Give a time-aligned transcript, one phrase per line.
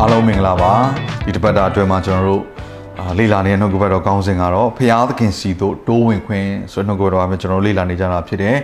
[0.00, 0.72] အားလုံးမင်္ဂလာပါ
[1.24, 2.42] ဒီတစ်ပတ်တာအတွင်းမှာကျွန်တော်တို့
[3.00, 8.56] အာလေ့လာနေတဲ့နှုတ်ကပတ်တော်ကောင်းစဉ်ကတော့ဖရာသခင်စီတို့တိုးဝင်ခွင့်ဆိုတဲ့နှုတ်ကပတ်တော်အပြင်ကျွန်တော်တို့လေ့လာနေကြတာဖြစ်တယ်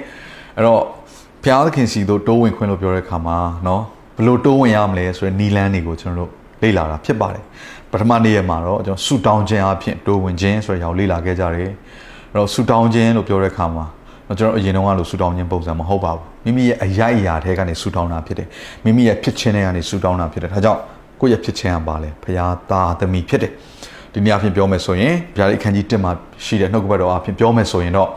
[0.56, 0.80] အဲ့တော့
[1.42, 3.80] ဖရာသခင်စီတို့တိုးဝင်ခွင့်လို့ပြောတဲ့အခါမှာเนาะ
[4.16, 6.30] ဘယ်လိုတိုးဝင်ရမလဲဆိုတဲ့နီလန်းတွေကိုကျွန်တော်တို့
[6.62, 7.44] လေ့လာတာဖြစ်ပါတယ်
[7.90, 11.72] ပထမနေ့ရက်မှာတော့ကျွန်တော်ဆူတောင်းခြင်းအဖြစ်တိုးဝင်ခြင်းဆိုတဲ့အကြောင်းလေ့လာခဲ့ကြတယ်အဲ့
[12.36, 13.84] တော့ဆူတောင်းခြင်းလို့ပြောတဲ့အခါမှာ
[14.28, 18.48] တော့ကျွန်တော်အရင်တုန်းကလို့ဆူတောင်းခြင်းပုံစံမဟုတ်ပါဘူးမိမိရဲ့အရာအရာထဲကနေဆူတောင်းတာဖြစ်တယ်
[18.84, 20.80] မိမိရဲ့ဖြစ်ခြင်းတွေကနေဆူတောင်းတာဖြစ်တယ်ဒါကြောင့်
[21.20, 23.52] ကိုယ့်ရဲ့ဖြစ်ခြင်းကပါလဲဖရာသားသမီးဖြစ်တယ်
[24.12, 26.12] ဒီနေ့အဖြစ်ပြောမယ်ဆိုရင်ဘုရားရဲ့အခန်းကြီး1မှာ
[26.44, 28.08] ရှိတဲ့နှုတ်ကပတ်တော်အဖြစ်ပြောမယ်ဆိုရင်တော့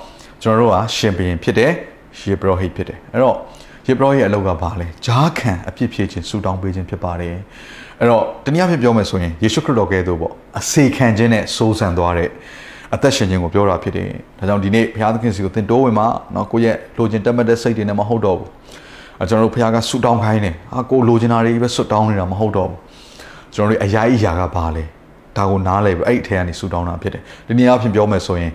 [0.43, 1.71] ကျွန်တော်တို့ကရှင်ဘုရင်ဖြစ်တယ်
[2.19, 3.35] ယေဘရဟိတ်ဖြစ်တယ်အဲ့တော့
[3.87, 7.35] ယေဘရဟိတ်ရဲ့အလုပ်ကပါလဲဂျားခံအပြစ်ဖြေခြင်းဆူတောင်းပေးခြင်းဖြစ်ပါတယ်
[7.99, 12.29] အဲ့တော့တနည်းအားဖြင့်ပြောမယ်ဆိုရင်ယေရှုခရစ်တော်ကဲ့သို့ပေါ့အစေခံခြင်းနဲ့စိုးစံသွားတဲ့
[12.93, 14.07] အသက်ရှင်ခြင်းကိုပြောတာဖြစ်တယ်
[14.39, 18.49] ဒါကြောင့်ဒီနေ့ဘုရားသခင်စီကိုသင်တိုးဝင်မှာเนาะကိုယ့်ရဲ့လိုချင်တက်မှတ်တဲ့စိတ်တွေနဲ့မဟုတ်တော့ဘူး
[19.19, 22.79] အဲကျွန်တော်တို့ဘုရားကဆူတောင်းခိုင်းတယ်အာကိုလိုချင်တာတွေပဲဆူတောင်းနေတာမဟုတ်တော့ဘူး
[23.54, 24.84] ကျွန်တော်တို့အရာအရာကဘာလဲ
[25.36, 28.52] ဒါကိုနားလဲပြီးအဲ့အထဲကနေဆူတောင်းတာဖြစ်တယ်ဒီနေ့အဖြစ်ပြောမယ်ဆိုရင်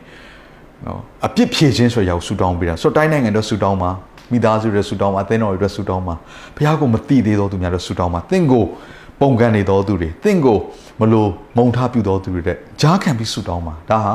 [0.86, 3.92] နော်အပြစ်ဖြေခြင်းဆိုရောက်ဆူတောင်းပေးတာဆိုတော့တိုင်းနိုင်ငံတော့ဆူတောင်းပါ
[4.32, 6.16] မိသားစုတွေဆူတောင်းပါအသင်းတော်တွေအတွက်ဆူတောင်းပါ
[6.56, 8.64] ဘုရားကိုမသိသေးသောသူများတို့ဆူတောင်းပါသင်ကို
[9.22, 10.58] ပုံကန်နေသောသူတွေသင်ကို
[11.00, 14.14] မလို့မုံထားပြုသောသူတွေတဲ့ဂျားခံပြီးဆူတောင်းပါဒါဟာ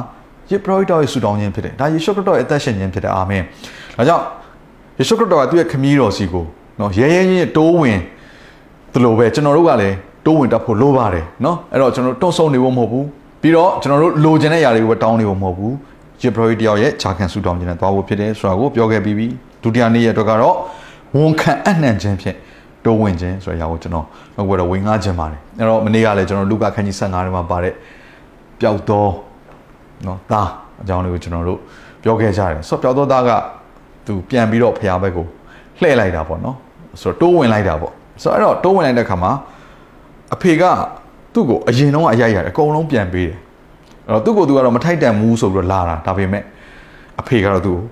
[0.51, 3.43] ယေပရောဟိတ်တော်ရဲ့ဆူတောင်းခြင်းဖြစ်တယ်ဒါယေရှုခရစ်တော်ရဲ့အသက်ရှင်ခြင်းဖြစ်တယ်အာမင်
[3.97, 4.25] ဒါကြောင့်
[4.99, 6.45] ယေရှုခရစ်တော်ကသူ့ရဲ့ခမည်းတော်စီကို
[6.81, 8.01] နော်ရဲရဲချင်းတိုးဝင်
[8.93, 13.06] သလိုပဲကျွန်တော်တို့ကလည်း တိုးဝင်တက်ဖို့လိုပါတယ်เนาะအဲ့တော့ကျွန်တော်တို့တွန့်ဆုံနေဖို့မဟုတ်ဘူး
[13.42, 15.76] ပြီးတော့ကျွန်တော်တို့လိုချင်တဲ့ຢာတွေကိုပဲတောင်းနေဖို့မဟုတ်ဘူး
[16.22, 19.28] ယေဘရဟိတယောက်ရဲ့ခြာခံဆူတောင်းခြင်းနဲ့သွားဖို့ဖြစ်တယ်ဆိုတာကိုပြောခဲ့ပြီးပြီ
[19.64, 20.56] ဒုတိယနေ့ရဲ့အတွက်ကတော့
[21.16, 22.38] ဝန်ခံအနှံ့ခြင်းဖြင့်
[22.86, 24.06] တိုးဝင်ခြင်းဆိုတဲ့အရာကိုကျွန်တော်
[24.36, 27.74] တော့ဘယ်တော့ဝင်ငှခြင်းပါတယ်အဲ့တော့မနေ့ကလည်းကျွန်တော်လူကခန်းကြီး15ထဲမှာပါတဲ့
[28.60, 29.06] ပျောက်သော
[30.04, 30.48] เนาะသား
[30.82, 31.60] အကြောင်းလေးကိုကျွန်တော်တို့
[32.04, 33.30] ပြောခဲ့ကြတယ်ဆိုတော့ပျောက်သောသားက
[34.08, 35.26] သူပြန်ပြီးတော့ဖျားဘက်ကို
[35.82, 36.56] လှည့်လိုက်တာပေါ့เนาะ
[37.02, 37.94] ဆိုတော့တိုးဝင်လိုက်တာပေါ့
[38.24, 39.32] ဆိုတော့အဲ့တော့တိုးဝင်လိုက်တဲ့ခါမှာ
[40.35, 40.65] အဖေက
[41.35, 43.39] သူ့ကိုအရင်တော့အရိုက်ရတယ်အကုန်လုံးပြန်ပေးတယ်
[44.07, 46.45] အဲ့တော့သူ့ကိုသူကတော့မထိုက်တန်ဘူးဆိုပြီးတော့လာတာဒါပေမဲ့
[47.21, 47.87] အဖေကတော့သူ့ကို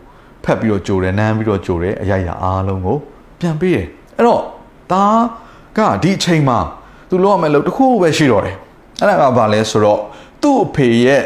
[0.44, 2.96] ဖက်ပြီးတော့ကြိုတယ်နမ်းပြီးတော့ကြိုတယ်အရိုက်ရအားလုံးကို
[3.40, 4.42] ပြန်ပေးတယ်အဲ့တော့
[4.92, 5.04] ဒါ
[5.78, 6.58] ကဒီအချိန်မှာ
[7.08, 8.56] သူလုပ်ရမယ့်လုပ်တစ်ခုပဲရှိတော့တယ်
[9.00, 10.00] အဲ့ဒါကဘာလဲဆိုတော့
[10.42, 11.22] သူ့အဖေရဲ့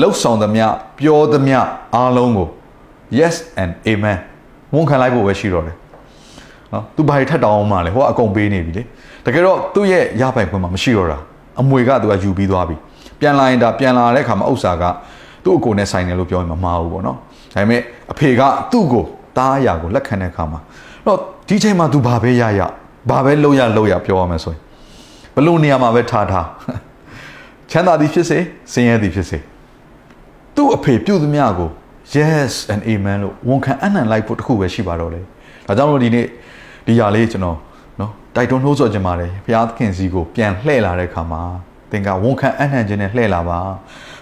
[0.00, 0.66] လှုပ်ဆောင်သမျှ
[0.98, 1.58] ပြောသမျှ
[1.94, 2.48] အားလုံးကို
[3.18, 4.18] yes and amen
[4.74, 5.76] ဝန်ခံလိုက်ဖို့ပဲရှိတော့တယ်
[6.72, 8.82] နော်သူဘာတွေထက်တောင်းအောင်မလဲဟိုကအကုန်ပေးနေပြီလေ
[9.26, 11.18] တကယ်တော့သူ့ရဲ့ရပိုင်ခွင့်မှာမရှိတော့တာ
[11.60, 12.76] အမွေကသူကယူပြီးသွားပြီ
[13.20, 14.84] ပြန်လာရင်ဒါပြန်လာတဲ့အခါမှာဥစ္စာက
[15.44, 17.16] သူ့အကိုနဲ့ဆိုင်တယ်လို့ပြောရင်မမှားဘူးပေါ့နော်
[17.54, 17.80] ဒါပေမဲ့
[18.12, 18.42] အဖေက
[18.72, 19.04] သူ့ကို
[19.36, 20.60] တားအရာကိုလက်ခံတဲ့အခါမှာ
[21.04, 22.60] အဲ့တော့ဒီချိန်မှာသူဘာပဲရရ
[23.10, 24.60] ဘာပဲလုပ်ရလုပ်ရပြောရမယ်ဆိုရင်
[25.34, 26.46] ဘလို့နေရာမှာပဲထားထား
[27.70, 28.38] ချမ်းသာသည်ဖြစ်စေ
[28.72, 29.38] ဆင်းရဲသည်ဖြစ်စေ
[30.56, 31.70] သူ့အဖေပြုတ်သမျှကို
[32.14, 35.20] yes and amen လို့ဝန်ခံအနံ့လိုက်ဖို့တခုပဲရှိပါတော့လေ
[35.66, 36.26] ဒါကြောင့်လို့ဒီနေ့
[36.86, 37.56] ဒီຢာလေးကျွန်တော်
[38.00, 41.42] နော်တိုက်တွန်းနှိုးဆော်ခြင်းပါတယ်ဘုရားသခင်စီကိုပြန်လှည့်လာတဲ့အခါမှာ
[41.90, 43.58] သင်ကဝန်ခံအနှံ့ခြင်းနဲ့လှည့်လာပါ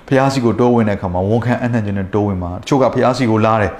[0.06, 3.72] ဘုရားစီကိုတိုးဝင်တဲ့အခါမှာဝန်ခံအနှံ့ခြင်းနဲ့တိုးဝင်ပါတချို့ကဘုရားစီကိုလာတယ်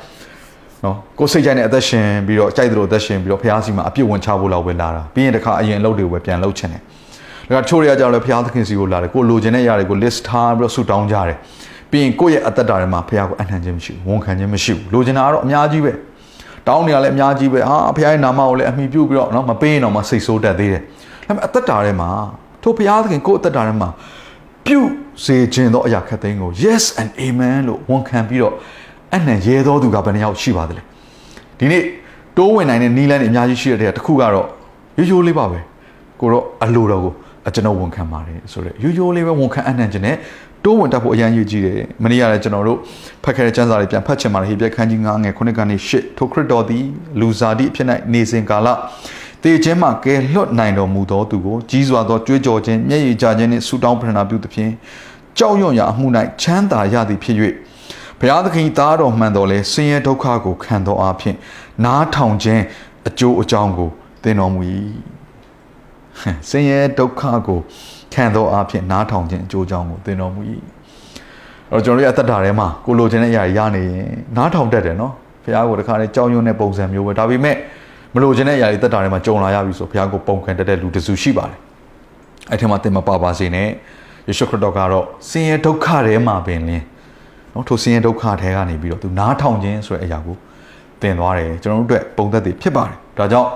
[0.85, 6.83] နော်ကိုယ်စိတ်ကြိုက်တဲ့အသက်ရှင်ပြီးတော့ကြိုက်တယ်လို့အသက်ရှင်ပြီးတော့ဘုရားစီမှာအပြည့်ဝင်ချဖို့လောက်ပဲလာတာပြီးရင်တခါအရင်အလုပ်တွေကိုပဲပြန်လုပ်ချင်တယ်
[7.55, 11.37] ဒါကချို့တွေကကြောက်လဲဘုရားသခင်စီကိုလာတယ်ကိုလိုချင်တဲ့ຢာတွေကို list ထားပြီးတော့ဆူတောင်းကြတယ်
[11.91, 15.93] ပြီးရင်ကိုယ့်ရဲ့အသက်တာထဲမှာဘုရားကိုအနှံ့ခြင်းမရှိဘူးဝန်ခံခြင်းမရှိဘူးလိုချင်တာကတော့အများကြီးပဲ
[16.69, 20.83] တောင်းနေရလဲအများကြီးပဲဟာဘုရားရဲ့နာမကိုလည်းအမိပြုပြီးတော့နော်မပေးရင်တော့မစိတ်ဆိုးတတ်သေးတယ်
[21.27, 22.09] ဒါပေမဲ့အသက်တာထဲမှာ
[22.63, 23.89] ထိုဘုရားသခင်ကိုယ့်အသက်တာထဲမှာ
[24.67, 24.81] ပြု
[25.25, 28.55] စေခြင်းသောအရာခက်သိမ်းကို yes and amen လို့ဝန်ခံပြီးတော့
[29.15, 30.83] အနှံရဲသောသူကဘယ်နှယောက်ရှိပါသလဲ
[31.59, 31.83] ဒီနေ့
[32.37, 34.47] တိုးဝင်နိုင်တဲ့နီးလန်းတွေအများကြီးရှိတဲ့တခုကတော့
[34.99, 35.61] ရိုးရိုးလေးပါပဲ
[36.21, 37.13] ကိုတော့အလိုတော်ကို
[37.47, 40.17] အကျွန်တော်ဝန်ခံပါတယ်ဆိုတော့ရိုးရိုးလေးပဲဝန်ခံအနှံခြင်းနဲ့
[40.65, 42.79] တိုးဝင်တတ်ဖို့အရန်ရည်ကြီးတယ်မနေ့ကလည်းကျွန်တော်တို့
[43.25, 46.85] ဖတ်ခဲ့တဲ့ကျမ်းစာတွေပြန်ဖတ်ချင်ပါတယ်ဟေပြခန်းကြီး9ငယ်9ကနေ10ထိုခရစ်တော်သည်
[47.21, 48.69] လူစားသည့်အဖြစ်၌နေစဉ်ကာလ
[49.43, 54.71] တေခြင်းမှကဲလွတ်နိုင်တော်မူသောသူကိုကြီးစွာသောကြွေးကြော်ခြင်းမျက်ရည်ကျခြင်းနှင့်ဆူတောင်းပရဏာပြုသဖြင့်
[55.39, 56.07] ကြောက်ရွံ့ရာအမှု၌
[56.43, 57.37] ချမ်းသာရသည်ဖြစ်၍
[58.19, 61.37] ဘုရားသခင်သားတော်မှန်တော်လဲဆင်းရဲဒုက္ခကိုခံတော်အဖြစ်
[61.85, 62.63] နားထောင်ခြင်း
[63.09, 63.91] အကျိုးအကြောင်းကို
[64.23, 64.61] သင်တော်မူ၏
[66.49, 67.61] ဆင်းရဲဒုက္ခကို
[68.15, 70.41] ခံသောအဖြစ်နားထောင်ခြင်းအကျိုးအကြောင်းကိုသင်တော်မူ၏
[71.71, 75.13] အဲ့တော့ကျွန်တော်တို့ရဲ့အသက်တာထဲမှာကိုလိုချင်တဲ့အရာရနေရင်နားထောင်တတ်တယ်နော်
[75.45, 77.57] ဘုရားကိုတခါလေကြောင်းရွံ့တဲ့ပုံစံမျိုးပဲဒါပေမဲ့
[78.15, 81.59] မလိုချင်တဲ့အရာတွေတက်တာထဲမှာကြုံလာရပြီဆိုဘုရားကိုပုံခံတတ်တဲ့လူတစုရှိပါတယ်
[82.51, 83.69] အဲ့ထက်မှသင်မပါပါစေနဲ့
[84.29, 86.85] ယေရှုခရစ်တော်ကတော့ဆင်းရဲဒုက္ခထဲမှာပင်လင်း
[87.55, 90.37] နော်ထိုဆင်းရဲဒုက္ခထဲကနေပြီးတော့သူနားထောင်ခြင်းဆိုတဲ့အရာကို
[91.01, 93.49] သင်သွားတယ်ကျွန်တော်တို့အတွက်ပုံသက်တည်ဖြစ်ပါတယ်ဒါကြောင့်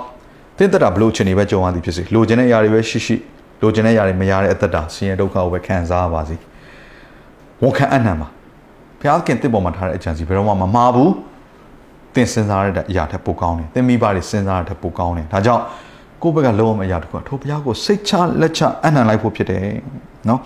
[0.59, 3.17] သင်သက်တာဘလို့ချင်နေပဲကြုံရသည်ဖြစ်စေလိုချင်တဲ့အရာတွေပဲရှိရှိ
[3.61, 6.37] လိုချင်တဲ့အရာတွေမရတဲ့အသက်တာဆင်းရဲဒုက္ခကိုပဲခံစားပါစေ
[7.63, 8.29] ဝန်ခံအံ့နံပါ
[9.01, 11.13] ဘုရားခင်တင့်ပေါ်မှာထားတဲ့အကြံစီဘယ်တော့မှမမှားဘူး
[12.15, 15.63] သင်စဉ်းစားရတဲ့အရာထက်ပိုကောင်းတယ်သင်မိဘတွေစဉ်းစားရတဲ့ထက်ပိုကောင်းတယ်ဒါကြောင့်
[16.23, 19.63] ကိုယ့်ဘက်ကလုံးဝမအရာတခုထိုဘုရားကိုစိတ်ချလက်ချအနံ့လိုက်ဖို့ဖြစ်တယ်
[20.29, 20.39] နော်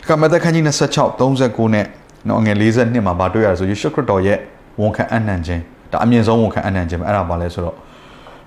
[0.00, 1.86] ဒီကမသက်ခန်းကြီး26 39နဲ့
[2.28, 4.38] နော်ငွေ42မှာဗာတွေ့ရဆိုယေရှုခရစ်တော်ရဲ့
[4.80, 5.62] ဝန်ခံအနံ့ခြင်း
[5.92, 7.76] ဒါအမြင့်ဆုံးဝန်ခံအနံ့ခြင်းပဲအဲ့ဒါပါလဲဆိုတော့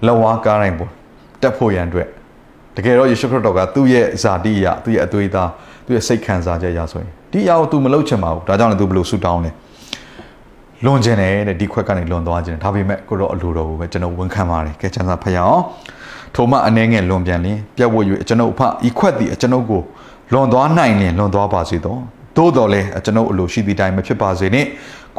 [0.05, 0.91] လက်ဝါးကားတိုင်းပေါ်
[1.41, 2.07] တက်ဖို့ရန်အတွက်
[2.76, 5.50] တကယ်တော့ယေရှုခရစ်တော်ကသူ့ရဲ့ဇာတိအရာသူ့ရဲ့အသွေးသား
[5.86, 9.50] သူ့ရဲ့စိတ်ခံစားချက်အရာဆိုရင်ဒီအရာကို तू မလုပ်ချင်ပါဘူးဒါကြောင့်လည်း तू ဘယ်လိုဆူတောင်းလဲ
[10.84, 15.60] လွန်ကျင်တယ်တဲ့ဒီခွက်ကနေလွန်သွားခြင်းဒါပေမဲ့ကိုတော့အလိုတော်ကိုပဲကျွန်တော်ဝန်ခံပါတယ်ကဲချမ်းသာဖျောင်း
[16.34, 19.82] ထိုမှအနေငယ်လွန်ပြန်လင်ပြတ်ဝတ်၍ကျွန်ုပ်အဖဤခွက်သည်ကျွန်ုပ်ကို
[20.32, 21.96] လွန်သွားနိုင်လင်လွန်သွားပါစေသော
[22.36, 24.68] သို့တော်လည်းကျွန်ုပ်အလိုရှိသည့်တိုင်မဖြစ်ပါစေနှင့်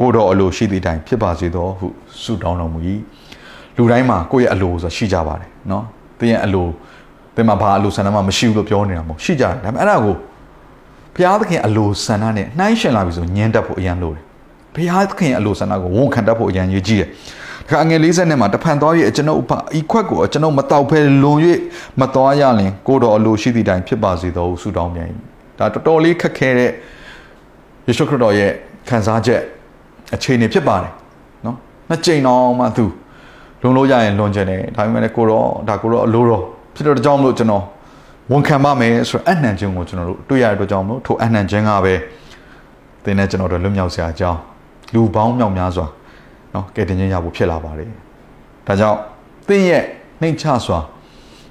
[0.00, 1.86] ကိုတော်အလိုရှိသည့်တိုင်ဖြစ်ပါစေသောဟု
[2.22, 2.78] ဆုတောင်းတော်မူ၏
[3.76, 5.82] လူတိုင်းမှာကိုယ့်ရဲ့အလိုဆိုတာရှိကြပါတယ်เนาะ
[6.18, 6.66] တင်းရဲ့အလို
[7.39, 10.15] တင်းမှာဘာအလိုဆန္ဒမှမရှိဘူးလို့ပြောနေတာမဟုတ်ရှိကြတယ်ဒါပေမဲ့အဲ့ဒါကို
[11.15, 14.23] ဘုရားသခင်အလိုဆန္ဒနဲ့နှိုင်းရှင်လာပြီဆိုညှင်းတတ်ဖို့အရန်လိုတယ်
[14.75, 17.09] ဘုရားသခင်အလိုဆန္ဒကိုဝန်ခံတတ်ဖို့အရန်ရေးကြီးတယ်
[17.69, 21.39] ခါငယ်40နဲ့မှာတဖန်သွား၍ကျွန်ုပ်အဖဤခွက်ကိုကျွန်ုပ်မတောက်ဖဲလွန်၍
[21.99, 25.07] မသွားရလင်ကိုတော်အလိုရှိသည့်တိုင်ဖြစ်ပါစေသောဟုဆုတောင်းပြန်၏
[25.59, 26.71] ဒါတော်တော်လေးခက်ခဲတဲ့
[27.87, 28.51] ယေရှုခရစ်တော်ရဲ့
[28.89, 29.41] ခံစားချက်
[30.15, 30.91] အခြေအနေဖြစ်ပါတယ်
[31.45, 31.55] နော်
[31.89, 32.85] နှစ်ကြိမ်တော့မှသူ
[33.61, 36.43] လုံလို့ရရင်လွန်ကျင်တယ်ဒါပေမဲ့ကိုတော့ဒါကိုတော့အလိုတော်
[36.79, 37.63] ဖြစ်တော့တကြောင်မလို့ကျွန်တော်
[38.31, 41.93] ဝန်ခံပါမယ်ဆိုတော့အနှံခြင်းကိုကျွန်တော်တို့တွေ့ရတဲ့အတွက်ကြောင့်မလို့ထိုအနှံခြင်းကပဲ
[43.03, 44.39] သင်နဲ့ကျွန်တော်တို့လွတ်မြောက်စရာအကြောင်း
[44.93, 45.87] လူပေါင်းမြောက်များစွာ
[46.53, 47.89] နော်ကဲတင်ခြင်းရဖို့ဖြစ်လာပါတယ်
[48.67, 48.97] ဒါကြောင့်
[49.47, 49.83] သင်ရဲ့
[50.21, 50.79] နှိမ်ချစွာ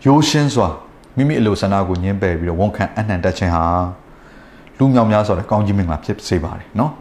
[0.06, 0.68] ရိုးရှင်းစွာ
[1.16, 3.64] မိမိအလိုဆန္ဒကိုညှင်းပယ်ပြီးတော့ဝန်ခံအနှံတတ်ခြင်းဟာ
[4.78, 6.92] လူမြောက်များစွာတဲ့ကောင်းကြီးမင်္ဂလာဖြစ်စေပါတယ်နော်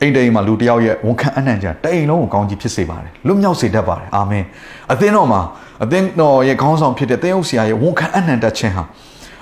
[0.00, 4.44] အိမ်တိမ်မှာလူတယောက်ရဲ့ဝန်ခံအနှံကြတအိမ်လုံးကိုကောင်းကြီးဖြစ်စေပါတယ်လွတ်မြောက်စေတတ်ပါတယ်အာမင်
[4.92, 5.40] အသင်းတော်မှာ
[5.84, 8.84] အသင်းတော်ရဲ့ခေါင်းဆောင်ဖြစ်တဲ့သင်းအုပ်ဆရာရဲ့ဝန်ခံအနှံတတ်ခြင်းဟာ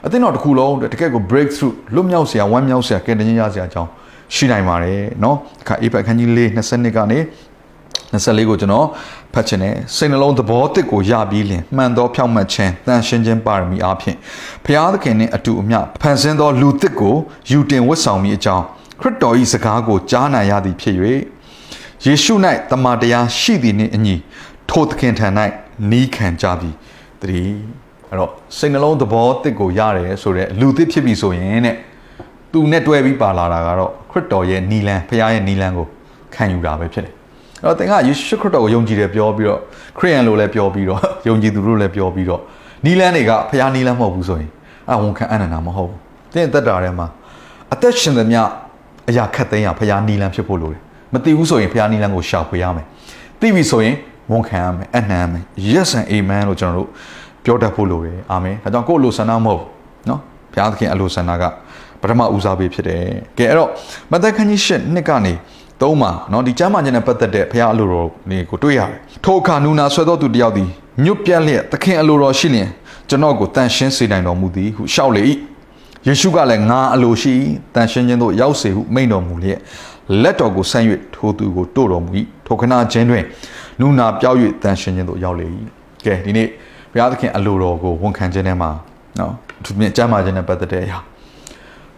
[0.07, 3.91] အသင်းတော်တစ်ခုလုံးတကယ့်ကို break through လွတ်မြောက်စရာဝမ်းမြောက်စရာကဲတင်ခြင်းရစရာအကြောင်း
[4.35, 7.19] ရှိနိုင်ပါတယ်เนาะအခါအေဖက်ခန်းကြီး၄22ကနေ
[8.13, 8.87] 24ကိုကျွန်တော်
[9.35, 14.17] ဖတ်ချင်တယ်စိတ်နှလုံးသဘောတစ်ကိုရပြီးလင်မှန်သောဖြောင့်မတ်ခြင်းတန်ရှင်းခြင်းပါရမီအားဖြင့်
[14.65, 17.15] ဖျားသခင်နှင့်အတူအမျှဖန်ဆင်းသောလူတစ်ကို
[17.51, 18.65] ယူတင်ဝတ်ဆောင်မိအကြောင်း
[19.04, 20.96] ခရစ်တော်၏စကားကိုကြားနာရသည်ဖြစ်၍
[22.06, 22.34] ယေရှု၌
[22.72, 24.16] တမန်တရားရှိသည်နှင့်အညီ
[24.70, 25.28] ထိုသခင်ထံ၌
[25.92, 26.70] နီးခံကြပြီ
[27.22, 27.58] တည်း
[28.10, 31.76] အဲ့တော့စိတ်နှလုံးသဘောတစ်ကိုရတယ်ဆိုတော့လူတစ်ဖြစ်ပြီဆိုရင်တဲ့
[32.52, 35.88] သူနဲ့တွဲပြီးပါလာတာကတော့ခရစ်တော်ရဲ့နီလန်ဖခင်ရဲ့နီလန်ကို
[36.36, 37.14] ခံယူတာပဲဖြစ်တယ်
[37.64, 39.60] အဲ့တော့သင်ကယေရှုခရစ်တော်ကိုယုံကြည်တယ်ပြောပြီးတော့
[39.98, 42.42] ခရိယန်လို့လည်းပြောပြီးတော့ယုံကြည်သူတို့လည်းပြောပြီးတော့
[42.86, 44.52] နီလန်တွေကဖခင်နီလန်မဟုတ်ဘူးဆိုရင်
[44.90, 46.00] အဝန်ခံအနန္ဒာမဟုတ်ဘူး
[46.34, 47.08] သင်အသက်တာထဲမှာ
[47.74, 48.42] အသက်ရှင်သမျှ
[49.10, 50.82] အရာခက်သိမ်းရဖရားနီလန်ဖြစ်ဖို့လိုတယ်
[51.14, 52.86] မသိဘူးဆိုရင်ဖရားနီလန်ကိုရှာဖွေရမယ်
[53.40, 53.96] သိပြီဆိုရင်
[54.32, 56.90] ဝန်ခံရမယ်အနှံရမယ် yes and amen လို့ကျွန်တော်တို့
[57.44, 59.62] ပြောတတ်ဖို့လိုတယ်အာမင်ဒါကြောင့်ကိုယ့်လိုဆန္ဒမဟုတ်
[60.10, 60.20] နော်
[60.54, 61.44] ဘုရားသခင်အလိုဆန္ဒက
[62.02, 63.04] ပထမဦးစားပေးဖြစ်တယ်
[63.38, 63.70] ကဲအဲ့တော့
[64.12, 65.34] မသက်ခန်းကြီး၈နှစ်ကနေ
[65.82, 70.70] ၃မှာနော်ဒီကျမ်းမာခြင်းနဲ့ပတ်သက်တဲ့ဘုရားအလိုတော်လေးကိုတွေ့ရတယ်ထိုအခါနူနာဆွဲတော်သူတယောက်သည်
[71.06, 72.70] ညွတ်ပြက်လျက်သခင်အလိုတော်ရှိလျင်
[73.10, 75.24] ကျွန်တော်ကိုတန်ရှင်းစေနိုင်တော်မူသည်ဟုရှောက်လေ၏
[76.08, 77.34] ယေရှုကလည်းငါအလိုရှိ
[77.74, 79.60] တန်ရှင်းခြင်းသို့ရောက်စေဟုမိန့်တော်မူလျက်
[80.24, 82.10] လက်တော်ကိုဆန့်၍ထိုသူကိုတို့တော်မူ၏
[82.46, 83.24] ထိုခဏချင်းတွင်
[83.80, 85.48] နူနာပြောက်၍တန်ရှင်းခြင်းသို့ရောက်လေ၏
[86.06, 86.48] ကဲဒီနေ့
[86.92, 88.70] ဘုရားသခင်အလိုတော်ကိုဝန်ခံခြင်းထဲမှာ
[89.20, 89.32] နော်
[89.64, 90.98] သူမြင်ကျမ်းမာခြင်းနဲ့ပတ်သက်တဲ့အရာ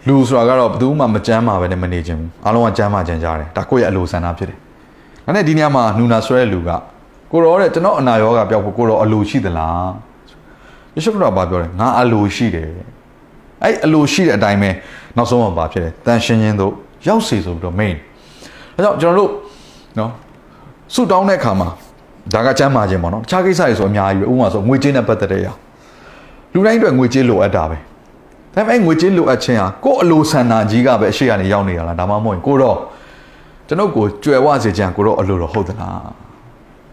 [0.08, 4.58] လူဆိုတာကတော့ဘယ်သူမှမကြမ်းမာပဲနဲ့မနေခြင်းဘူးအားလုံးကကြမ်းမာခြင်းကြတယ်ဒါကိုယ့်ရဲ့အလိုဆန္ဒဖြစ်တယ်
[5.26, 6.70] ဒါနဲ့ဒီညမှာနူနာဆွဲတဲ့လူက
[7.32, 9.90] ကိုရောတဲ့ကျွန်တော်အနာရောဂါပျောက်ဖို့ကိုရောအလိုရှိသလား
[10.96, 12.70] ယေရှုခရစ်တော်ဘာပြောလဲငါအလိုရှိတယ်
[13.66, 14.70] အဲ့အလိုရှိတဲ့အတိုင်းပဲ
[15.18, 16.72] နောက်ဆုံးမှာဘာဖြစ်လဲတန်ရှင်းခြင်းတို့
[17.08, 17.96] ရောက်စီဆိုပြီးတော့ main
[18.76, 19.32] ဒါကြောင့်ကျွန်တော်တို့
[20.00, 20.12] နော်
[20.94, 21.70] ဆုတောင်းတဲ့အခါမှာ
[22.34, 25.54] ဒါကကျမ်းမာခြင်းပေါ့နော်တခြားကိစ္စတွေဆိုအများကြီးပဲဥပမာဆိုငွေကြေးနဲ့ပတ်သက်တဲ့အရာ
[26.54, 27.78] လူတိုင်းအတွက်ငွေကြေးလိုအပ်တာပဲ
[28.56, 32.78] ဒါပေမဲ့ငွေကြေးလိုအပ်ခြင်းဟာကိုယ့်အလိုဆန္ဒကြီးကပဲအရှိကနေရောက်နေတာလားဒါမှမဟုတ်ရင်ကိုတော့
[33.68, 36.10] ကျွန်ုပ်ကိုကြွယ်ဝစေခြင်းကိုတော့အလိုတော်ဟုတ်သလား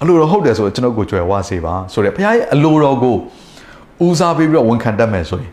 [0.02, 3.17] အလိုတော်ဟုတ်တယ်ဆိုတော့ကျွန်ုပ်ကိုကြွယ်ဝစေပါဆိုတော့ဘုရားရဲ့အလိုတော်ကို
[4.07, 5.52] ဦးစားပေးပြီးတော့ဝန်ခံတတ်မယ်ဆိုရင်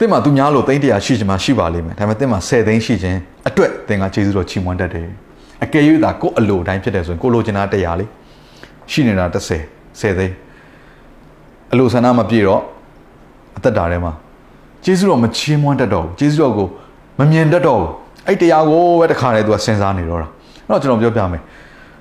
[0.00, 5.06] သင်မှာသူများလို့သိန်းတရာရှိချင်မှရှိပါလိမ့်မယ်ဒါပေမဲ့သင်မှာ10သိန်းရှိခြင်းအတွက်သင်ကကျေးဇူးတော်ချီးမွမ်းတတ်တယ်
[5.64, 8.08] အကယ်၍သာကိုယ့်အလိုတိုင်းဖြစ်တယ်ဆိုရင်ကိုလိုချင်တာတရားလေး
[8.90, 10.34] ရှိနေတာ30 10သိန်း
[11.72, 12.62] အလိုဆန္ဒမပြည့်တော့
[13.56, 14.12] အသက်တာထဲမှာ
[14.84, 16.68] ကျေးဇူးတော်မချီးမွမ်းတတ်တော့ဘူးကျေးဇူးတော်ကို
[17.18, 17.90] မမြင်တတ်တော့ဘူး
[18.26, 20.28] အဲ့တရားကိုပဲတခါတည်းသူကစဉ်းစားနေတော့တာ
[20.68, 21.42] အဲ့တော့ကျွန်တော်ပြောပြမယ်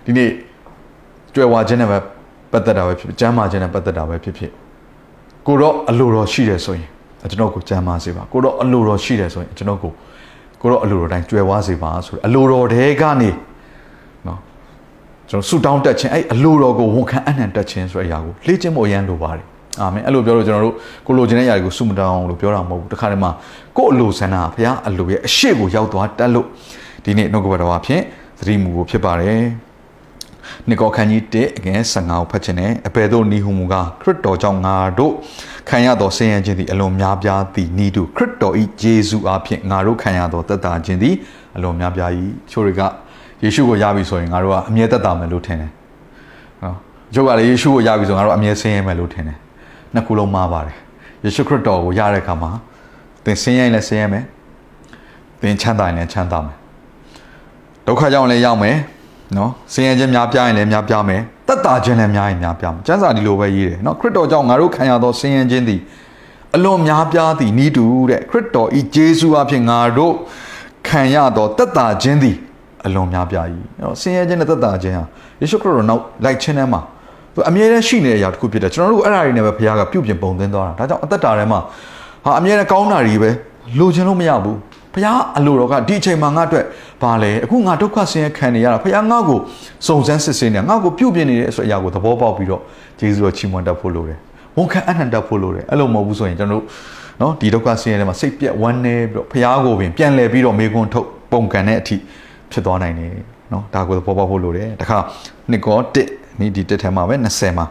[0.06, 0.30] ဒီနေ့
[1.36, 1.98] ကြွယ်ဝခြင်းနဲ့ပဲ
[2.52, 4.52] ပတ်သက်တာပဲဖြစ်ဖြစ်ကျမ်းမာခြင်းနဲ့ပတ်သက်တာပဲဖြစ်ဖြစ်
[5.48, 6.90] ကိုတော့အလိုတော်ရှိတယ်ဆိုရင်
[7.32, 9.92] ကျွန်တော်ကိုကြမ်းပါစေပါကိုတော့အလိုတော်ရှိတယ်ဆိုရင်ကျွန်တော်ကို
[10.62, 13.30] ကိုတော့အလိုတော်တိုင်းကြွယ်ဝစေပါဆိုတော့အလိုတော်တဲကနေ
[14.28, 14.40] နော်
[15.30, 19.46] ကျွန်တော်ဆူတောင်းတက်ခြင်းအဲ့အလိုတော်ကိုဝန်ခံအနှံတက်ခြင်းဆိုတဲ့အရာကိုလေ့ကျင့်ဖို့အရန်လိုပါတယ်
[19.82, 20.76] အာမင်အဲ့လိုပြောလို့ကျွန်တော်တို့
[21.08, 23.32] ကိုလိုချင်တဲ့အရာတွေကိုစုမတောင်းလို့ပြောတာမဟုတ်ဘူးတခါတည်းမှာ
[23.78, 26.46] ကို့အလိုဆန္ဒဘုရားအလိုရဲ့အရှိကိုရောက်သွားတက်လို့
[27.04, 28.02] ဒီနေ့နှုတ်ကပတ်တော်အဖြစ်
[28.40, 29.40] သတိမူဖို့ဖြစ်ပါတယ်
[30.70, 35.14] နိကောခန်းကြီး1အငယ်15ကိုဖတ်ခြင်းနဲ့အပေတို့နီဟုမူကခရစ်တော်ကြောင့်ငါတို့
[35.70, 41.16] ခံရသောဆင်းရဲခြင်းသည်အလွန်များပြားသည်ဤသူခရစ်တော်၏ယေရှုအားဖြင့်ငါတို့ခံရသောသက်သာခြင်းသည်
[41.56, 42.12] အလွန်များပြား၏
[42.52, 42.82] ချို့တွေက
[43.44, 45.72] ယေရှုကိုရပြီဆိုရင်ငါတို့ကအမြဲသက်သာမယ်လို့ထင်တယ်
[46.64, 46.76] နော်
[47.14, 49.38] ကျုပ်ကလည်းယေရှုကိုရပြီဆိုငါတို့အမြဲဆင်းရဲမယ်လို့ထင်တယ်
[49.94, 50.78] နှစ်ခုလုံးမှားပါတယ်
[51.24, 52.52] ယေရှုခရစ်တော်ကိုရတဲ့အခါမှာ
[53.26, 54.26] သင်ဆင်းရဲရင်လည်းဆင်းရဲမယ်
[55.42, 56.58] သင်ချမ်းသာရင်လည်းချမ်းသာမယ်
[57.86, 58.76] ဒုက္ခကြောင့်လည်းရောက်မယ်
[59.38, 65.80] နော်ဆင်းရဲခြင်းများပြားရင်လည်းများပြားမယ်တက်တာခြင်းလည်းများရင်များပြားမယ်ကျမ်းစာဒီလိုပဲရေးတယ်နော်ခရစ်တော်ကြောင့်ငါတို့ခံရသောဆင်းရဲခြင်းသည်
[66.56, 70.14] အလွန်များပြားသည်ဤတူတဲ့ခရစ်တော်ဤဂျေဇုအဖြစ်ငါတို့
[70.88, 72.36] ခံရသောတက်တာခြင်းသည်
[72.86, 73.46] အလွန်များပြား၏
[73.82, 75.04] နော်ဆင်းရဲခြင်းနဲ့တက်တာခြင်းဟာ
[75.42, 76.82] ယေရှုခရစ်တော်နောက်လိုက်ခြင်းထဲမှာ
[77.34, 81.60] သူအမြဲတမ်းရှိနေတဲ့အရာတစ်ခုဖြစ်တယ်ကျွန်တော်တို့အဲ့ဒါတွေနဲ့ပဲဘုရားကပြုပြင်ပုံသွင်းသွားတာဒါကြောင့်အသက်တာထဲမှာ
[82.26, 83.30] ဟာအမြဲတမ်းကောင်းတာတွေပဲ
[83.80, 84.58] လိုချင်လို့မရဘူး
[84.94, 86.66] ဘုရားအလိုတော်ကဒီအချိန်မှာငါ့အတွက်
[87.02, 89.40] ဘာလဲအခုငါဒုက္ခဆင်းရဲခံနေရတာဘုရားငါ့ကို
[89.88, 92.62] စုံစမ်းစစ်ဆေးနေငါ့ကိုပြုပြင်နေတယ်ဆိုတဲ့အရာကိုသဘောပေါက်ပြီးတော့
[93.00, 94.20] ဂျေဇုတော်ချီးမွမ်းတတ်ဖို့လိုတယ်
[94.58, 96.66] ဝန်ခံအနှံတတ်ဖို့လိုတယ်အဲ့လိုမဟုတ်ဘူးဆိုရင်ကျွန်တော်တို့
[97.22, 101.96] နော်ဒီဒုက္ခဆင်းရဲထဲမှာစိတ်ပြက်ဝမ်းနည်းပြီးတော့ဘုရားကိုပင်ပြန်လဲပြီးတော့မေခွန်းထုတ်ပုံကန်တဲ့အထိ
[102.52, 103.12] ဖြစ်သွားနိုင်တယ်
[103.52, 104.98] နော်ဒါကိုသဘောပေါက်ဖို့လိုတယ်တခါ
[105.50, 105.78] နှစ်ကော
[106.10, 107.66] 1နိဒီတက်ထဲမှာပဲ20မှာ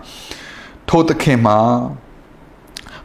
[0.88, 1.56] ထိုသခင်မှာ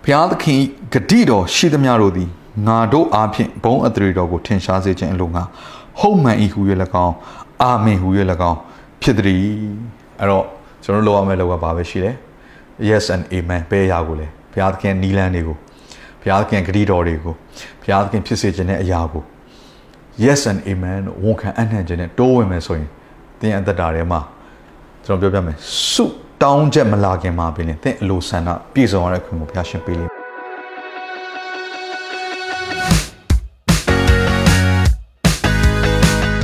[0.03, 0.59] ဘုရားသခင်
[0.93, 2.29] ဂတိတော်ရှိသမျှတို့သည်
[2.67, 5.43] ငါတို့အားဖြင့်ဘုံအထရေတော်ကိုထင်ရှားစေခြင်းအလိုငါ
[5.99, 6.59] ဟုတ်မှန်ဤဟူ၍၎
[7.05, 7.15] င်း
[7.61, 8.07] အာမင်ဟူ၍၎
[8.49, 8.57] င်း
[9.01, 9.45] ဖြစ်သည်
[10.19, 10.45] အဲ့တော့
[10.83, 12.11] ကျွန်တော်တို့လောက်ရမယ့်လောက်ကဘာပဲရှိလဲ
[12.89, 15.57] yes and amen ပဲရကိုလေဘုရားသခင်နီလန်းတွေကို
[16.21, 17.33] ဘုရားသခင်ဂတိတော်တွေကို
[17.81, 19.23] ဘုရားသခင်ဖြစ်စေခြင်းတဲ့အရာကို
[20.23, 22.89] yes and amen ဝန်ခံအနှံ့ခြင်းနဲ့တိုးဝင်မယ်ဆိုရင်
[23.39, 24.19] သင်အသက်တာထဲမှာ
[25.05, 25.55] ကျွန်တော်ပြောပြမယ်
[25.91, 26.05] စု
[26.43, 30.12] တောင်းချက်မလာခင်မှာပြင်သင်အလိုဆန္ဒပြည့်စုံရတဲ့ခွင့်ကိုဘုရားရှင်ပေးလိမ့်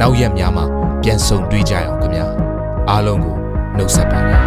[0.00, 0.64] နောက်ရက်များမှာ
[1.02, 2.26] ပြန်ဆုံတွေ့ကြရအောင်ခင်ဗျာ
[2.90, 3.36] အားလုံးကို
[3.76, 4.40] နှုတ်ဆက်ပါတယ်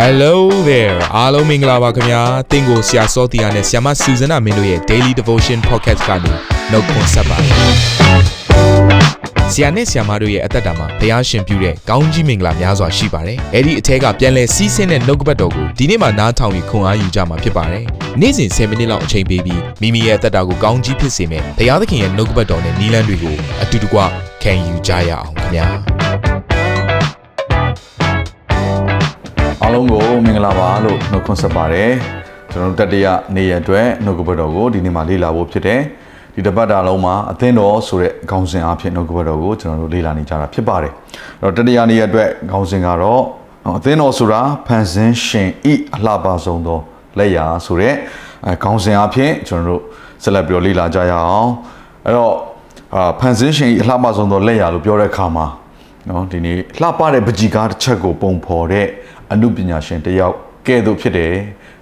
[0.00, 0.34] Hello
[0.68, 6.32] there အားလုံးမင်္ဂလာပါခင်ဗျာတင့်ကိုဆရာစောတီယာနဲ့ဆရာမစူဇနာမင်းတို့ရဲ့ Daily Devotion Podcast ကနေ
[6.70, 8.65] နှုတ်ခွန်းဆက်ပါတယ်
[9.52, 17.84] ဆရာနဲ့ဆရာမတို့ရဲ့အသက်တာမှာဘုရားရှင်ပြုတဲ့ကောင်းကြီးမင်္ဂလာများစွာရှိပါတယ်။အဲ့ဒီအထက်ကပြန်လဲစီးဆင်းတဲ့နှုတ်ကပတ်တော်ကိုဒီနေ့မှနားထောင်ပြီးခွန်အားယူကြမှာဖြစ်ပါတယ်။
[18.20, 23.98] နေ့စဉ်10မိနစ်လောက်အချိန်ပေးပြီးမိမိရဲ့အသက်တာကိုကောင်းကြီးဖြစ်စေမယ့်ဘုရားသခင်ရဲ့နှုတ်ကပတ်တော်နဲ့နီးလန်းတွေကိုအတူတကွ
[24.42, 25.66] ခံယူကြရအောင်ခင်ဗျာ။
[29.62, 31.90] အားလုံးကိုမင်္ဂလာပါလို့နှုတ်ခွန်းဆက်ပါတယ်။
[32.50, 35.82] ကျွန်တော်တို့တတိယနေ့ရက်အတွက်နှုတ်ကပတ်တော်ကိုဒီနေ့မှလေ့လာဖို့ဖြစ်တယ်။
[36.36, 40.92] ဒီတပတ်တာလုံးမှာအသင်းတော်ဆိုတဲ့အကောင်းစဉ်အဖြစ်နှုတ်ကပတ်တော်ကိုကျွန်တော်တို့လေ့လာနေကြတာဖြစ်ပါတယ်။
[41.42, 43.22] အဲ့တော့တတရားနေ့အတွက်အကောင်းစဉ်ကတော့
[43.78, 46.78] အသင်းတော်ဆိုတာဖန်ဆင်းရှင်ဤအလှပဆုံးသော
[47.18, 47.94] လက်ရာဆိုတဲ့
[48.48, 49.82] အကောင်းစဉ်အဖြစ်ကျွန်တော်တို့
[50.22, 51.50] ဆက်လက်ပြီးလေ့လာကြရအောင်။
[52.04, 52.34] အဲ့တော့
[52.94, 55.46] အာဖန်ဆင်းရှင်ဤအလှပဆုံးသောလက်ရာလို့ပြောတဲ့အခါမှာ
[56.08, 58.86] နော်ဒီနေ့လှပတဲ့ပကြီကားတစ်ချက်ကိုပုံဖော်တဲ့
[59.32, 60.34] အမှုပညာရှင်တယောက်
[60.66, 61.32] ကဲ့သို့ဖြစ်တယ်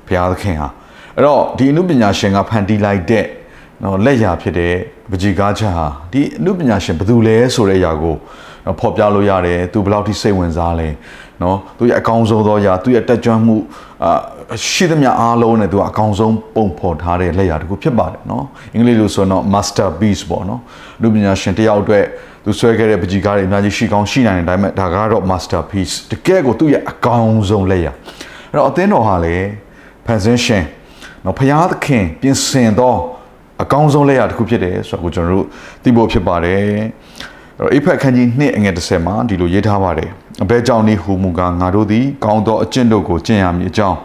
[0.06, 0.68] ဘုရားသခင်ဟာ
[1.16, 3.24] အဲ့တော့ဒီအမှုပညာရှင်ကဖန်တီးလိုက်တဲ့
[3.82, 4.74] နော်လက်ရာဖြစ်တဲ့
[5.10, 8.16] ပကြီးကားချက်ဟာဒီအမှုပညာရှင်ဘယ်သူလဲဆိုတဲ့အရာကို
[8.66, 10.88] နော်ဖော်ပြလို့ရတယ်သူဘယ်လောက်ထိစိတ်ဝင်စားလဲ
[11.42, 13.56] နော်သူရဲ့အကောင်းဆုံးသောအရာသူရဲ့တက်ကြွမှု
[14.04, 14.12] အာ
[14.70, 20.60] ရှိသမျှအားလုံးနဲ့သူကအကောင်းဆုံးပုံဖော်ထားတဲ့လက်ရာတခုဖြစ်ပါတယ်နော်အင်္ဂလိပ်လိုဆိုတော့ masterpiece ပေါ့နော်
[20.98, 22.04] အမှုပညာရှင်တယောက်အတွက်
[22.44, 27.92] သူဆွဲခဲ့တဲ့ပကြီးကားတွေအများကြီးရှိကောင်းရှိနိုင်တယ်ဒါပေမဲ့ဒါကတော့ masterpiece တကယ်ကိုသူ့ရဲ့အကောင်းဆုံးလက်ရာ
[28.50, 29.36] အဲ့တော့အသင်းတော်ဟာလေ
[30.06, 30.64] ဖန်ဆင်းရှင်
[31.24, 32.94] နော်ဖျားသခင်ပြင်ဆင်သော
[33.62, 35.46] အကောင်းဆုံးလက်ရတစ်ခုဖြစ်တယ်ဆိုတော့ကျွန်တော်တို့
[35.82, 36.86] သိဖို့ဖြစ်ပါတယ်အဲ့
[37.58, 40.10] တော့အိဖက်ခန်းကြီး2အငယ်30မှာဒီလိုရေးထားပါတယ်
[40.42, 43.96] အဘဲကြောင့်နေဟူမူကားငါတို့သည်ကောင်းသောအကျင့်တို့ကိုကျင့်ရမည်အကြောင်း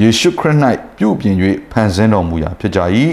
[0.00, 0.56] ယေရှုခရစ်၌
[0.96, 1.34] ပြုပြင်၍
[1.72, 2.80] ဖန်ဆင်းတော်မူရာဖြစ်ကြ၏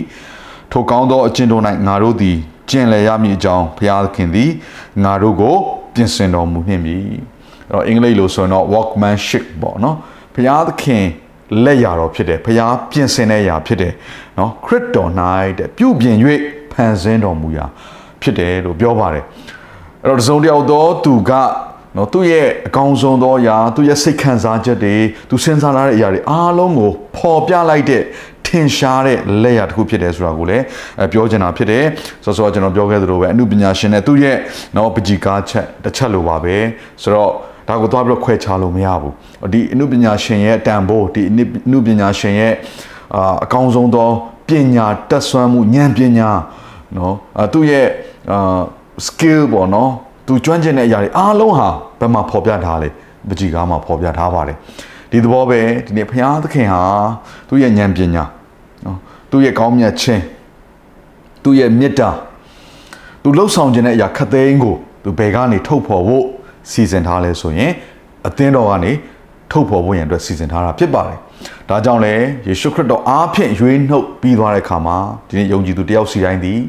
[0.72, 2.38] ထိုကောင်းသောအကျင့်တို့၌ငါတို့သည်
[2.70, 4.50] ကျင့်လည်ရမည်အကြောင်းဘုရားသခင်သည်
[5.04, 5.56] ငါတို့ကို
[5.94, 6.98] ပြင်ဆင်တော်မူနှင့်ပြီ
[7.70, 9.96] အဲ့တော့အင်္ဂလိပ်လိုဆိုရင်တော့ workmanship ပေါ့နော်
[10.34, 11.06] ဘုရားသခင်
[11.66, 13.94] လက်ရာတော်ဖြစ်တယ်ဘုရားပြင်ဆင်တဲ့ရာဖြစ်တယ်
[14.38, 15.12] နော်ခရစ်တော်၌
[15.58, 16.16] တဲ့ပြုပြင်၍
[16.72, 17.66] ဖန်ဆင်းတော်မူရာ
[18.22, 19.24] ဖြစ်တယ်လို့ပြောပါတယ်
[20.04, 21.32] အဲ့တော့တစုံတယောက်သောသူက
[21.98, 24.96] နော်သူ့ရဲ့အကောင်းဆုံးသောအရာသူ့ရဲ့စိတ်ခံစားချက်တွေ
[25.30, 28.04] သူစဉ်းစားလာတဲ့အရာတွေအားလုံးကိုပေါ်ပြလိုက်တဲ့
[28.46, 30.64] ထင်ရှားတဲ့လက်ရာတစ်ခုဖြစ်တယ်ဆိုတာကိုလည်း
[31.12, 31.86] ပြောချင်တာဖြစ်တယ်
[32.24, 34.38] ဆိုတော့ကျွန်တော်ပြောခဲ့သလိုပဲအမှုပညာရှင်နဲ့သူ့ရဲ့
[34.76, 36.56] နော်ပကြီကားချက်တစ်ချက်လိုပါပဲ
[37.02, 37.32] ဆိုတော့
[37.70, 39.14] ဒါကိုသွားပြီးတော့ခွဲခြားလို့မရဘူး
[39.54, 41.34] ဒီအမှုပညာရှင်ရဲ့တန်ဖိုးဒီအ
[41.72, 42.54] မှုပညာရှင်ရဲ့
[43.16, 44.10] အာအကောင်းဆုံးသော
[44.48, 46.30] ပညာတက်ဆွမ်းမှုဉာဏ်ပညာ
[46.98, 47.16] နော်
[47.54, 47.86] သူ့ရဲ့
[48.32, 48.60] အာ
[49.06, 49.92] skill ပေါ့နော်
[50.28, 52.90] သူကျွမ်းကျင်တဲ့အရာတွေအားလုံးဟာဘယ်မှာဖော်ပြထားလဲ
[53.30, 54.58] ပကြီကားမှာဖော်ပြထားပါတယ်
[55.12, 56.84] ဒီသဘောပဲဒီနေ့ဘုရားသခင်ဟာ
[57.50, 58.24] သူ့ရဲ့ဉာဏ်ပညာ
[58.86, 58.98] နော်
[59.32, 60.24] သူ့ရဲ့ကောင်းမြတ်ခြင်း
[61.44, 62.10] သူ့ရဲ့မေတ္တာ
[63.24, 66.26] သူလှုပ်ဆောင်ခြင်းတဲ့အရာခတ်သိမ်းကိုသူဘယ်ကနေထုတ်ဖော်ဖို့
[66.72, 67.72] စီစဉ်ထားလဲဆိုရင်
[68.28, 68.92] အသင်းတော်ကနေ
[69.52, 71.18] ထုတ်ဖော်ဖို့ရန်အတွက်စီစဉ်ထားတာဖြစ်ပါတယ်။
[71.70, 72.14] ဒါကြောင့်လဲ
[72.48, 74.98] ယေရှုခရစ်တော်အားဖြင့်ရွေးနှုတ်ပြီးသွားတဲ့အခါမှာ
[75.28, 76.60] ဒီနေ့ယုံကြည်သူတယောက်စီတိုင်းသည်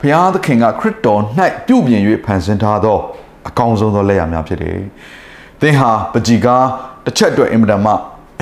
[0.00, 1.20] ဘုရားသခင်ကခရစ်တော်၌
[1.66, 2.98] ပြုပြင်၍ဖန်ဆင်းထားသော
[3.48, 4.78] အကောင်းဆုံးသောလက်ရာများဖြစ်တယ်။
[5.60, 6.64] သင်ဟာပကြီကား
[7.04, 7.92] တစ်ချက်အတွက်အင်မတန်မှ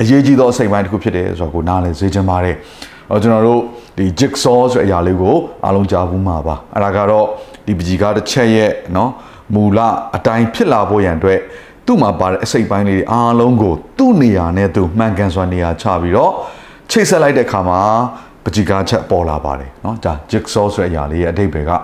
[0.01, 2.55] အရေးကြီးသောအစိမ်ပိုင်းတစ်ခုဖြစ်တယ်ဆိုတော့ကိုနားလည်စေချင်ပါတယ်။
[3.11, 3.61] အော်ကျွန်တော်တို့
[3.97, 5.35] ဒီ jigsaw ဆိုတဲ့အရာလေးကို
[5.65, 7.25] အားလုံးကြားဘူးမှာပါ။အဲ့ဒါကတော့
[7.65, 9.09] ဒီပကြီကားတစ်ချက်ရဲ့နော်
[9.54, 9.78] မူလ
[10.16, 11.40] အတိုင်းဖြစ်လာဖို့ရန်အတွက်
[11.86, 16.32] သူ့မှာပါတဲ့အစိတ်ပိုင်းလေးအားလုံးကိုသူ့နေရာနဲ့သူမှန်ကန်စွာနေရာချပြီးတော့
[16.90, 17.80] ချိတ်ဆက်လိုက်တဲ့အခါမှာ
[18.44, 21.80] ပကြီကားချက်ပေါ်လာပါတယ်เนาะဒါ jigsaw ဆိုတဲ့အရာလေးရဲ့အဓိပ္ပာယ်ကအဲ့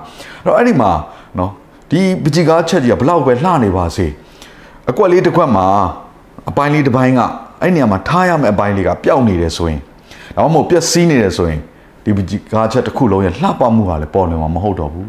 [0.47, 0.91] တော့အဲ့ဒီမှာ
[1.37, 1.51] เนาะ
[1.91, 4.07] ဒီပကြီကားချက်ကြီးကဘလောက်ပဲလှနေပါစေ
[4.91, 5.67] အကွက်လေးတစ်ခွက်မှာ
[6.49, 7.21] အပိုင်းလေးတစ်ပိုင်းက
[7.63, 9.81] အဲ့နေရာမှာထားရမယ့်အပိုင်းလေးကပျောက်နေတယ်ဆိုရင်
[10.37, 11.61] ဒါမှမဟုတ်ပျက်စီးနေတယ်ဆိုရင်
[12.05, 15.09] ဒီပကြီကားချက်တစ်ခုလုံးရဲ့လှပမှုကလည်းပေါ်လွင်မှာမဟုတ်တော့ဘူး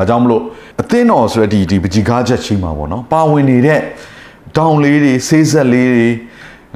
[0.00, 0.42] ါကြောင့်မလို့
[0.80, 3.80] အသင်းတော်ဆိုတဲ့ဒီဒီပကြီကားချက်ချင်းမှာပေါ့နော်ပါဝင်နေတဲ့
[4.56, 6.08] တောင်လေးတွေဆေးဆက်လေးတွေ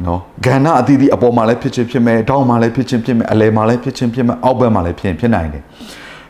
[0.06, 5.62] နော်ဂန္ဓအသီးသီးအပေါ်မှာလည်းဖြစ်ချင်းဖြစ်မယ်တောင်မှာလည်းဖြစ်ချင်းဖြစ်မယ်အလယ်မှာလည်းဖြစ်ချင်းဖြစ်မယ်အောက်ဘက်မှာလည်းဖြစ်ဖြစ်နိုင်တယ်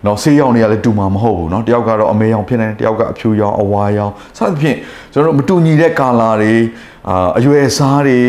[0.06, 4.76] နော်ဆေးရောင်တွေကလည်းတူမှာမဟုတ်ဘူးเนาะတယောက်ကတော့အမေရောင်ဖြစ်နေတယ်တယောက်ကအဖြူရောင်အဝါရောင်စသဖြင့်
[5.12, 6.54] ကျွန်တော်တို့မတူညီတဲ့ကာလာတွေ
[7.08, 8.20] အာအရွယ်စားတွေ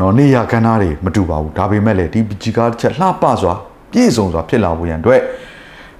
[0.00, 3.54] နော်နေရကဏ္ဍတွေမတူပါဘူးဒါပေမဲ့လည်းဒီပကြီကားတစ်ချက်လှပစွာ
[3.92, 5.20] ပြည့်စုံစွာဖြစ်လာဖို့ရန်အတွက်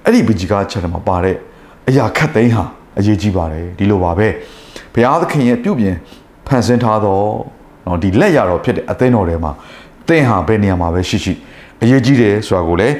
[0.05, 1.35] အဲ့ဒီပကြီကားချက်ထဲမှာပါတဲ့
[1.88, 2.64] အရာခတ်သိမ်းဟာ
[2.98, 4.28] အရေးကြီးပါတယ်ဒီလိုပါပဲ
[4.94, 5.96] ဘုရားသခင်ရဲ့ပြုပြင်
[6.46, 7.20] ဖန်ဆင်းထားသော
[7.86, 9.52] နော်ဒီလက်ရတော်ဖြစ်တဲ့အသင်းတော်ထဲမှာ
[10.08, 11.32] သင်ဟာဘယ်နေရာမှာပဲရှိရှိ
[11.82, 12.96] အရေးကြီးတယ်ဆိုတာကိုလည်း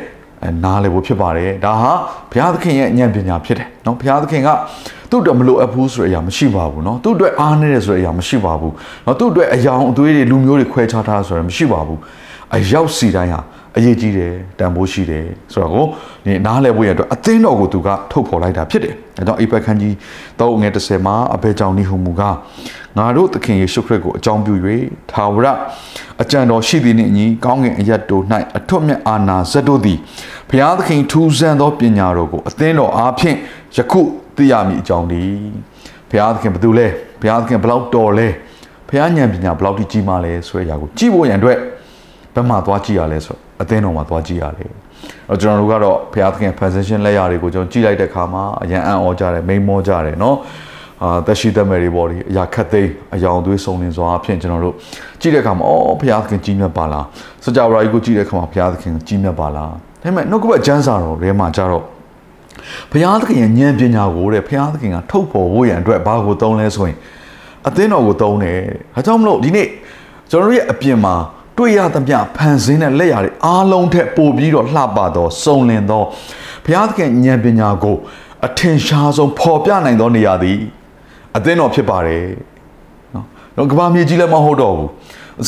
[0.65, 1.93] နားလည်ဖို့ဖြစ်ပါတယ်ဒါဟာ
[2.31, 4.49] ဘုရားသခင်ရဲ့ဉာဏ်ပညာဖြစ်တယ်နော်ဘုရားသခင်က
[5.11, 8.73] သူ့အတွက်မလိုအပ်ဘူးဆိုတဲ့အရာမရှိပါဘူးနော်သူ့အတွက်အားနည်းတယ်ဆိုတဲ့အရာမရှိပါဘူး
[9.07, 11.99] နော်သူ့အတွက်အယောင်အသွေးတွေလူမျိုးတွေခွဲခြားထားဆိုရမရှိပါဘူး
[12.57, 13.41] အရောက်စီတိုင်းဟာ
[13.77, 15.87] အရေးကြီးတယ်တန်ဖိုးရှိတယ်ဆိုတော့ကို
[16.27, 19.93] ဒီနားလည်ဖို့ရအတွက်အသင်းတော်ကိုသူကထုတ်ဖော်လိုက်တာဖြစ်တယ်အဲကြောင့်အိပက်ခန်းကြီး
[20.39, 22.23] 3ငွေ30မှာအဘဲကြောင့်နိဟုမူက
[22.99, 24.55] ငါတို့သခင်ယေရှုခရစ်ကိုအကြောင်းပြု၍
[25.11, 25.47] ထာဝရ
[26.23, 28.23] အကြံတော်ရှိသည်နှင့်အညီကောင်းကင်အရတ်တို့၌
[28.59, 29.99] အထွတ်မြတ်အာနာဇတ်တို့သည်
[30.49, 33.37] ဘုရားသခင်ထူးဆန်းသောပညာတော်ကိုအသင်းတော်အားဖြင့်
[33.77, 34.01] ယခု
[34.37, 35.23] သိရမည်အကြောင်းဒီ
[36.11, 36.87] ဘုရားသခင်ဘယ်သူလဲ
[37.21, 38.29] ဘုရားသခင်ဘယ်လောက်တော်လဲ
[38.89, 41.59] ဘုရားဉာဏ်ပညာဘယ်လောက်ကြီးမားလဲဆိုတဲ့အရာကိုကြည့်ဖို့ရန်အတွက်
[42.37, 44.71] ဘယ်မှာသွားကြည့်ရလဲဆိုအသင်းတော်မှာသွားကြည့်ရတယ်။
[45.29, 50.37] တော့ကျွန်တော်တို့ကတော့ဘုရားသခင် position လက်ရာတွေကိုကျွန်တော်ကြည့်လိုက်တဲ့အခါမှာအရန်အံ့ဩကြတယ်မိန်မောကြတယ်နော်။
[51.03, 54.75] အာသက်ရှိသက်မဲ့တွေပေါ့ဒီအရာခတ်သိမ်းအယောင်သွေးစုံလင်စွာအဖြစ်ကျွန်တော်တို့
[55.21, 57.05] ကြည့်တဲ့အခါမှာအော်ဘုရားသခင်ကြီးမြတ်ပါလား။
[57.45, 59.71] စကြဝဠာကြီးကိုကြည့်တဲ့အခါမှာဘုရားသခင်ကြီးမြတ်ပါလား။
[60.03, 61.85] ဒါပေမဲ့နှုတ်ကပတ်ကျမ်းစာတော်ထဲမှာကြတော့
[62.91, 66.97] ဘုရားသခင်ရဲ့ဉာဏ်ပညာကိုတဲ့ဘုရားသခင်ကထုတ်ဖော်ဖို့ရန်အတွက်ဘာကိုသုံးလဲဆိုရင်
[67.69, 68.59] အသင်းတော်ကိုသုံးတယ်။
[68.95, 69.69] ဒါကြောင့်မလို့ဒီနေ့
[70.31, 71.15] ကျွန်တော်တို့ရဲ့အပြင်မှာ
[71.59, 76.03] တွေ့ရသမျှဖန်ဆင်းတဲ့လက်ရာတွေအားလုံးထက်ပိုပြီးတော့လှပသောစုံလင်သော
[76.65, 77.97] ဘုရားသခင်ဉာဏ်ပညာကို
[78.47, 80.59] အထင်ရှားဆုံးပေါ်ပြနိုင်သောနေရာသည်
[81.37, 82.25] အသင်းတော်ဖြစ်ပါတယ်
[83.15, 84.91] နော်တော့ကဘာမြေကြီးလည်းမဟုတ်တော့ဘူး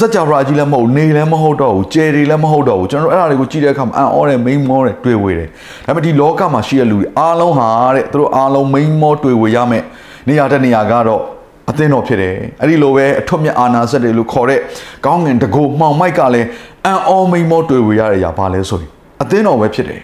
[0.00, 5.48] စัจ java ကြီးလည်းမဟုတ်နေလည်းမဟုတ်တော့ဘူးကျယ်တွေလည်းမဟုတ်တော့ဘူးကျွန်တော်တို့အဲ့ဒါတွေကိုကြည့်တဲ့အခါမှာအံ့ဩတယ်မိန်မောတယ်တွေ့ဝေတယ်
[5.86, 9.84] ဒါပေမဲ့ဒီလောကမှာရှိတဲ့လူတွေအားလုံးဟာတဲ့သူတို့အားလုံးမိန်မောတွေ့ဝေရမယ်
[10.28, 11.22] နေရာတဲ့နေရာကတော့
[11.69, 14.59] အသင်းတော်ဖြစ်တယ်အဲ့ဒီလိုပဲအထွတ်မြတ်အာနာစက်တွေလို့ခေါ်တဲ့
[15.05, 16.47] ကောင်းငင်တကူမှောင်မိုက်ကလည်း
[16.85, 18.89] အံ့ဩမိန်မောတွေ့ဝေရတဲ့ຢာဘာလဲဆိုရင်
[19.21, 20.01] အသင်းတော်ပဲဖြစ်တယ်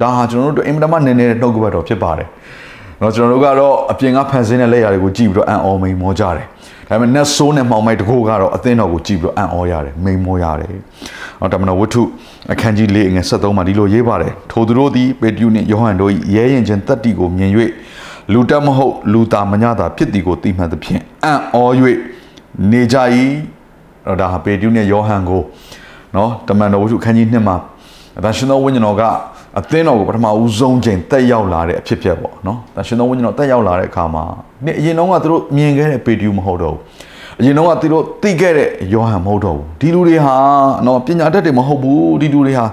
[0.00, 2.28] ဒါဟာကျွန်တော်တို့အင်မတန်မှနည်းနည်းနှုတ်ကပတ်တော်ဖြစ်ပါတယ်
[2.98, 6.46] เนาะကျွန်တော်တို့ကတော့အပြင်ကဖန်ဆင်းတဲ့လက်ရာတွေကိုကြည့်ပြီးတော့အံ့ဩမိန်မောကြတယ်
[6.88, 10.74] ဒါပေမဲ့ net ဆိုးနဲ့မှောင်မိုက်တကူကတော့အသင်းတော်ကိုကြည့်ပြီးတော့အံ့ဩရတယ်မိန်မောရတယ်။
[11.40, 12.02] အော်တမန်တော်ဝတ္ထု
[12.52, 17.50] အခန်းကြီး၄ငယ်73မှာဒီလိုရေးပါတယ်။ထိုသူတို့သည်ပေတရုနှင့်ယောဟန်တို့၏ရဲရင်ချင်းတတ္တိကိုမြင်၍
[18.33, 21.63] လူတက်မဟုတ်လူသားမညတာဖြစ်သည်ကိုသိမှတ်သဖြင့်အံ့ဩ၍
[22.71, 22.97] နေကြ၏
[24.07, 25.41] တော့ဒါဟာပေတရုနဲ့ယောဟန်ကို
[26.15, 27.55] နော်တမန်တော်ဝတ္ထုခန်းကြီး2မှာ
[28.23, 29.03] ဒါရှင်သောဝိညာဉ်တော်က
[29.59, 34.23] အသင်းတော်ကိုပထမဦးဆုံးချိန်တက်ရောက်လာတဲ့အဖြစ်ဖြစ်ပေါ့နော်။ဒါရှင်တော်ဝိညာဉ်တော်တက်ရောက်လာတဲ့အခါမှာ
[34.65, 36.81] ဒီအရင်တုန်းကသူတို့မြင်ခဲ့တဲ့ပေတျူမဟုတ်တော့ဘူး။
[37.39, 40.35] အရင်တုန်းကသူတို့သိခဲ့တဲ့ယောဟန်မဟုတ်တော့ဘူး။ဒီလူတွေဟာ
[40.85, 42.65] နော်ပညာတတ်တွေမဟုတ်ဘူး။ဒီလူတွေဟာ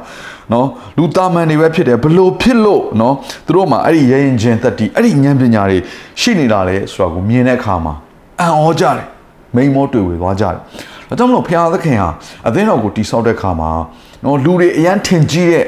[0.51, 5.77] နော်လူသားမန်တွေပဲဖြစ်တယ်ဘလို့ဖြစ်လို့နော်သူတို့မှာအဲ့ဒီရဲရင်ချင်းတက်တီအဲ့ဒီဉာဏ်ပညာတွေ
[6.21, 7.93] ရှိနေတာလေဆိုတာကိုမြင်တဲ့အခါမှာ
[8.39, 9.07] အံ့ဩကြတယ်
[9.55, 12.09] မိန်မောတွေ့ဝေသွားကြတယ်ဒါကြောင့်မလို့ဖခင်သခင်ဟာ
[12.47, 13.69] အသင်းတော်ကိုတိဆောက်တဲ့အခါမှာ
[14.23, 15.65] နော်လူတွေအရန်ထင်ကြီးတဲ့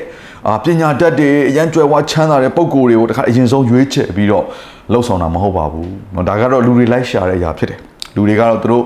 [0.48, 4.46] အာပညာတတ်တွေအရန်ကြွယ်ဝချမ်းသာတဲ့ပုံကိုယ်တွေကိုတခါအရင်ဆုံးရွေးချယ်ပြီးတော့
[4.92, 7.80] လှုပ်ဆောင်တာမဟုတ်ပါဘူးเนาะဒါကတော့လူတွေလိုက်ရှာတဲ့အရာဖြစ်တယ်
[8.16, 8.84] လူတွေကတော့သူတို့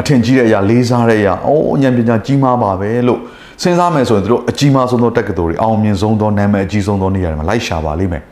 [0.00, 3.20] အထင်ကြီးတဲ့အရာလေးစားတဲ့အရာအိုးဉာဏ်ပညာကြီးမားပါပဲလို့
[3.61, 8.23] စဉ်းစားမယ်ဆိုရင်သူတို့အကြီးမားဆုံးသောတက္ကသိုလ်တွေအောင်မြင်ဆုံးသောနာမည်အကြီးဆုံးသောနေရာတွေမှာလိုက်ရှာပါလိမ့်မယ်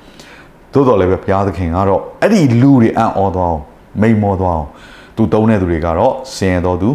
[0.73, 3.61] သို့တော်လည်းပဲဘုရားသခင်ကတော့အဲ့ဒီလူတွေအံ့ဩသွားအောင်
[4.01, 4.67] မိန်မောသွားအောင်
[5.15, 6.89] သူတုံးတဲ့သူတွေကတော့ဆင်းရဲတော်သူ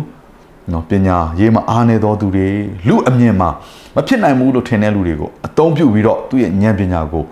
[0.72, 2.46] နော်ပညာရေးမှာအားနေတော်သူတွေ
[2.88, 3.48] လူအမြင်မှာ
[3.94, 7.24] မဖြစ်နိုင်ဘူးလို့ထင်တဲ့လူတွေကိုအသုံးပြုပြီးတော့သူ့ရဲ့ဉာဏ်ပညာကို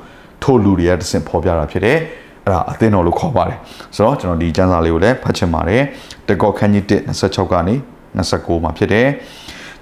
[0.43, 1.99] ထို့လူတွေကတဆင့်ဖော်ပြတာဖြစ်တယ်
[2.45, 3.59] အဲ့ဒါအသင်းတော်လို့ခေါ်ပါတယ်
[3.95, 5.83] ဆိုတော့ကျွန်တော်ဒီကျမ်းစာလေးကိုလည်းဖတ်ချင်ပါတယ်
[6.29, 7.75] တကောခန်းကြီး1 26ကနေ
[8.17, 9.07] 29မှာဖြစ်တယ်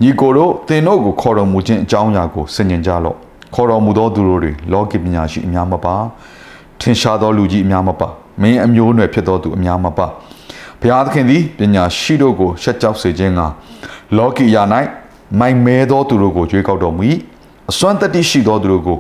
[0.02, 3.16] ညီကိုတို့သင်တို့ကိုခေါ်တော်မူခြင်းအကြောင်းအရာကိုဆင်ញင်ကြလော့
[3.54, 5.94] ခေါ်တော်မူသောသူတို့တွေလောကီပညာရှိအများမပါ
[6.80, 8.08] ထင်ရှားသောလူကြီးအများမပါ
[8.42, 10.06] မင်းအမျိုးအနွယ်ဖြစ်သောသူအများမပါ
[10.80, 13.40] ဘုရားသခင်သည်ပညာရှိတို့ကိုရှက်ကြောက်စေခြင်းက
[14.16, 14.62] လောကီယာ၌
[15.38, 17.02] မိုင်မဲသောသူတို့ကိုကြွေးကောက်တော်မူ၏
[17.70, 18.98] အစွမ်းတတ္တိရှိသောသူတို့ကို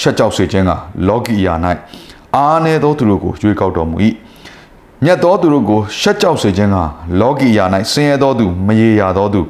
[0.00, 0.70] ရှက်ကြောက်စေခြင်းက
[1.08, 1.54] လောကီယာ၌
[2.36, 3.96] အားနည်းသောသူတို့ကိုကြွေးကောက်တော်မူ၏
[5.04, 6.76] မြတ်သောသူတို့ကိုရှက်ကြောက်စေခြင်းက
[7.20, 9.40] လောကီယာ၌ဆင်းရဲသောသူမရေရာသောသူ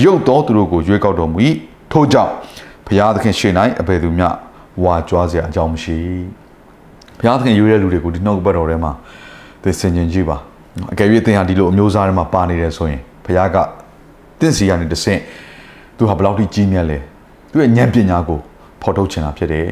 [0.00, 1.38] ရုပ်သောသူတို့ကိုရွေးကောက်တော်မူ၏
[1.92, 2.32] ထို့ကြောင့်
[2.86, 4.28] ဘုရားသခင်ရှေ့၌အဘယ်သူမျှ
[4.82, 5.96] ဝါကြွားစရာအကြောင်းမရှိ
[7.18, 8.92] ဘုရားသခင်ရွေးတဲ့လူတွေကိုဒီနှုတ်ဘတ်တော်ထဲမှာ
[9.62, 10.36] သိစင်ကျင်ကြည့်ပါ
[10.92, 13.56] အကယ်၍သင်ဟာဒီလိုအမျိုးသားတွေမှာပါနေတယ်ဆိုရင်ဘုရားက
[14.40, 15.20] တင့်စီကနေတဆင့်
[15.96, 16.98] သူဟာဘယ်လောက်ထိကြီးမြတ်လဲ
[17.50, 18.38] သူရဲ့ဉာဏ်ပညာကို
[18.82, 19.66] ဖော်ထုတ်ချင်တာဖြစ်တယ်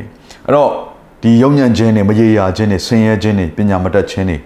[0.47, 0.71] အဲ့တော့
[1.23, 4.39] ဒီယုံညံ့ခြင်းနဲ့မရေရာခြင်းနဲ့ဆင်းရဲခြင်းနဲ့ပညာမတတ်ခြင်းတွေ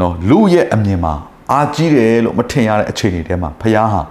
[0.00, 1.14] နော်လူရဲ့အမြင်မှာ
[1.52, 4.02] အာကြီးတယ်လို့မထင်ရတဲ့အခြေအနေထဲမှာဘုရားဟာ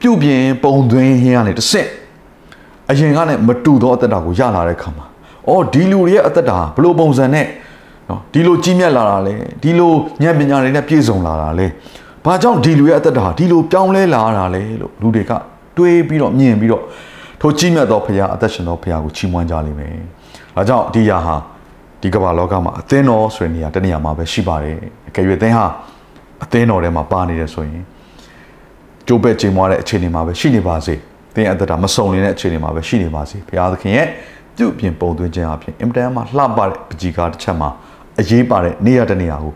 [0.00, 1.88] ပြုတ်ပြင်းပုံသွင်းရင်းကနေတစ်ဆင့်
[2.90, 5.06] အရင်ကလည်းမတူသောအသက်တာကိုရလာတဲ့ခါမှာ
[5.48, 7.46] အော်ဒီလူတွေရဲ့အသက်တာဘလို့ပုံစံနဲ့
[8.08, 11.66] နော်ဒီလိုကြီးမြတ်လာတာလဲဒီလိုဉာဏ်ပညာတွေနဲ့ပြည့်စုံလာတာလဲ
[12.24, 15.32] ဘာကြောင့်ဒီလူရဲ့အသက်တာဒီလိုပြောင်းလဲလာတာလဲလို့လူတွေက
[15.76, 16.82] တွေးပြီးတော့မြင်ပြီးတော့
[17.40, 19.94] ထိုကြီးမြတ်သောဖခင်အသက်ရှင်သောဖခင်ကိုချီးမွမ်းကြလိမ့်မယ်။
[20.56, 21.36] ဒါကြောင့်ဒီຢာဟာ
[22.00, 24.76] ဒီကမ္ဘာလောကမှာအသင်းတော်ဆိုတဲ့နေရာတနေရာမှာပဲရှိပါတယ်။
[25.08, 25.66] အကယ်၍အသင်းဟာ
[26.44, 27.82] အသင်းတော်ထဲမှာပါနေတယ်ဆိုရင်
[29.07, 30.95] ကြိုးပဲ့ချိန်မွားတဲ့အခြေအနေမှာပဲရှိနေပါစေ။
[31.35, 34.07] သင်အသက်တာမစုံနေတဲ့အခြေအနေမှာပဲရှိနေပါစေ။ဘုရားသခင်ရဲ့
[34.57, 37.69] ပြုတ်ပြင်ပုံသွင်းခြင်းအပြင်အင်မတန်မှလှပတဲ့ပကြီးကားတစ်ချက်မှာ
[38.19, 39.53] အရေးပါတဲ့နေရာတနေရာကို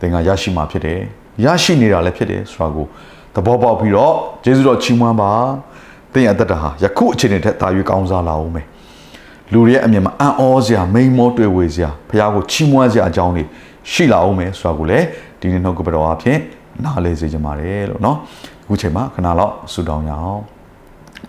[0.00, 0.98] သင်ကရရှိမှာဖြစ်တယ်။
[1.44, 2.86] ရရှိနေတာလည်းဖြစ်တယ်ဆိုတာကို
[3.34, 5.30] သဘောပေါက်ပြီးတော့ယေရှုတော်ချီးမွမ်းပါ။
[6.12, 8.66] သင်ရဲ့အသက်တာဟာယခုအခြေအနေထက်သာ၍ကောင်းစားလာအောင်မယ်။
[9.52, 13.44] လူတွေရဲ့အမြင်မှာအံ့ဩစရာမိန်မောတွေ့ဝေစရာဘုရားကိုချီးမွမ်းစရာအကြောင်းတွေ
[13.90, 15.06] ရှိလာအောင်မယ်ဆိုတာကိုလည်း
[15.40, 16.38] ဒီနေ့နှုတ်ကပတော်အဖြစ်
[16.84, 18.16] နားလည်စေချင်ပါတယ်လို့เนาะ
[18.55, 20.41] အ ခုချိန်မှာခဏလောက်ဆုတောင်းရအောင်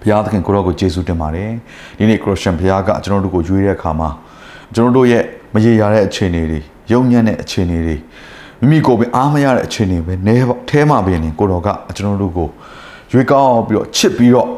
[0.00, 1.50] ဘုရားသခင်ကိုရောကိုယေရှုတင်ပါတယ်
[1.98, 4.08] ဒီနေ့ခရစ်ယာန်ဘုရားကကျွန်တော်တို့ကိုရွေးတဲ့အခါမှာ
[4.74, 5.22] ကျွန်တော်တို့ရဲ့
[5.54, 6.60] မရေရာတဲ့အခြေအနေတွေ
[6.92, 7.96] ယုံညံ့တဲ့အခြေအနေတွေ
[8.60, 10.34] မိမိကိုယ်ပဲအားမရတဲ့အခြေအနေပဲနဲ
[10.68, 12.48] ထဲမှာပဲနေကိုတော်ကကျွန်တော်တို့ကို
[13.12, 14.48] ရွေးကောင်းပြီးတော့ချစ်ပြီးတော့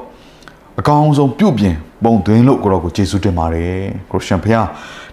[0.80, 4.66] အကောင်းဆုံးပြုပြင်ပုံသွင်းလို့ကိုတော်ကိုယေရှုတင်ပါတယ်ခရစ်ယာန်ဘုရား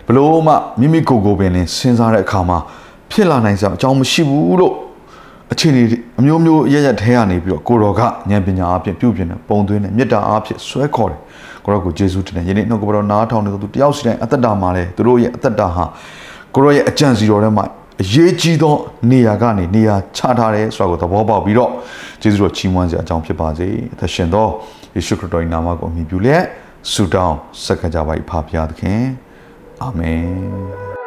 [0.07, 2.57] ဘလို့မှမိမိကိုယ်ကိုယ်ပဲနေစဉ်းစားတဲ့အခါမှာ
[3.11, 4.73] ဖြစ်လာနိုင်စရာအကြောင်းမရှိဘူးလို့
[5.51, 5.83] အခြေအနေ
[6.19, 11.19] အမျိုးမျိုးရရထဲကနေပြီးတော့ကိုတော်ကဉာဏ်ပညာအပြင်ပြုပြင်တဲ့ပုံသွင်းတဲ့မေတ္တာအဖြစ်ဆွဲခေါ်တယ်
[11.63, 15.83] ကိုရောကိုယေရှုတင်တယ်ယနေ့နှုတ်ကပတော်နားထောင်နေသူတယောက်စီတိုင်းအသက်တာမှာလဲသူတို့ရဲ့အသက်တာဟာ
[16.55, 17.63] ကိုရောရဲ့အကြံစီတော်ထဲမှာ
[18.01, 18.75] အရေးကြီးသော
[19.11, 21.71] နေရာကနေနေရာချထားတယ်ဆိုတာကိုသဘောပေါက်ပြီးတော့
[22.21, 24.47] ယေရှုတော်ချီးမွမ်းစရာအကြောင်းဖြစ်ပါစေအသက်ရှင်သော
[24.95, 26.43] ယေရှုခရစ်တော်၏နာမကိုအမိပြုလျက်
[26.91, 29.01] ဆုတောင်းဆက်ကြပါ၏ဖာဖျားသခင်
[29.81, 31.06] အာမင်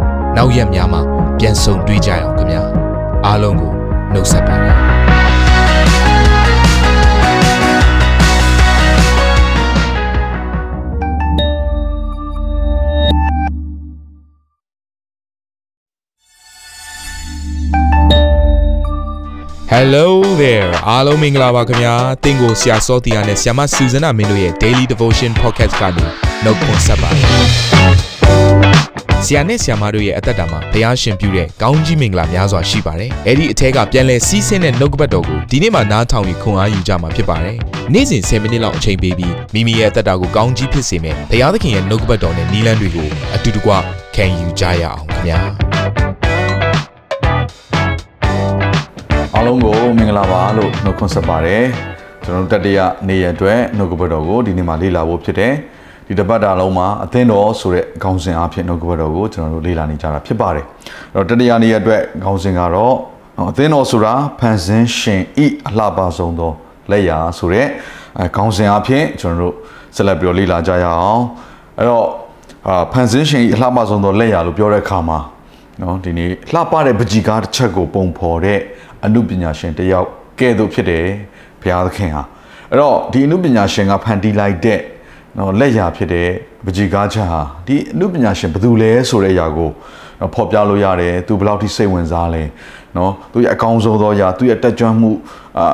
[0.37, 1.01] နောက်ရက်များမှာ
[1.39, 2.63] ပြန်ဆုံတွေ့ကြရအောင်ခင်ဗျာ
[3.25, 3.71] အားလုံးကို
[4.13, 4.91] နှုတ်ဆက်ပါတယ်ဟ
[19.73, 20.07] Hello
[20.41, 26.05] there အားလုံးမင်္ဂလာပါခင်ဗျာတင့်ကိုဆရာစောတီယာနဲ့ဆရာမစူဇနာမင်းတို့ရဲ့ Daily Devotion Podcast ကနေ
[26.43, 28.10] နှုတ်ခွန်းဆက်ပါတယ်
[29.25, 37.57] ဆရာနဲ့ဆရာမတို့ရဲ့အသက်တာမှာဘုရားရှင်ပြုတဲ့ကောင်းကြီးမင်္ဂလာများစွာရှိပါတယ်အဲ့ဒီအထက်ကပြန်လဲစီးဆင်းတဲ့နှုတ်ကပတ်တော်ကိုဒီနေ့မှနားထောင်ပြီးခွန်အားယူကြမှာဖြစ်ပါတယ်
[37.93, 43.71] နေ့စဉ်10မိနစ်လောက်အချိန်ပေးပြီးမိမိရဲ့အသက်တာကိုကောင်းကြီးဖြစ်စေမယ်ဘုရားသခင်ရဲ့နှုတ်ကပတ်တော်နဲ့နီးလန်းတွေကိုအတူတကွ
[44.15, 45.39] ခံယူကြရအောင်ခင်ဗျာ
[49.33, 51.63] အားလုံးကိုမင်္ဂလာပါလို့နှုတ်ခွန်းဆက်ပါတယ်
[52.23, 55.53] ကျွန်တော်တို့တတိယနေ့ရက်အတွက်နှုတ်ကပတ်တော်ကိုဒီနေ့မှာလေ့လာဖို့ဖြစ်တယ်
[56.11, 60.65] ဒီတစ်ပတ်တာလုံးမှာအသင်းတော်ဆိုတဲ့ခေါင်းစဉ်အဖြစ်နှုတ်ကပတ်တော်ကိုကျွန်တော်တို့လေ့လာနေကြတာဖြစ်ပါတယ်
[61.13, 62.95] အဲ့တော့တတိယနေ့ရက်အတွက်ခေါင်းစဉ်ကတော့
[63.49, 66.51] အသင်းတော်ဆိုတာဖန်ဆင်းရှင်ဤအလှပဆုံးသော
[66.91, 67.67] လက်ရာဆိုတဲ့
[68.19, 69.53] အဲခေါင်းစဉ်အဖြစ်ကျွန်တော်တို့
[69.95, 71.21] ဆက်လက်ပြီးတော့လေ့လာကြရအောင်
[71.77, 72.05] အဲ့တော့
[72.67, 75.19] အာဖန်ဆင်းရှင်ဤအလှပဆုံးသောလက်ရာလို့ပြောတဲ့အခါမှာ
[75.81, 78.59] နော်ဒီနေ့လှပတဲ့ပကြီကားတစ်ချက်ကိုပုံဖော်တဲ့
[79.05, 80.07] အမှုပညာရှင်တစ်ယောက်
[80.39, 81.05] ကဲ့သို့ဖြစ်တယ်
[81.61, 82.23] ဘုရားသခင်ဟာ
[82.69, 84.79] အဲ့တော့ဒီအမှုပညာရှင်ကဖန်တီးလိုက်တဲ့
[85.37, 86.29] နော်လက်ရာဖြစ်တဲ့
[86.65, 89.69] ပကြီကားချက်ဟာဒီအမှုပညာရှင်ဘယ်သူလဲဆိုတဲ့အရာကို
[90.19, 92.43] နော်ဖော်ပြလို့ရတယ်သူဘယ်လောက်ထိစိတ်ဝင်စားလဲ
[92.97, 95.09] နော်သူရဲ့အကောင်းဆုံးသောအရာသူရဲ့တက်ကြွမှု
[95.57, 95.65] အာ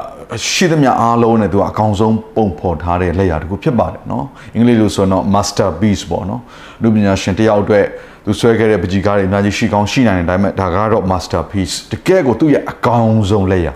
[0.52, 6.42] ရှိသမျှအားလုံးနဲ့သူကအကောင်းဆုံးပုံဖော်ထားတဲ့လက်ရာတစ်ခုဖြစ်ပါတယ်နော်အင်္ဂလိပ်လိုဆိုတော့ masterpiece ပေါ့နော်
[6.80, 7.86] အမှုပညာရှင်တစ်ယောက်အတွက်
[8.26, 13.68] သူဆွဲခဲ့တဲ့ပကြီကားတွေအများကြီးရှိကောင်းရှိနိုင်တယ်ဒါပေမဲ့ဒါကတော့ masterpiece တကယ်ကိုသူ့ရဲ့အကောင်းဆုံးလက်ရ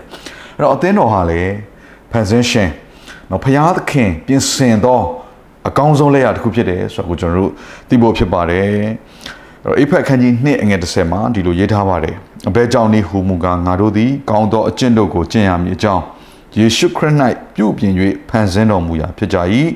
[0.56, 1.40] အဲ့တော့အသင်းတော်ဟာလေ
[2.12, 2.70] ဖန်ဆင်းရှင်
[3.30, 5.00] နော်ဖျားသခင်ပြင်ဆင်သော
[5.68, 7.50] အကောင်းဆုံးလက်ရတစ်ခုဖြစ်တယ်ဆိုတော့ကိုကျွန်တော်တို့
[7.88, 8.86] သိဖို့ဖြစ်ပါတယ်အဲ့
[9.64, 12.16] တော့အိဖက်ခန်းကြီး2အငယ်30မှာဒီလိုရေးထားပါတယ်
[12.48, 16.02] အဘဲကြောင့်နေဟူမူကားငါတို့သည်ကောင်းသောအကျင့်တို့ကိုကျင့်ရမည်အကြောင်း
[16.58, 17.14] ယေရှုခရစ်၌
[17.54, 17.92] ပြုပြင်၍
[18.28, 19.38] ဖန်ဆင်းတော်မူရာဖြစ်ကြ၏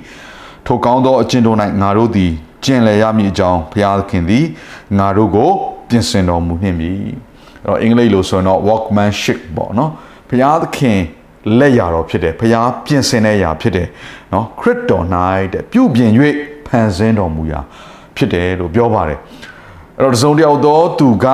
[0.67, 2.33] ထိုကောင်းသောအကျင့်တို့၌ငါတို့သည်
[2.65, 4.45] ကျင့်လည်ရမည်အကြောင်းဘုရားသခင်သည်
[4.99, 5.51] ငါတို့ကို
[5.89, 6.93] ပြင်ဆင်တော်မူနှင့်ပြီ
[7.65, 9.91] အဲ့တော့အင်္ဂလိပ်လိုဆိုရင်တော့ workmanship ပေါ့နော်
[10.29, 10.99] ဘုရားသခင်
[11.59, 13.89] လက်ရာတော်ဖြစ်တယ်ဘုရားပြင်ဆင်တဲ့ရာဖြစ်တယ်
[14.33, 15.05] နော်ခရစ်တော်၌
[15.53, 16.11] တဲ့ပြုပြင်၍
[16.67, 17.61] ဖန်ဆင်းတော်မူရာ
[18.17, 19.19] ဖြစ်တယ်လို့ပြောပါတယ်
[19.99, 21.27] အဲ့တော့တစ်စုံတစ်ယောက်သောသူက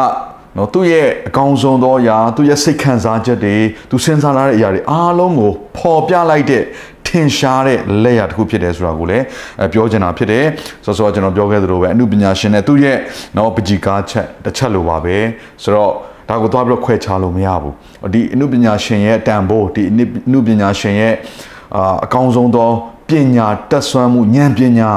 [0.57, 3.57] နော်သူ့ရဲ့အကောင်းဆုံးသောအရာသူ့ရဲ့စိတ်ခံစားချက်တွေ
[3.91, 6.65] သူစဉ်းစားလာတဲ့အရာတွေအားလုံးကိုပေါ်ပြလိုက်တဲ့
[7.07, 9.25] ထင်ရှားတဲ့လက်ရာတစ်ခုဖြစ်တယ်ဆိုတာကိုလည်း
[9.61, 10.45] အဲပြောချင်တာဖြစ်တယ်
[10.85, 12.97] ဆိုတော့ကျွန်တော်ပြောခဲ့သလိုပဲအမှုပညာရှင်နဲ့သူ့ရဲ့
[13.37, 15.17] နော်ပကြီကားချက်တစ်ချက်လိုပါပဲ
[15.63, 15.93] ဆိုတော့
[16.29, 17.75] ဒါကိုသွားပြီးတော့ခွဲခြားလို့မရဘူး
[18.15, 19.95] ဒီအမှုပညာရှင်ရဲ့တန်ဖိုးဒီအ
[20.33, 21.15] မှုပညာရှင်ရဲ့
[21.77, 22.69] အာအကောင်းဆုံးသော
[23.09, 24.91] ပညာတက်ဆွမ်းမှုဉာဏ်ပညာ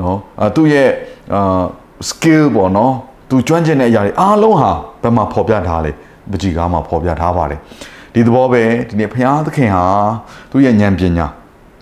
[0.00, 0.88] နော်အဲသူ့ရဲ့
[1.34, 1.62] အာ
[2.08, 2.92] skill ပေါ့နော်
[3.28, 4.70] သူကျွမ်းကျင်တဲ့အရာတွေအားလုံးဟာ
[5.02, 5.90] ဘယ်မှာဖော်ပြထားလဲ
[6.30, 7.60] ပကြီကားမှာဖော်ပြထားပါတယ်
[8.14, 9.84] ဒီသဘောပဲဒီနေ့ဘုရားသခင်ဟာ
[10.50, 11.26] သူ့ရဲ့ဉာဏ်ပညာ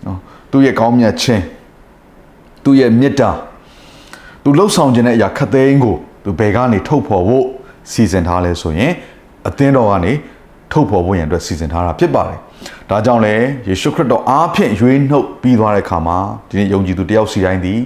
[0.07, 0.19] နော်
[0.51, 1.43] သူ့ရဲ့ကောင်းမြတ်ခြင်း
[2.65, 3.31] သူ့ရဲ့မေတ္တာ
[4.43, 7.47] သူလှုပ်ဆောင်ခြင်းတဲ့အရာခတ်သိမ်းကိုသူဘယ်ကနေထုတ်ဖော်ဖို့
[7.91, 8.93] စီစဉ်ထားလဲဆိုရင်
[9.49, 10.13] အသင်းတော်ကနေ
[10.73, 12.39] ထုတ်ဖော်ဖို့ရန်အတွက်စီစဉ်ထားတာဖြစ်ပါတယ်။
[12.91, 13.35] ဒါကြောင့်လေ
[13.69, 16.19] ယေရှုခရစ်တော်အားဖြင့်ရွေးနှုတ်ပြီးသွားတဲ့အခါမှာ
[16.49, 17.81] ဒီနေ့ယုံကြည်သူတယောက်စီတိုင်းသည်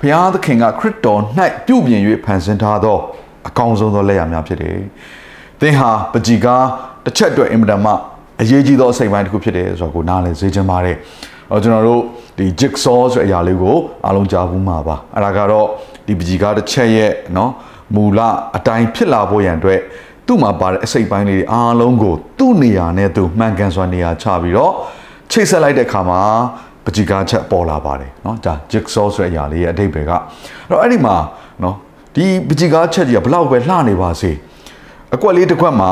[0.00, 1.20] ဘုရားသခင်ကခရစ်တော်၌
[1.66, 2.98] ပြုပြင်၍ဖန်ဆင်းထားသော
[3.48, 4.76] အကောင်းဆုံးသောလက်ရာများဖြစ်တယ်။
[5.60, 6.64] သင်ဟာပကြီကား
[7.04, 7.92] တစ်ချက်အတွက်အင်မတန်မှ
[8.40, 10.96] အရေးကြီးသောအစိတ်ပိုင်းတစ်ခုဖြစ်တယ်ဆိုတော့ကိုနားလည်စေချင်ပါတယ်။
[11.50, 12.02] အော်ကျွန်တော်တို့
[12.38, 15.66] ဒီ jigsaw ဆိုတဲ့အရာလေးကိုအားလုံးကြားဘူးမှာပါ။အဲ့ဒါကတော့
[16.06, 17.50] ဒီပကြီကားတစ်ချက်ရဲ့နော်
[17.95, 18.19] မူလ
[18.57, 19.79] အတိုင်းဖြစ်လာဖို့ရန်အတွက်
[20.27, 24.73] သူ့မှာပါတဲ့အစိတ်ပိုင်းလေးတွေအားလုံးကိုသူ့နေရာနဲ့သူမှန်ကန်စွာနေရာချပြီးတော့
[25.31, 26.21] ချိတ်ဆက်လိုက်တဲ့အခါမှာ
[26.85, 30.19] ပကြီကားချက်ပေါ်လာပါတယ်เนาะဒါ jigsaw ဆိုတဲ့အရာလေးရဲ့အဓိပ္ပာယ်ကအဲ့
[30.71, 31.15] တော့အဲ့ဒီမှာ
[31.61, 31.75] เนาะ
[32.15, 34.31] ဒီပကြီကားချက်ကြီးကဘလောက်ပဲလှနေပါစေ
[35.15, 35.91] အကွက်လေးတစ်ခွက်မှာ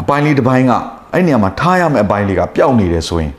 [0.00, 0.72] အပိုင်းလေးတစ်ပိုင်းက
[1.12, 3.32] အဲ့ဒီနေရာမှာထားရမယ့်အပိုင်းလေးကပျောက်နေတယ်ဆိုရင်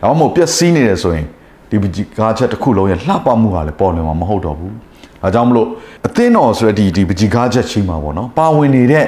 [0.00, 1.26] ဒါမှမဟုတ်ပျက်စီးနေတယ်ဆိုရင်
[1.70, 4.74] ဒီပကြီကားချက်တစ်ခုလုံးရဲ့လှပမှုကလည်းပေါ်နေမှာမဟုတ်တော့ဘူး
[5.21, 5.67] ဒါကြောင့်မလို့
[6.07, 9.05] အသင်းတော်ဆိုတဲ့ဒီဒီပကြီကားချက်ရှိမှာပေါ့နော်ပါဝင်နေတဲ့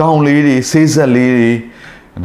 [0.00, 1.52] ဒေါင်လေးတွေဆေးဆက်လေးတွေ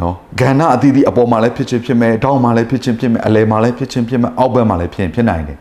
[0.00, 5.58] နော်ကဏ္ဍအသီးသီးအပေါ်မှာလည်းဖြစ်ချင်းဖြစ်မယ်တောင်းမှာလည်းဖြစ်ချင်းဖြစ်မယ်အလဲမှာလည်းဖြစ်ချင်းဖြစ်မယ်အောက်ဘက်မှာလည်းဖြစ်ရင်ဖြစ်နိုင်တယ်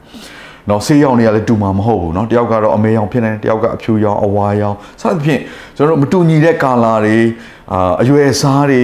[0.70, 5.42] နော်ဆေးရောင်တွေကလည်းတူမှာမဟုတ်ဘူးနော်တယောက်ကတော့အမေရောင်ဖြစ်နိုင်တယ်တယောက်ကအဖြူရောင်အဝါရောင်စသဖြင့်
[5.76, 7.18] ကျွန်တော်တို့မတူညီတဲ့ကာလာတွေ
[7.74, 8.84] အာအရွယ်အစားတွေ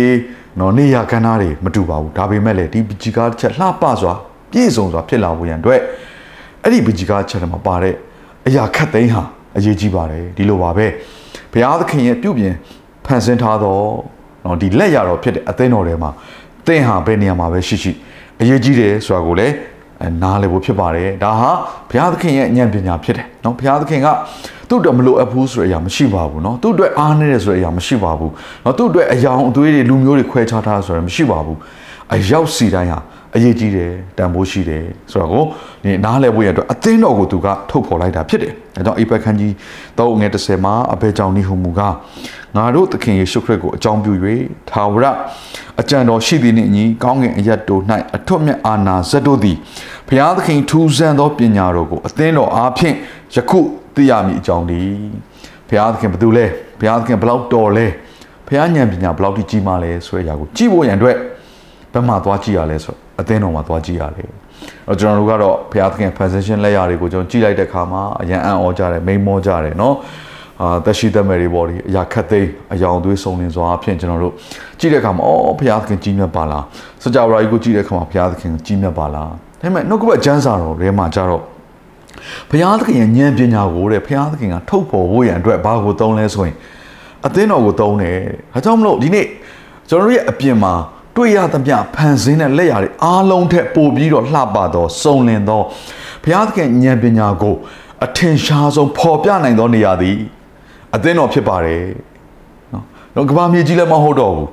[0.60, 4.13] နော်နေရာကဏ္ဍတွေမတူပါဘူးဒါပေမဲ့လည်းဒီပကြီကားချက်လှပစွာ
[4.51, 5.82] ပြည့်စုံစွာဖြစ်လာဖို့ရန်အတွက်
[6.63, 7.93] အဲ့ဒီပကြီကားချက်တွေမှာပါတဲ့
[8.46, 9.22] အရာခတ်သိမ်းဟာ
[9.56, 10.87] အရေးကြီးပါတယ်ဒီလိုပါပဲ
[11.52, 12.54] ဘုရားသခင်ရဲ့ပြုပြင်
[13.06, 13.78] ဖန်ဆင်းထားသော
[14.44, 16.11] နော်ဒီလက်ရတော်ဖြစ်တဲ့အသင်းတော်ထဲမှာ
[16.66, 17.92] သင်ဟာဘယ်နေရာမှာပဲရှိရှိ
[18.40, 19.54] အရေးကြီးတယ်ဆိုတာကိုလည်း
[20.02, 21.50] အဲနားလည်ဖို့ဖြစ်ပါတယ်ဒါဟာ
[21.90, 24.08] ဘုရားသခင်ရဲ့ဉာဏ်ပညာဖြစ်တယ်เนาะဘုရားသခင်က
[24.68, 28.30] သူ့အတွက်မလိုအပ်ဘူးဆိုတဲ့အရာမရှိပါဘူးเนาะသူ့အတွက်အားနည်းတယ်ဆိုတဲ့အရာမရှိပါဘူး
[28.62, 31.58] เนาะသူ့အတွက်အယောင်အသွေးတွေလူမျိုးတွေခွဲခြားထားဆိုရမရှိပါဘူး
[32.14, 32.98] အရောက်စီတိုင်းဟာ
[33.35, 35.43] အရေးကြီးတယ်တန်ဖိုးရှိတယ်ဆိုတော့ကို
[35.83, 39.51] ဒီနားလည်ဖို့ရအတွက်အသင်းတော်ကိုသူကထုတ်ဖော်လိုက်တာဖြစ်တယ်အဲကြောင့်အိပက်ခန်းကြီး
[39.97, 44.13] 3ငယ်30မှာအဘဲကြောင့်နိဟုမူကငငါတို့သခင်ယေရှုခရစ်ကိုအကြောင်းပြု၍
[44.69, 45.05] ထာဝရ
[45.81, 47.81] အကြံတော်ရှိသည်နှင့်အညီကောင်းကင်အရတ်တို့၌
[48.15, 49.57] အထွတ်မြတ်အာနာဇတ်တို့သည်
[50.07, 52.95] ဘုရားသခင်ထူးဆန်းသောပညာတော်ကိုအသင်းတော်အားဖြင့်
[53.35, 53.59] ယခု
[53.95, 54.81] သိရမည်အကြောင်းဒီ
[55.67, 56.45] ဘုရားသခင်ဘယ်သူလဲ
[56.79, 57.87] ဘုရားသခင်ဘယ်လောက်တော်လဲ
[58.47, 61.17] ဘုရားဉာဏ်ပညာဘယ်လောက်ကြီးမားလဲဆိုတဲ့အရာကိုကြည့်ဖို့ရန်အတွက်
[61.93, 64.25] ဘယ်မှာသွားကြည့်ရလဲဆို အသင်းတော်မှာသွားကြည့်ရလေ။
[64.88, 69.95] အဲ့ကျွန်တော်တို့ကတော့ဘုရားသခင် possession လက်ရာတွေကိုကျွန်တော်ကြည့်လိုက်တဲ့အခါမှာအရန်အံ့ဩကြတယ်မိန်မောကြတယ်နော်။
[70.62, 74.34] အာတက်ရှိတက်မယ်တွေပေါ်ဒီအရာခက်သိမ်းအယောင်သွေးစုံလင်စွာဖြင့်ကျွန်တော်တို့
[74.80, 76.63] ကြည့်တဲ့အခါမှာအော်ဘုရားသခင်ကြီးမြတ်ပါလား။
[77.03, 79.30] စကြဝဠာကြီးကိုကြည့်တဲ့အခါမှာဘုရားသခင်ကြီးမြတ်ပါလား။
[79.62, 81.41] ဒါပေမဲ့နှုတ်ကပတ်ကျမ်းစာတော်ထဲမှာကြတော့
[82.49, 86.56] ဘုရားသခင်ရဲ့ဉာဏ်ပညာကိုတဲ့ဘုရားသခင်ကထုတ်ဖော်ဖို့ရန်အတွက်ဘာကိုသုံးလဲဆိုရင်
[87.25, 88.17] အသင်းတော်ကိုသုံးတယ်။
[88.53, 89.27] ဒါကြောင့်မလို့ဒီနေ့
[89.89, 90.73] ကျွန်တော်တို့ရဲ့အပြင်မှာ
[91.17, 95.62] တွေ့ရသမျှဖန်ဆင်းတဲ့လက်ရာတွေအားလုံးထက်ပိုပြီးတော့လှပသောစုံလင်သော
[96.23, 97.56] ဘုရားသခင်ဉာဏ်ပညာကို
[98.06, 100.17] အထင်ရှားဆုံးပေါ်ပြနိုင်သောနေရာသည်
[100.95, 101.84] အသင်းတော်ဖြစ်ပါတယ်
[102.73, 102.84] နော်
[103.15, 104.47] တော့ကဘာမြေကြီးလည်းမဟုတ်တော့ဘူး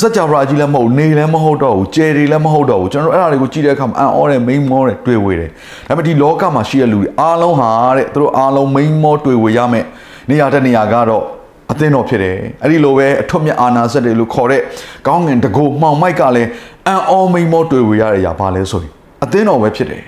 [0.00, 5.50] စัจ java ကြီးလည်းမဟုတ်နေလည်းမဟုတ်တော့ဘူးကျယ်တွေလည်းမဟုတ်တော့ဘူးကျွန်တော်တို့အဲ့ဒါတွေကိုကြည့်တဲ့အခါမှာအံ့ဩတယ်မိန်မောတယ်တွေ့ဝေတယ်
[5.88, 9.84] ဒါပေမဲ့ဒီလောကမှာရှိတဲ့လူတွေအားလုံးဟာတဲ့သူတို့အားလုံးမိန်မောတွေ့ဝေရမယ်
[10.30, 11.24] နေရာတဲ့နေရာကတော့
[11.72, 14.60] အသင်းတော်ဖြစ်တယ်အဲ့ဒီလိုပဲအထွတ်မြတ်အာနာစက်တွေလို့ခေါ်တဲ့
[15.06, 16.48] ကောင်းငင်တကူမှောင်မိုက်ကလည်း
[16.88, 18.92] အံ့ဩမိန်မောတွေ့ဝေရတဲ့ຢာဘာလဲဆိုရင်
[19.24, 20.02] အသင်းတော်ပဲဖြစ်တယ်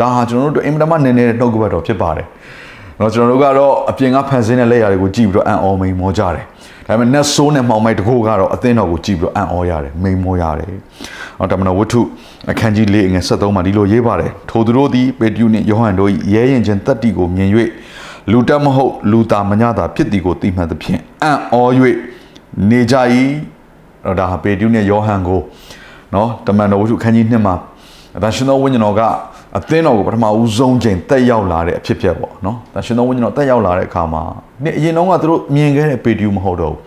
[0.00, 2.26] ဒါဟာကျွန်တော်တို့အင်မတန်မှနည်းနည်းနှုတ်ကပတ်တော်ဖြစ်ပါတယ်
[3.00, 6.44] တော့ကျွန်တော်တို့ကတော့အပြင်ကဖန်ဆင်းတဲ့လက်ရာတွေကိုကြည့်ပြီးတော့အံ့ဩမိန်မောကြတယ်
[6.86, 10.72] ဒါပေမဲ့ net ဆိုးနဲ့မှောင်မိုက်တကူကတော့အသင်းတော်ကိုကြည့်ပြီးတော့အံ့ဩရတယ်မိန်မောရတယ်
[11.38, 12.00] ဟောတမန်တော်ဝတ္ထု
[12.50, 17.50] အခန်းကြီး၄ငယ်73မှာဒီလိုရေးပါတယ်ထိုသူတို့သည်ပေတရုနှင့်ယောဟန်တို့၏ရဲရင်ချင်းတက်တီကိုမြင်၍
[18.32, 21.84] လူတက်မဟုတ်လူသားမညတာဖြစ်သည်ကိုသိမှတ်သဖြင့်အံ့ဩ၍
[22.70, 22.94] နေကြ၏
[24.04, 25.40] တော့ဒါဟာပေတရုနဲ့ယောဟန်ကို
[26.14, 27.54] နော်တမန်တော်ဝတ္ထုအခန်းကြီး2မှာ
[28.22, 29.02] ဒါရှင်တော်ဝိညာဉ်တော်က
[29.56, 34.22] အသင်းတော်ကိုပထမဦးဆုံးချိန်တက်ရောက်လာတဲ့အဖြစ်ဖြစ်ပေါ့နော်ဒါရှင်တော်ဝိညာဉ်တော်တက်ရောက်လာတဲ့အခါမှာ
[34.64, 36.80] နေ့အရင်တုန်းကသူတို့မြင်ခဲ့တဲ့ပေတရုမဟုတ်တော့ဘူး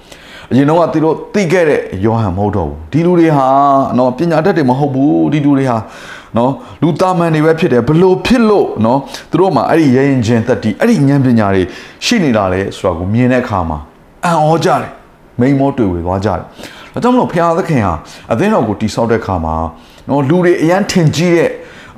[0.52, 3.48] အရင်တော့ကသူတို့သိခဲ့တဲ့ယောဟန်မဟုတ်တော့ဘူးဒီလူတွေဟာ
[3.98, 5.78] နော်ပညာတတ်တွေမဟုတ်ဘူးဒီလူတွေဟာ
[6.37, 8.99] နော်လူသားမန်တွေပဲဖြစ်တယ်ဘလို့ဖြစ်လို့နော်
[9.31, 11.63] သူတို့မှာအဲ့ဒီရရင်ချင်းတက်တီအဲ့ဒီဉာဏ်ပညာတွေ
[12.05, 13.79] ရှိနေတာလေဆိုတာကိုမြင်တဲ့အခါမှာ
[14.25, 14.91] အံ့ဩကြတယ်
[15.41, 16.41] မိန်မောတွေ့ဝေသွားကြတယ်
[16.93, 17.95] ဒါကြောင့်မလို့ဖခင်သခင်ဟာ
[18.33, 19.55] အသင်းတော်ကိုတိဆောက်တဲ့အခါမှာ
[20.09, 21.51] နော်လူတွေအရန်ထင်ကြီးတဲ့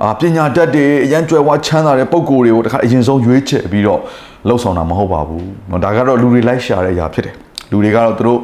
[0.03, 3.99] အာပညာတတ်တွေအရန်ကြွယ်ဝချမ်းသာတဲ့ပုံကိုယ်တွေကိုတခါအရင်ဆုံးရွေးချယ်ပြီးတော့
[4.47, 7.35] လှုပ်ဆောင်တာမဟုတ်ပါဘူးเนาะဒါကတော့လူတွေလိုက်ရှာတဲ့အရာဖြစ်တယ်
[7.71, 8.39] လူတွေကတော့သူတို့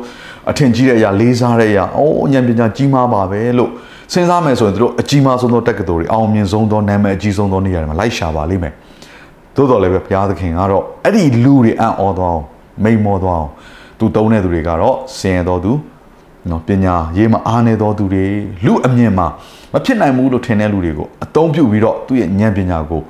[0.50, 3.72] အထင်ကြီးတဲ့အရာလေးစားတဲ့အရာအိုးဉာဏ်ပညာကြီးမားပါပဲလို့
[4.13, 8.73] စဉ်းစားမယ်ဆိုရင်သူတို့အကြီးမားဆုံးသောတက္ကသိုလ်တွေအောင်မြင်ဆုံးသောနာမည်အကြီးဆုံးသောနေရာတွေမှာလိုက်ရှာပါလိမ့်မယ်
[9.57, 12.45] သို့တော်လည်းပဲဘုရားသခင်ကတော့အဲ့ဒီလူတွေအံ့ဩသွားအောင်
[12.85, 13.51] မိန်မောသွားအောင်
[13.99, 15.73] သူတုံးတဲ့သူတွေကတော့ဆင်ရတော်သူ
[16.51, 18.25] နော်ပညာရေးမှာအားနေတော်သူတွေ
[18.65, 19.27] လူအမြင်မှာ
[19.73, 23.01] မဖြစ်နိုင်ဘူးလို့ထင်တဲ့လူတွေကိုအသုံးပြုပြီးတော့သူ့ရဲ့ဉာဏ်ပညာကို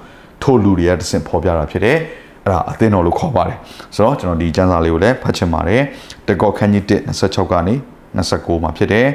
[0.43, 1.97] ထို့လူတွေကတဆင့်ဖော်ပြတာဖြစ်တယ်
[2.45, 3.59] အဲ့ဒါအသင်းတော်လို့ခေါ်ပါတယ်
[3.95, 5.83] ဆိုတော့ကျွန်တော်ဒီကျမ်းစာလေးကိုလည်းဖတ်ချင်ပါတယ်
[6.29, 7.75] တကောခန်းကြီး1 26ကနေ
[8.17, 9.07] 29မှာဖြစ်တယ်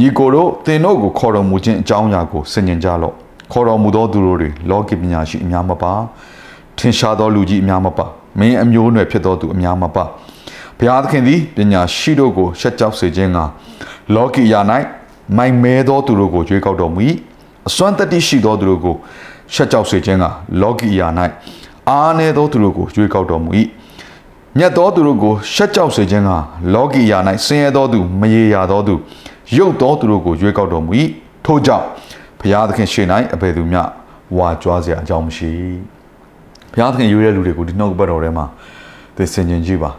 [0.00, 3.14] ညီကိုတို့သင်တို့ကိုခေါ်တော်မူခြင်းအကြောင်းအရာကိုဆင်ញင်ကြလော့
[3.52, 5.92] ခေါ်တော်မူသောသူတို့တွေလောကီပညာရှိအများမပါ
[6.78, 8.06] ထင်ရှားသောလူကြီးအများမပါ
[8.38, 10.04] မင်းအမျိုးအနွယ်ဖြစ်သောသူအများမပါ
[10.78, 13.38] ဘုရားသခင်သည်ပညာရှိတို့ကိုရှက်ကြောက်စေခြင်းက
[14.14, 14.60] လောကီယာ၌
[15.36, 17.00] မိုင်မဲသောသူတို့ကိုကြွေးကောက်တော်မူ၏
[17.68, 18.94] အစွမ်းတတိရှိသောသူတို့ကို
[19.54, 20.24] ရှက်ကြောက်စေခြင်းက
[20.62, 21.08] လောကီယာ၌
[21.88, 23.50] အားနည်းသောသူတို့ကိုကြွေးကောက်တော်မူ၏
[24.58, 26.30] မြတ်သောသူတို့ကိုရှက်ကြောက်စေခြင်းက
[26.74, 28.94] လောကီယာ၌ဆင်းရဲသောသူမရေရာသောသူ
[29.56, 30.92] ရုပ်သောသူတို့ကိုကြွေးကောက်တော်မူ၏
[31.44, 31.84] ထို့ကြောင့်
[32.40, 33.82] ဘုရားသခင်ရှေ့၌အဘယ်သူမျှ
[34.36, 35.50] ဝါကြွားစရာအကြောင်းမရှိ
[36.72, 38.46] ဘုရားသခင်ရွေးတဲ့လူတွေကိုဒီနှုတ်ဘတ်တော်ထဲမှာ
[39.16, 39.90] သိစင်ကျင်ကြည့်ပါ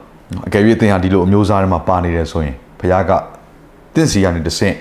[0.47, 3.11] အကယ်၍သင်ဟာဒီလိုအမျိုးသားတွေမှာပါနေတယ်ဆိုရင်ဘုရားက
[3.93, 4.75] တင့်စီကနေတဆင့်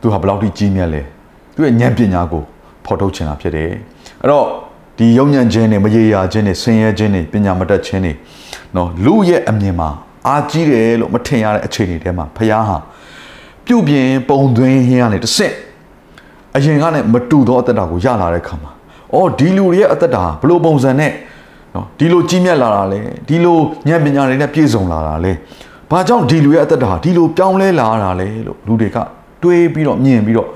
[0.00, 1.02] သူဟာဘယ်လောက်ထိကြီးမြတ်လဲ
[1.54, 2.42] သူရဲ့ဉာဏ်ပညာကို
[2.84, 3.70] ဖော်ထုတ်ချင်တာဖြစ်တယ်
[4.22, 4.46] အဲ့တော့
[4.98, 8.16] ဒီယုံညံ့ခြင်းနဲ့မရေရာခြင်းနဲ့ဆင်းရဲခြင်းနဲ့ပညာမတတ်ခြင်းနဲ့
[8.76, 9.88] နော်လူရဲ့အမြင်မှာ
[10.28, 12.76] အာကြီးတယ်လို့မထင်ရတဲ့အခြေအနေထဲမှာဖခင်ဟာ
[13.68, 15.54] ပြုတ်ပြင်းပုံသွင်းရင်းကနေတစ်ဆင့်
[16.56, 18.70] အရင်ကနဲ့မတူသောအသက်တာကိုရလာတဲ့ခါမှာ
[19.14, 21.12] အော်ဒီလူတွေရဲ့အသက်တာဘလို့ပုံစံနဲ့
[21.74, 25.32] နော်ဒီလိုကြီးမြတ်လာတာလဲဒီလိုဉာဏ်ပညာတွေနဲ့ပြည့်စုံလာတာလဲ
[25.90, 28.96] ဘာကြောင့်ဒီလူရဲ့အသက်တာဒီလိုပြောင်းလဲလာတာလဲလို့လူတွေက
[29.42, 30.48] တွေးပြီးတော့မြင်ပြီးတော့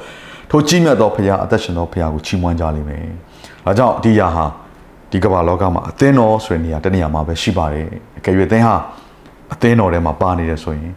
[0.51, 3.05] ထိုကြီးမြတ်သောဖခင်အသက်ရှင်သောဖခင်ကိုချီးမွမ်းကြလိမ့်မယ်။
[3.65, 4.45] ဒါကြောင့်ဒီຢာဟာ
[5.11, 7.87] ဒီကမ္ဘာလောကမှာအသင်းတော်ဆိုတဲ့နေရာတနေရာမှာပဲရှိပါတယ်။
[8.19, 8.77] အကယ်၍သင်ဟာ
[9.53, 10.93] အသင်းတော်ထဲမှာပါနေတယ်ဆိုရင်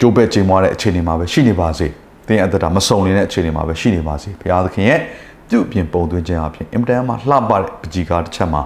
[0.00, 1.86] ကြိုးပဲ့ချိန်မွားတဲ့အခြေအနေမှာပဲရှိနေပါစေ။
[2.26, 5.00] သင်အသက်တာမစုံနေတဲ့အခြေအနေမှာပဲရှိနေပါစေ။ဘုရားသခင်ရဲ့
[5.48, 8.62] ပြုတ်ပြင်ပုံသွင်းခြင်းအပြင်အင်တန်မှလှပတဲ့ပကြီးကားတစ်ချက်မှာ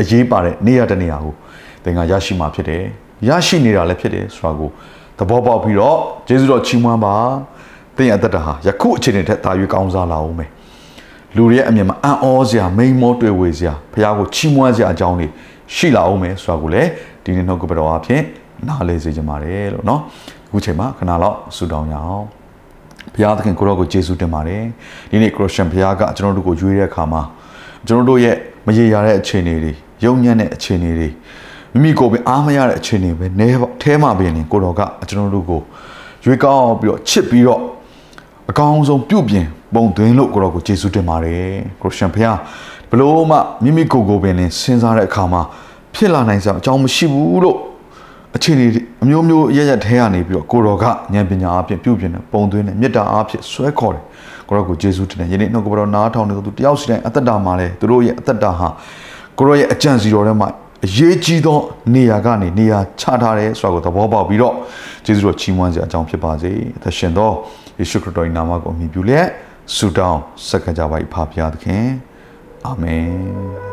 [0.00, 1.34] အရေးပါတဲ့နေရာတနေရာကို
[1.84, 2.82] သင်ကရရှိမှာဖြစ်တယ်။
[3.28, 4.70] ရရှိနေတာလည်းဖြစ်တယ်ဆိုတာကို
[5.18, 5.96] သဘောပေါက်ပြီးတော့
[6.28, 7.14] ယေရှုတော်ချီးမွမ်းပါ။
[7.96, 10.50] သင်ရဲ့အသက်တာဟာယခုအခြေအနေထက်သာ၍ကောင်းစားလာအောင်မယ်။
[11.36, 15.26] လူတွေရဲ့အမြင်မှာအံ့ဩစရာမိန်မောတွေ့ဝေစရာဘုရားကိုချီးမွမ်းစရာအကြောင်းတွေ
[15.74, 16.88] ရှိလာအောင်မယ်ဆိုတာကိုလည်း
[17.24, 18.22] ဒီနေ့နှုတ်ကပတော်အဖြစ်
[18.68, 20.00] နားလေစေချင်ပါတယ်လို့เนาะ
[20.53, 22.25] အခုချိန်မှာခဏလောက်ဆူတောင်းရအောင်
[23.13, 24.63] ဘုရားသခင်ကိုရောကိုယေရှုတင်ပါတယ်
[25.11, 27.21] ဒီနေ့ခရစ်ယာန်ဘုရားကကျွန်တော်တို့ကိုရွေးတဲ့အခါမှာ
[27.87, 28.35] ကျွန်တော်တို့ရဲ့
[28.65, 29.73] မရေရာတဲ့အခြေအနေတွေ
[30.03, 31.09] ယုံညံ့တဲ့အခြေအနေတွေ
[31.73, 33.47] မိမိကိုယ်ပဲအားမရတဲ့အခြေအနေပဲနဲ
[33.81, 35.61] ထဲမှာပဲနေကိုတော်ကကျွန်တော်တို့ကို
[36.25, 37.61] ရွေးကောက်ပြီးတော့ချစ်ပြီးတော့
[38.49, 41.51] အကောင်းဆုံးပြုပြင်ပုံသွင်းလို့ကိုတော်ကိုယေရှုတင်ပါတယ်
[41.81, 42.37] ခရစ်ယာန်ဘုရား
[42.89, 45.41] ဘလို့မှမိမိကိုယ်ကိုယ်ပင်စဉ်းစားတဲ့အခါမှာ
[45.95, 47.57] ဖြစ်လာနိုင်စရာအကြောင်းမရှိဘူးလို့
[48.35, 48.67] အခြေအနေ
[49.03, 54.03] အမျိုးမျိုးရရထဲကနေပြီးတော့ကိုတော်ကဉာဏ်ပညာအပြင်ပြုပြင်တဲ့ပုံသွင်းတဲ့မေတ္တာအဖြစ်ဆွဲခေါ်တယ်
[54.47, 58.67] ကိုရောကိုယေရှုတင်တယ်ယနေ့နှုတ်ကပတော်နားထောင်နေသူတယောက်စီတိုင်းအသက်တာမှာလဲသူတို့ရဲ့အသက်တာဟာ
[59.37, 60.47] ကိုရောရဲ့အကြံစီတော်ထဲမှာ
[60.85, 61.57] အရေးကြီးသော
[61.93, 64.53] နေရာကနေနေရာချထားတယ်ဆိုတာကိုသဘောပေါက်ပြီးတော့
[65.05, 67.31] ယေရှုတော်ချီးမွမ်းစရာအကြောင်းဖြစ်ပါစေအသက်ရှင်သော
[67.79, 69.27] ယေရှုခရစ်တော်၏နာမကိုအမိပြုလျက်
[69.75, 71.85] ဆုတောင်းဆက်ကြပါ၏ဖပါဘုရားသခင်
[72.65, 73.72] အာမင်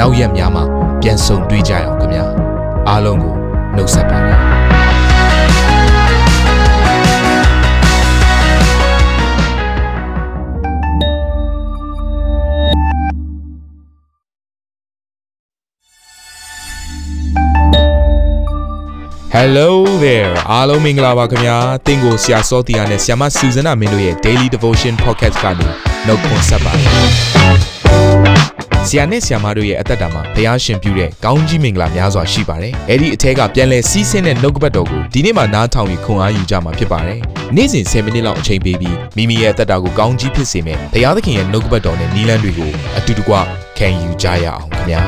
[0.00, 0.64] နောက်ရက်များမှာ
[1.00, 2.24] ပြန်ဆုံတွေ့ကြရအောင်ခင်ဗျာ
[2.88, 3.34] အားလုံးကို
[3.76, 4.38] နှုတ်ဆက်ပါတယ်
[19.34, 19.70] Hello
[20.04, 25.66] there အားလုံးမင်္ဂလာပါခင်ဗျာတင့်ကိုဆရာစောတီယာနဲ့ဆရာမစူဇနာမင်းတို့ရဲ့ Daily Devotion Podcast ကနေ
[26.06, 27.75] နှုတ်ခွန်းဆက်ပါတယ်
[28.88, 37.18] ဆရာနဲ့ဆရာမတို့ရဲ့အသက်တာမှာဘုရားရှင်ပြုတဲ့ကောင်းကြီးမင်္ဂလာများစွာရှိပါတယ်။အဲ့ဒီအထက်ကပြန်လဲစီးဆင်းတဲ့နှုတ်ကပတ်တော်ကိုဒီနေ့မှနားထောင်ပြီးခွန်အားယူကြမှာဖြစ်ပါတယ်။
[37.56, 43.34] နေ့စဉ်10မိနစ်လောက်အချိန်ပေးပြီးမိမိရဲ့အသက်တာကိုကောင်းကြီးဖြစ်စေမယ့်ဘုရားသခင်ရဲ့နှုတ်ကပတ်တော်နဲ့နီးလန်းတွေကိုအတူတကွ
[43.78, 45.02] ခံယူကြရအောင်ခင်ဗျာ။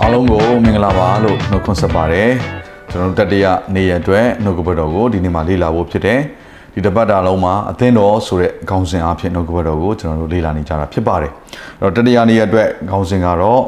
[0.00, 2.30] အားလုံးကိုမင်္ဂလာပါလို့နှုတ်ခွန်းဆက်ပါတယ်။
[2.90, 6.20] ကျွန်တော်တို့တတိယနေ့ရက်အတွက်နှုတ်ကပတ်တော်ကိုဒီနေ့မှလေ့လာဖို့ဖြစ်တယ်။
[6.74, 11.32] ဒီတပတ်တာလုံးမှာအသင်းတော်ဆိုတဲ့ခေါင်းစဉ်အဖြစ်နှုတ်ကပတ်တော်ကိုကျွန်တော်တို့လေ့လာနေကြတာဖြစ်ပါတယ်
[11.80, 13.60] အဲ့တော့တတိယနေ့အတွက်ခေါင်းစဉ်ကတော့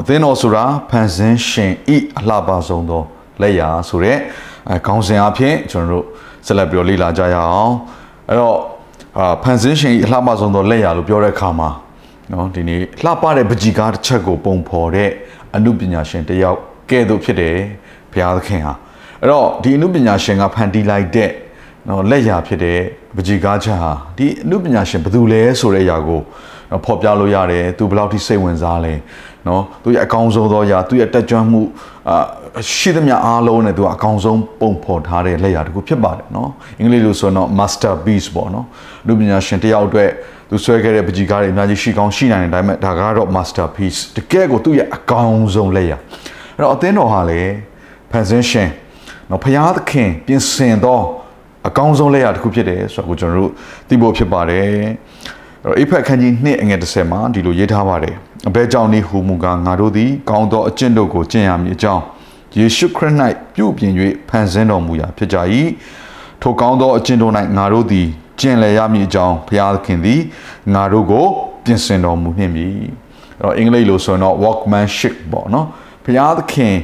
[0.00, 3.02] အသင်းတော်ဆိုတာဖန်ဆင်းရှင်ဤအလှပဆုံးသော
[3.42, 4.16] လက်ရာဆိုတဲ့
[4.86, 6.04] ခေါင်းစဉ်အဖြစ်ကျွန်တော်တို့
[6.46, 7.72] ဆက်လက်ပြီးတော့လေ့လာကြရအောင်
[8.28, 8.58] အဲ့တော့
[9.18, 11.70] အာဖန်ဆင်းရှင်ဤအလှပဆုံးသောလက်ရာလို့ပြောတဲ့အခါမှာ
[12.32, 15.10] နော်ဒီနေ့လှပတဲ့ပကြီကားတစ်ချက်ကိုပုံဖော်တဲ့
[15.54, 16.58] အမှုပညာရှင်တယောက်
[16.90, 17.56] ကဲ့သို့ဖြစ်တယ်
[18.12, 18.74] ဘုရားသခင်ဟာ
[19.20, 21.30] အဲ့တော့ဒီအမှုပညာရှင်ကဖန်တီးလိုက်တဲ့
[21.88, 22.78] နော်လက်ရာဖြစ်တဲ့
[23.16, 26.20] ပကြီကားချက်ဟာဒီအမှုပညာရှင်ဘယ်သူလဲဆိုတဲ့အရာကို
[26.84, 28.94] ဖော်ပြလို့ရတယ်သူဘယ်လောက်ထိစိတ်ဝင်စားလဲ
[29.46, 31.60] နော်သူရဲ့အကောင်းဆုံးသောအရာသူရဲ့တက်ကြွမှု
[32.08, 32.16] အာ
[32.74, 38.66] ရှိသမျှအားလုံးနဲ့သူကအကောင်းဆုံးပုံဖော်ထားတဲ့လက်ရာတစ်ခုဖြစ်ပါတယ်နော်အင်္ဂလိပ်လိုဆိုတော့ masterpiece ပေါ့နော်
[39.02, 40.10] အမှုပညာရှင်တယောက်အတွက်
[40.50, 45.98] သူဆွဲခဲ့တဲ့ပကြီကားတွေအများကြီးရှိကောင်းရှိနိုင်တယ်ဒါပေမဲ့ဒါကတော့ masterpiece တကယ်ကိုသူ့ရဲ့အကောင်းဆုံးလက်ရာ
[46.56, 47.40] အဲ့တော့အသင်းတော်ဟာလေ
[48.10, 48.68] ဖန်ဆင်းရှင်
[49.30, 51.00] နော်ဖျားသခင်ပြင်ဆင်သော
[51.68, 53.50] အကောင်းဆုံးလက်ရတစ်ခုဖြစ်တယ်ဆိုတော့ကျွန်တော်တို့
[53.88, 54.90] သိဖို့ဖြစ်ပါတယ်အဲ့
[55.64, 58.14] တော့အိဖက်ခန်းကြီး2အငယ်30မှာဒီလိုရေးထားပါတယ်
[58.48, 62.02] အဘဲကြောင့်နေဟူမူကားငါတို့သည်ကောင်းသောအကျင့်တို့ကိုကျင့်ရမည်အကြောင်း
[62.58, 63.14] ယေရှုခရစ်၌
[63.54, 63.92] ပြုပြင်၍
[64.28, 65.36] ဖန်ဆင်းတော်မူရာဖြစ်ကြ၏
[66.42, 68.08] ထိုကောင်းသောအကျင့်တို့၌ငါတို့သည်
[68.40, 70.20] ကျင့်လည်ရမည်အကြောင်းဘုရားသခင်သည်
[70.74, 71.26] ငါတို့ကို
[71.64, 72.68] ပြင်ဆင်တော်မူနှင့်ပြီ
[73.40, 75.66] အဲ့တော့အင်္ဂလိပ်လိုဆိုရင်တော့ workmanship ပေါ့နော်
[76.04, 76.74] ဘုရားသခင်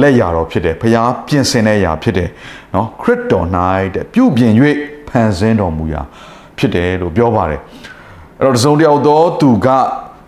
[0.00, 2.30] လက်ရတော်ဖြစ်တယ်ဖျားပြင်ဆင်တဲ့ရာဖြစ်တယ်
[2.74, 3.46] နော်ခရစ်တော်၌
[3.94, 4.52] တဲ့ပြုပြင်၍
[5.08, 6.02] ဖန်ဆင်းတော်မူရာ
[6.58, 7.60] ဖြစ်တယ်လို့ပြောပါတယ်
[8.38, 9.68] အဲ့တော့တစုံတယောက်သောသူက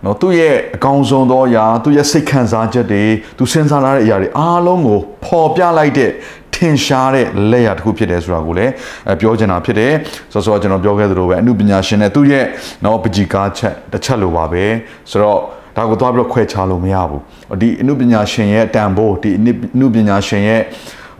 [0.04, 3.04] နော်သူ့ရဲ့အကောင်းဆုံးသောအရာသူ့ရဲ့စိတ်ခံစားချက်တွေ
[3.38, 6.10] သူစဉ်းစားလာတဲ့အရာတွေအားလုံးကိုပေါ်ပြလိုက်တဲ့
[6.54, 8.72] ထင်ရှားတဲ့လက်ရာတစ်ခုဖြစ်တယ်ဆိုတာကိုလည်း
[9.20, 9.92] ပြောချင်တာဖြစ်တယ်
[10.32, 12.44] ဆိုတော့ကျွန်တော်ပြောခဲ့သလိုပဲအမှုပညာရှင်နဲ့သူ့ရဲ့
[12.84, 14.64] နော်ပကြီကားချက်တစ်ချက်လိုပါပဲ
[15.10, 15.40] ဆိုတော့
[15.76, 17.22] ဒါကိုသွားပြီးတော့ခွဲခြားလို့မရဘူး
[17.60, 19.42] ဒီအမှုပညာရှင်ရဲ့တန်ဖိုးဒီအ
[19.78, 20.62] မှုပညာရှင်ရဲ့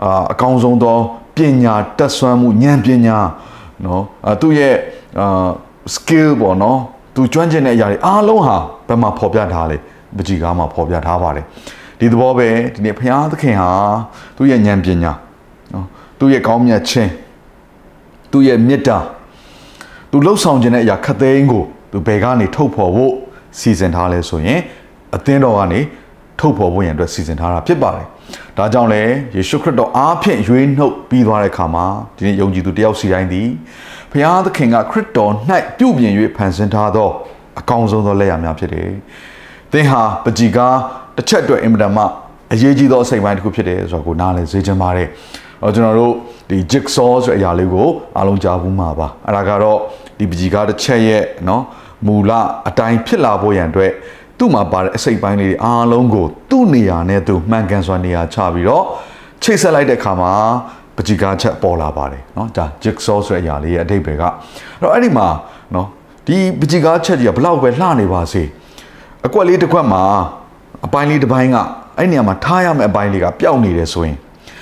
[0.04, 0.96] အာအကောင်းဆုံးသော
[1.36, 3.18] ပညာတက်ဆွမ်းမှုဉာဏ်ပညာ
[3.84, 4.74] နော်အဲသူ့ရဲ့
[5.20, 5.48] အာ
[5.94, 6.78] skill ပေါ့နော်
[7.14, 8.56] သူကျွမ်းကျင်တဲ့အရာတွေအားလုံးဟာ
[8.88, 9.76] ဘယ်မှာဖော်ပြထားလဲ
[10.16, 11.44] ပကြီကားမှာဖော်ပြထားပါတယ်
[11.98, 13.70] ဒီသဘောပဲဒီနေ့ဘုရားသခင်ဟာ
[14.36, 15.12] သူ့ရဲ့ဉာဏ်ပညာ
[15.72, 15.86] နော်
[16.18, 17.10] သူ့ရဲ့ကောင်းမြတ်ခြင်း
[18.32, 18.98] သူ့ရဲ့မေတ္တာ
[20.10, 23.12] သူလှုပ်ဆောင်ခြင်းတဲ့အရာခတ်သိမ်းကိုသူဘယ်ကနေထုတ်ဖော်ဖို့
[23.58, 24.60] စီစဉ်ထားလဲဆိုရင်
[25.16, 25.80] အသင်းတော်ကနေ
[26.38, 28.06] ထုတ်ဖော်ဖို့ရန်အတွက်စီစဉ်ထားတာဖြစ်ပါတယ်။
[28.58, 31.86] ဒါကြောင့်လည်းယေရှုခရစ်တော်အားဖြင့်ရွေးနှုတ်ပြီးသွားတဲ့အခါမှာ
[32.16, 33.48] ဒီနေ့ယုံကြည်သူတယောက်စီတိုင်းသည်
[34.12, 35.32] ဖျားသခင်ကခရစ်တော်၌
[35.78, 37.08] ပြုပြင်၍ဖန်ဆင်းထားသော
[37.60, 38.88] အကောင်းဆုံးသောလက်ရာများဖြစ်တယ်။
[39.72, 40.76] သင်ဟာပကြီကား
[41.16, 42.04] တစ်ချက်အတွက်အင်မတန်မှ
[42.52, 45.08] အရေးကြီးသောအစိတ်ပိုင်းတစ်ခုဖြစ်တယ်ဆိုတော့ကိုနားလည်စေချင်ပါတယ်။
[45.62, 46.12] တော့ကျွန်တော်တို့
[46.48, 49.78] ဒီ jigsaw ဆိုတဲ့အရာလေးကိုအားလုံးကြားဘူးမှာပါ။အဲ့ဒါကတော့
[50.18, 51.62] ဒီပကြီကားတစ်ချက်ရဲ့နော်
[52.07, 52.31] မူလ
[52.67, 53.91] အတိုင်းဖြစ်လာဖို့ရန်အတွက်
[54.37, 58.83] သူ့မှာပါတဲ့အစိတ်ပိုင်းလေးတွေအားလုံးကိုသူ့နေရာနဲ့သူမှန်ကန်စွာနေရာချပြီးတော့
[59.43, 60.31] ချိတ်ဆက်လိုက်တဲ့အခါမှာ
[60.95, 64.31] ပကြီကားချက်ပေါ်လာပါတယ်เนาะဒါ jigsaw ဆိုတဲ့အရာလေးရဲ့အဓိပ္ပာယ်ကအဲ့
[64.81, 65.27] တော့အဲ့ဒီမှာ
[65.73, 65.87] เนาะ
[66.27, 68.43] ဒီပကြီကားချက်ကြီးကဘလောက်ပဲလှနေပါစေ
[69.25, 70.03] အကွက်လေးတစ်ခွက်မှာ
[70.85, 71.57] အပိုင်းလေးတစ်ပိုင်းက
[71.97, 74.17] အဲ့နေရာမှာထားရမယ့်အပိုင်းလေးကပျောက်နေတယ်ဆိုရင်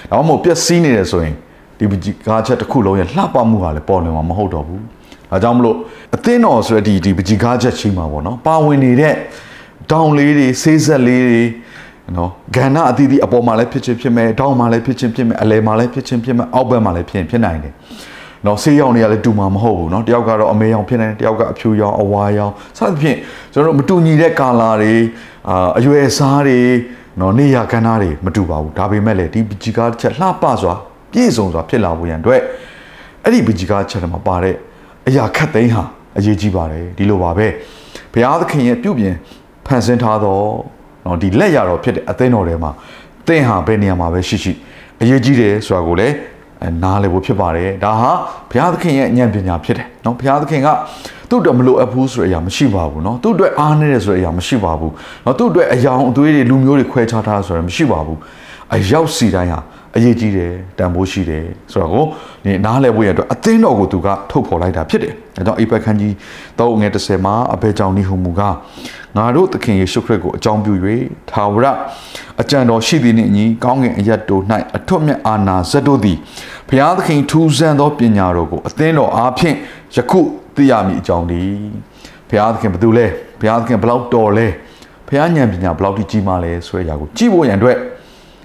[0.09, 1.35] ဒါမှမဟုတ်ပျက်စီးနေတယ်ဆိုရင်
[1.77, 4.83] ဒီပကြီကားချက်တစ်ခုလုံးရဲ့လှပမှုကလည်းပေါ်လွင်မှာမဟုတ်တော့ဘူး
[5.31, 5.77] ဒါကြောင့်မလို့
[6.15, 9.15] အသင်းတော်ဆိုတဲ့ဒီဒီပကြီကားချက်ချင်းမှာပေါ့နော်ပါဝင်နေတဲ့
[9.91, 11.43] တောင်လေးတွေဆေးဆက်လေးတွေ
[12.17, 17.73] နော်ဂန္ဓအသီးသီးအပေါ်မှာလည်းဖြစ်ချင်းဖြစ်မယ်တောင်မှာလည်းဖြစ်ချင်းဖြစ်မယ်အလယ်မှာလည်းဖြစ်ချင်းဖြစ်မယ်အောက်ဘက်မှာလည်းဖြစ်ဖြစ်နိုင်တယ်
[18.45, 23.17] နော်ဆေးရောင်တွေကလည်းတူမှာမဟုတ်ဘူးเนาะတယောက်ကတော့အမေရောင်ဖြစ်နေတယ်တယောက်ကအဖြူရောင်အဝါရောင်စသဖြင့်
[23.53, 24.93] ကျွန်တော်တို့မတူညီတဲ့ကာလာတွေ
[25.49, 26.59] အာအရွယ်စားတွေ
[27.19, 30.73] နော်နေရကဏ္ဍတွေမတူပါဘူးဒါပေမဲ့လည်းဒီပကြီကားတစ်ချက်လှပစွာ
[31.11, 32.41] ပြည့်စုံစွာဖြစ်လာဖို့ရန်အတွက်
[33.23, 34.55] အဲ့ဒီပကြီကားချက်ထဲမှာပါတဲ့
[35.07, 35.83] အရာခတ်သိမ်းဟာ
[36.17, 37.47] အရေးကြီးပါတယ်ဒီလိုပါပဲ
[38.13, 39.15] ဘုရားသခင်ရဲ့ပြုပြင်
[39.65, 40.39] ဖန်ဆင်းထားသော
[41.05, 42.71] နော်ဒီလက်ရတော်ဖြစ်တဲ့အသင်းတော်ထဲမှာ
[43.27, 44.53] သင်ဟာဘယ်နေရာမှာပဲရှိရှိ
[45.01, 46.15] အရေးကြီးတယ်ဆိုတာကိုလည်း
[46.83, 48.11] နားလည်ဖို့ဖြစ်ပါတယ်ဒါဟာ
[48.49, 50.69] ဘုရားသခင်ရဲ့ဉာဏ်ပညာဖြစ်တယ်နော်ဘုရားသခင်က
[51.29, 54.91] သူ့အတွက်မလိုအပ်ဘူးဆိုတဲ့အရာမရှိပါဘူးเนาะသူ့အတွက်အားနည်းတယ်ဆိုတဲ့အရာမရှိပါဘူး
[55.23, 58.19] เนาะသူ့အတွက်အယောင်အသွေးတွေလူမျိုးတွေခွဲခြားထားဆိုရမရှိပါဘူး
[58.75, 59.59] အရောက်စီတိုင်းဟာ
[59.96, 62.04] အရေးကြီးတယ်တန်ဖိုးရှိတယ်ဆိုတော့ကို
[62.44, 66.14] ဒီနားလည်ဖို့ရအတွက်အသင်းတော်ကိုသူကထုတ်ဖော်လိုက်တာဖြစ်တယ်။ဒါကြောင့်အိပက်ခန်းကြီး
[66.60, 68.40] တော့ငယ်30မှာအဘဲကြောင့်နိဟုမူက
[69.16, 70.72] ငါတို့သခင်ယေရှုခရစ်ကိုအကြောင်းပြု၍
[71.30, 71.66] ထာဝရ
[72.40, 74.42] အကြံတော်ရှိသည်နှင့်အညီကောင်းကင်အရတ်တို့၌
[74.76, 76.16] အထွတ်မြတ်အာနာဇတ်တို့သည်
[76.68, 79.56] ဘုရားသခင်ထူးဆန်းသောပညာတော်ကိုအသင်းတော်အားဖြင့်
[79.94, 80.20] ယခု
[80.54, 81.42] သိရမည်အကြောင်းဒီ
[82.28, 83.06] ဘုရားသခင်ဘယ်သူလဲ
[83.40, 84.46] ဘုရားသခင်ဘလောက်တော်လဲ
[85.08, 87.76] ဘုရားဉာဏ်ပညာဘလောက်ထိကြီးမားလဲဆိုတဲ့အရာကိုကြည့်ဖို့ရန်အတွက်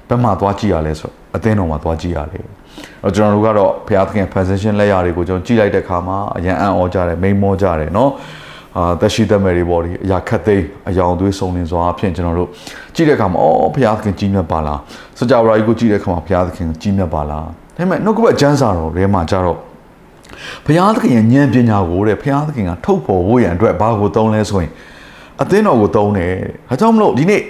[0.08, 2.46] ဘယ်မှာသွားကြည့်ရလဲဆို အသင်းတော်မှာသွားကြည့်ရတယ်။
[3.06, 8.12] အဲကျွန်တော်တို့ကတော့ဘုရားသခင် position လက်ရာတွေကိုကျွန်တော်ကြည့်လိုက်တဲ့အခါမှာအရန်အံ့ဩကြတယ်မိန်မောကြတယ်နော်။
[8.78, 12.50] အာတက်ရှိတက်မယ်တွေပေါ့ဒီအရာခက်သိမ်းအယောင်သွေးစုံလင်စွာအဖြစ်ကျွန်တော်တို့
[12.96, 14.80] ကြည့်တဲ့အခါမှာအော်ဘုရားသခင်ကြီးမြတ်ပါလား။
[15.20, 17.46] စကြဝဠာကြီးကိုကြည့်တဲ့အခါမှာဘုရားသခင်ကြီးမြတ်ပါလား။
[17.78, 19.58] ဒါပေမဲ့နှုတ်ကပတ်ကျမ်းစာတော်ထဲမှာကြတော့
[20.66, 24.72] ဘုရားသခင်ရဲ့ဉာဏ်ပညာကိုတဲ့ဘုရားသခင်ကထုတ်ဖော်ဖို့ရန်အတွက်ဘာကိုသုံးလဲဆိုရင်
[25.42, 26.34] အသင်းတော်ကိုသုံးတယ်။
[26.70, 27.42] ဒါကြောင့်မလို့ဒီနေ့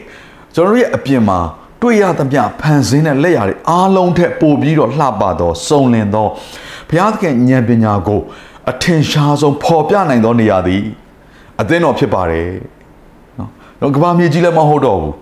[0.56, 1.40] ကျွန်တော်တို့ရဲ့အပြင်မှာ
[1.82, 6.28] တွေ့ရသမျှဖန်ဆင်းတဲ့လက်ရာတွေအားလုံးထက်ပိုပြီးတော့လှပသောစုံလင်သော
[6.90, 8.22] ဘုရားသခင်ဉာဏ်ပညာကို
[8.72, 10.84] အထင်ရှားဆုံးပေါ်ပြနိုင်သောနေရာသည်
[11.62, 12.50] အသင်းတော်ဖြစ်ပါတယ်
[13.40, 13.50] နော်
[13.82, 15.14] တော့ကဘာမြေကြီးလည်းမဟုတ်တော့ဘူး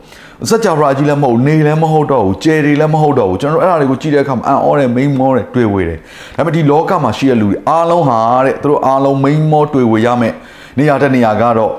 [0.49, 5.99] စัจ java ကြီးလည်းမဟုတ်နေလည်းမဟုတ်တော့ဘူးကျယ်တွေလည်းမဟုတ်တော့ဘူးကျွန်တော်တို့အဲ့ဒါတွေကိုကြည့်တဲ့အခါမှာအံ့ဩတယ်မိန်မောတယ်တွေ့ဝေတယ်
[6.35, 10.33] ဒါပေမဲ့ဒီလောကမှာရှိတဲ့လူတွေအားလုံးဟာတဲ့သူတို့အားလုံးမိန်မောတွေ့ဝေရမယ်
[10.77, 11.71] နေရာတဲ့နေရာကတော့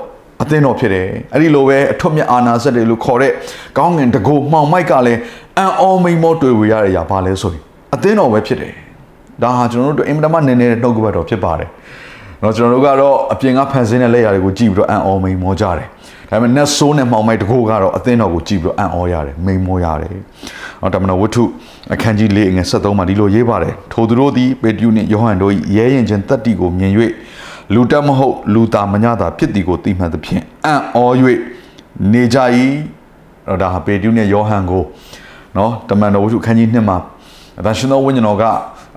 [0.44, 3.32] အသင်းတော်ဖြစ်တယ်အဲ့ဒီလိုပဲအထွတ်မြတ်အာနာစက်တွေလို့ခေါ်တဲ့
[3.78, 5.20] ကောင်းငင်တကိုမှောင်မိုက်ကလည်း
[5.58, 7.62] အံ့ဩမိန်မောတွေ့ဝေရတဲ့ຢာဘာလဲဆိုရင်
[7.94, 8.72] အသင်းတော်ပဲဖြစ်တယ်
[9.42, 11.68] ဒါဟာကျွန်တော်တို့အင်မတန်မှနည်းနည်းနှုတ်ကပတ်တော်ဖြစ်ပါတယ်
[12.40, 15.88] เนาะကျွန်တော်တို့ကတော့အပြင်ကဖန်ဆင်းတဲ့လက်ရာတွေကိုကြည့်ပြီးတော့အံ့ဩမိန်မောကြတယ်
[16.30, 20.10] ဒါပေမဲ့ net soul နဲ့မှောင်မိုက်တကိုကတော့အသင်းတော်ကိုကြည့်ပြီးတော့အံ့ဩရတယ်မိန်မောရတယ်။
[20.82, 21.44] အော်တမန်တော်ဝတ္ထု
[21.94, 26.92] အခန်းကြီး၄ငယ်73မှာဒီလိုရေးပါတယ်။ထိုသူတို့သည်ပေတရုနှင့်ယောဟန်တို့၏ရဲရင်ချင်းတက်တီကိုမြင်၍
[27.73, 30.99] လူတက်မဟုတ်လူသားမညတာဖြစ်သည်ကိုသိမှတ်သဖြင့်အံ့ဩ၍
[32.13, 32.37] နေကြ၏။
[33.47, 34.83] အဲ့ဒါဟာပေတရုနဲ့ယောဟန်ကို
[35.57, 36.97] နော်တမန်တော်ဝတ္ထုအခန်းကြီး2မှာ
[37.59, 38.43] အသရှင်တော်ဝိညာဉ်တော်က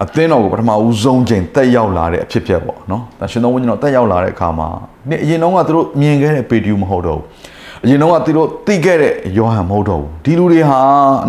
[0.03, 4.69] အသင်းတော်ကိုပထမဦးဆုံးချိန်တက်ရောက်လာတဲ့အဖြစ်ဖြစ်ပေါ့နော်။ဒါရှင်တော်ဝိညာဉ်တော်တက်ရောက်လာတဲ့အခါမှာ
[5.09, 7.27] နေအရင်တော့ကသူတို့မြင်ခဲ့တဲ့ပေတရုမဟုတ်တော့ဘူး။
[7.85, 10.81] အရင်တော့ကသူတို့သိခဲ့တဲ့ယောဟန်မဟုတ်တော့ဘူး။ဒီလူတွေဟာ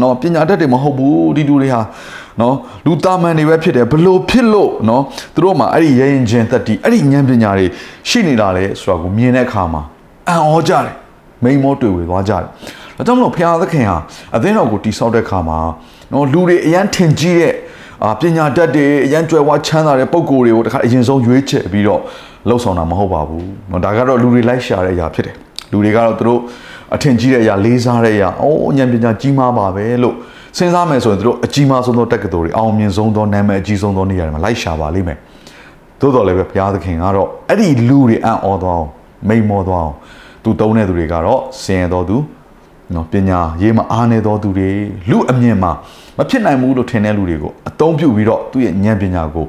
[0.02, 1.82] နော်ပညာတတ်တွေမဟုတ်ဘူး။ဒီလူတွေဟာ
[2.41, 5.02] နော်လူသားမန်တွေပဲဖြစ်တယ်ဘလို့ဖြစ်လို့နော်
[5.36, 7.66] သူတို့မှာအဲ့ဒီရရင်ချင်းသက်တီအဲ့ဒီဉာဏ်ပညာတွေ
[8.10, 9.82] ရှိနေတာလေဆိုတာကိုမြင်တဲ့အခါမှာ
[10.30, 10.95] အံ့ဩကြတယ်။
[11.43, 12.45] မိန်မောတွေ့ဝေသွားကြတယ်။
[12.97, 13.97] ဒါကြောင့်မလို့ဘုရားသခင်ဟာ
[14.36, 15.60] အသင်းတော်ကိုတိဆောက်တဲ့အခါမှာ
[16.14, 17.54] နော်လူတွေအရန်ထင်ကြီးတဲ့
[18.04, 22.02] အာပညာတတ်တွေအရန်ကြွယ်ဝချမ်းသာတဲ့ပုံကိုယ်တွေကိုတခါအရင်ဆုံးရွေးချယ်ပြီးတော့
[22.47, 25.36] လှုပ်ဆောင်တာမဟုတ်ပါဘူး။နော်ဒါကတော့လူတွေလိုက်ရှာတဲ့အရာဖြစ်တယ်။
[25.72, 26.39] လူတွေကတော့သူတို့
[26.95, 30.15] အထင်ကြီးတဲ့အရာလေးစားတဲ့အရာအိုးဉာဏ်ပညာကြီးမားပါပဲလို့
[30.57, 35.17] စဉ်းစားမယ်ဆိုရင်သူတို့အကြီးမားဆုံးသောတက္ကသိုလ်တွေအောင်မြင်ဆုံးသောနာမည်အကြီးဆုံးသောနေရာတွေမှာလိုက်ရှာပါလိမ့်မယ်။
[35.99, 38.89] သို့တော်လည်းပဲဘုရားသခင်ကတော့အဲ့ဒီလူတွေအံ့ဩသွားအောင်
[39.30, 39.95] မိန်မောသွားအောင်
[40.43, 42.17] သူတုံးတဲ့သူတွေကတော့စင်ရတော်သူ
[42.95, 44.70] နော်ပညာရေးမှာအားနေသောသူတွေ
[45.09, 45.72] လူအမြင်မှာ
[46.17, 49.45] မဖြစ်နိုင်ဘူးလို့ထင်တဲ့လူတွေကိုအသုံးပြုပြီးတော့သူ့ရဲ့ဉာဏ်ပညာကို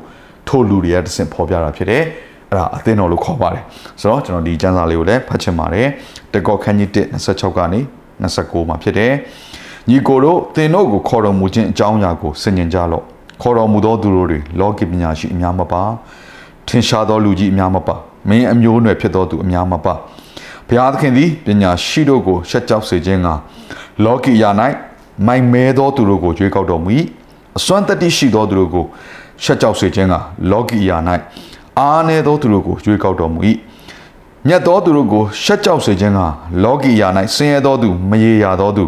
[0.49, 2.03] ထို့လူတွေကတဆင့်ဖော်ပြတာဖြစ်တယ်
[2.51, 3.63] အဲ့ဒါအသင်းတော်လို့ခေါ်ပါတယ်
[4.01, 5.87] ဆိုတော့ကျွန်တော်ဒီကျမ်းစာလေးကိုလည်းဖတ်ချင်ပါတယ်
[6.33, 7.81] တကောခန်းကြီး1 26ကနေ
[8.23, 9.13] 29မှာဖြစ်တယ်
[9.91, 13.05] ညီကိုတို့သင်တို့ကိုခေါ်တော်မူခြင်းအကြောင်းအရာကိုဆင်ញင်ကြလော့
[13.43, 15.83] ခေါ်တော်မူသောသူတို့တွေလောကီပညာရှိအများမပါ
[16.69, 17.95] ထင်ရှားသောလူကြီးအများမပါ
[18.29, 19.95] မင်းအမျိုးအနွယ်ဖြစ်သောသူအများမပါ
[20.69, 23.29] ဘုရားသခင်သည်ပညာရှိတို့ကိုရှက်ကြောက်စေခြင်းက
[24.05, 24.51] လောကီယာ၌
[25.27, 26.91] မိုင်မဲသောသူတို့ကိုကြွေးကောက်တော်မူ၏
[27.59, 28.85] အစွမ်းတတ္တိရှိသောသူတို့ကို
[29.45, 30.15] ရှက်ကြောက်စေခြင်းက
[30.51, 30.97] လောကီယာ၌
[31.81, 33.41] အားနည်းသောသူတို့ကိုကြွေးကောက်တော်မူ၏
[34.47, 36.21] မြတ်သောသူတို့ကိုရှက်ကြောက်စေခြင်းက
[36.65, 38.85] လောကီယာ၌ဆင်းရဲသောသူမရေရာသောသူ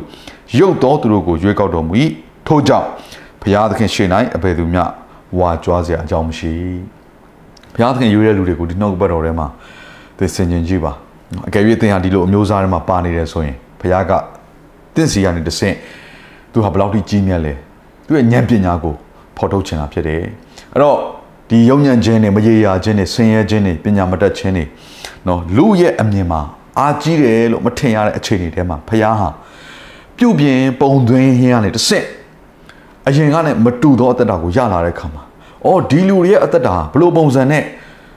[0.59, 1.93] ရုပ်သောသူတို့ကိုရွေးကောက်တော်မူ၏
[2.47, 2.87] ထို့ကြောင့်
[3.41, 4.83] ဘုရားသခင်ရှေ့၌အဘယ်သူမျှ
[5.39, 6.53] ဝါကြွားစရာအကြောင်းမရှိ
[7.75, 9.47] ဘုရားသခင်ရွေးတဲ့လူတွေကိုဒီနှုတ်ဘတ်တော်ထဲမှာ
[10.19, 10.93] သိစင်ကျင်ကြည့်ပါ
[11.49, 14.13] အကယ်၍သင်ဟာဒီလိုအမျိုးသားတွေမှာပါနေတယ်ဆိုရင်ဘုရားက
[14.95, 15.77] တင့်စီကနေတဆင့်
[16.53, 17.53] သူဟာဘယ်လောက်ထိကြီးမြတ်လဲ
[18.07, 18.95] သူရဲ့ဉာဏ်ပညာကို
[19.37, 20.21] ဖော်ထုတ်ချင်တာဖြစ်တယ်
[20.73, 20.99] အဲ့တော့
[21.53, 24.67] ဒီယုံညံ့ခြင်းနဲ့မရေရာခြင်းနဲ့ဆင်းရဲခြင်းနဲ့ပညာမတတ်ခြင်းနဲ့
[25.27, 26.41] နော်လူရဲ့အမြင်မှာ
[26.79, 29.29] အာကြီးတယ်လို့မထင်ရတဲ့အခြေအနေထဲမှာဘုရားဟာ
[30.17, 32.07] ပြုတ်ပြင်းပုံသွင်းဟင်းကနေတဆင့်
[33.07, 35.23] အရင်ကနဲ့မတူသောအသက်တာကိုရလာတဲ့ခါမှာ
[35.67, 37.65] အော်ဒီလူတွေရဲ့အသက်တာဘလို့ပုံစံနဲ့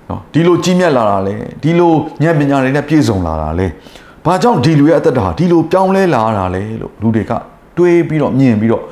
[0.09, 3.67] နော်ဒီလိုကြီးမြတ်လာတာလဲဒီလိုဉာဏ်ပညာတွေနဲ့ပြည့်စုံလာတာလဲ
[4.25, 7.31] ဘာကြောင့်ဒီလူရဲ့အသက်တာဒီလိုပြောင်းလဲလာတာလဲလို့လူတွေက
[7.77, 8.83] တွေးပြီးတော့မြင်ပြီးတော့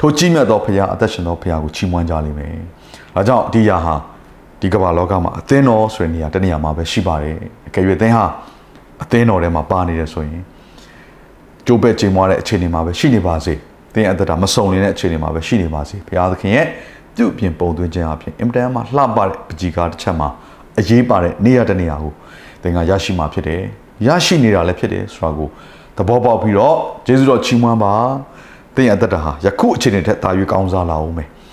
[0.00, 2.54] ထိုကြီးမြတ်သောဘုရားအသက်ရှင်သောဘုရားကိုချီးမွမ်းကြလိမ့်မယ်။
[3.14, 3.94] ဒါကြောင့်ဒီရာဟာ
[4.60, 7.36] ဒီကမ္ဘာလောကမှာအသင်းတော်ဆိုတဲ့နေရာတနေရာမှာပဲရှိပါတယ်။
[7.68, 8.26] အကယ်၍အသင်းဟာ
[9.02, 10.42] အသင်းတော်ထဲမှာပါနေတယ်ဆိုရင်
[11.66, 13.54] ကြိုးပဲ့ချိန်မွားတဲ့အခြေအနေမှာပဲရှိနေပါစေ။
[13.94, 16.66] သင်အသက်တာမစုံနေတဲ့အခြေအနေမှာပဲရှိနေပါစေ။ဘုရားသခင်ရဲ့
[17.16, 20.28] ပြုပြင်ပုံသွင်းခြင်းအပြင်အင်တန်မှလှပတဲ့ပကြီကားတစ်ချက်မှာ
[20.78, 22.12] အရေးပါတဲ့နေရာတနေရာကို
[22.62, 23.62] သင်ကရရှိမှာဖြစ်တယ်။
[24.06, 25.48] ရရှိနေတာလည်းဖြစ်တယ်ဆိုတာကို
[25.96, 27.94] သဘောပေါက်ပြီးတော့ယေရှုတော်ချီးမွမ်းပါ။
[28.74, 31.28] သင်ရဲ့အသက်တာဟာယခုအခြေအနေထက်သာ၍ကောင်းစားလာအောင်မယ်။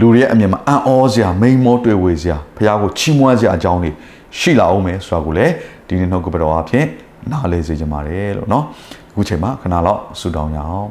[0.00, 3.90] လူတွေရဲ့အမြင်မှာအံ့ဩစရာမိန်မောတွေ့ဝေစရာဘုရားကိုချီးမွမ်းစရာအကြောင်းတွေ
[4.38, 5.52] ရှိလာအောင်မယ်ဆိုတာကိုလည်း
[5.86, 6.86] ဒီနေ့နှုတ်ကပတော်အဖြစ်
[7.30, 8.64] နားလေစေချင်ပါတယ်လို့เนาะ
[9.10, 10.88] အခုချိန်မှာခဏလောက်ဆုတောင်းရအောင်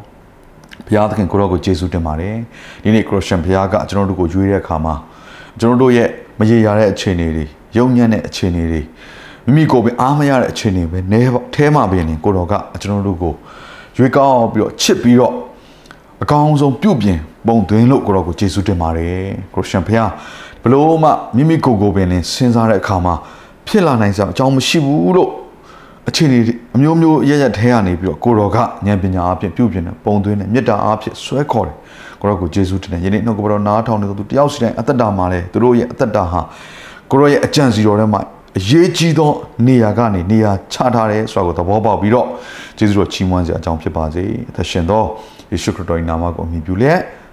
[0.87, 2.35] ဘုရားသခင်ကိုရောကိုယေရှုတင်ပါတယ်
[2.83, 4.95] ဒီနေ့ခရစ်ယာန်ဘုရားကကျွန်တော်တို့ကိုရွေးတဲ့အခါမှာ
[5.59, 7.45] ကျွန်တော်တို့ရဲ့မရေရာတဲ့အခြေအနေတွေ
[7.77, 8.81] ယုံညံ့တဲ့အခြေအနေတွေ
[9.45, 11.21] မိမိကိုယ်ပဲအားမရတဲ့အခြေအနေပဲနဲ
[11.53, 13.33] ထဲမှာပဲနေကိုတော်ကကျွန်တော်တို့ကို
[13.97, 15.33] ရွေးကောက်ပြီးတော့ချစ်ပြီးတော့
[16.23, 19.22] အကောင်းဆုံးပြုပြင် ပုံသွင်းလို့ကိုတော်ကိုယေရှုတင်ပါတယ်
[19.54, 20.10] ခရစ်ယာန်ဘုရား
[20.62, 23.14] ဘလို့မှမိမိကိုယ်ကိုယ်ပင်စဉ်းစားတဲ့အခါမှာ
[23.66, 25.30] ဖြစ်လာနိုင်စရာအကြောင်းမရှိဘူးလို့
[26.08, 26.38] အခြေအနေ
[26.76, 31.76] အမျိုးမျိုးရရထဲကနေပြီးတော့ကိုတော်ကဉာဏ်ပညာအဖြစ်ပြုပြင်တဲ့ပုံသွင်းတဲ့မေတ္တာအဖြစ်ဆွဲခေါ်တယ်
[32.20, 36.40] ကိုရောကိုယေရှုတင်တယ်ယနေ့နှုတ်ကပတော်နားထောင်နေသူတယောက်စီတိုင်းအသက်တာမှာလဲသူတို့ရဲ့အသက်တာဟာ
[37.10, 38.20] ကိုရောရဲ့အကြံစီတော်ထဲမှာ
[38.58, 39.30] အရေးကြီးသော
[39.66, 42.26] နေရာကနေနေရာချထားတယ်ဆိုတာကိုသဘောပေါက်ပြီးတော့
[42.78, 45.02] ယေရှုတော်ချီးမွမ်းစရာအကြောင်းဖြစ်ပါစေအသက်ရှင်သော
[45.52, 47.00] ယေရှုခရစ်တော်၏နာမကိုအမိပြုလျက်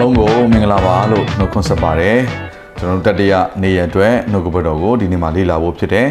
[0.00, 2.18] အားလုံးကိုမင်္ဂလာပါလို့နှုတ်ခွန်းဆက်ပါတယ်
[2.78, 6.08] ကျွန်တော်တို့တတိယနေ့ရက်အတွက်နှုတ်ကပတ်တော်ကိုဒီနေ့မှာလေ့လာဖို့ဖြစ်တယ်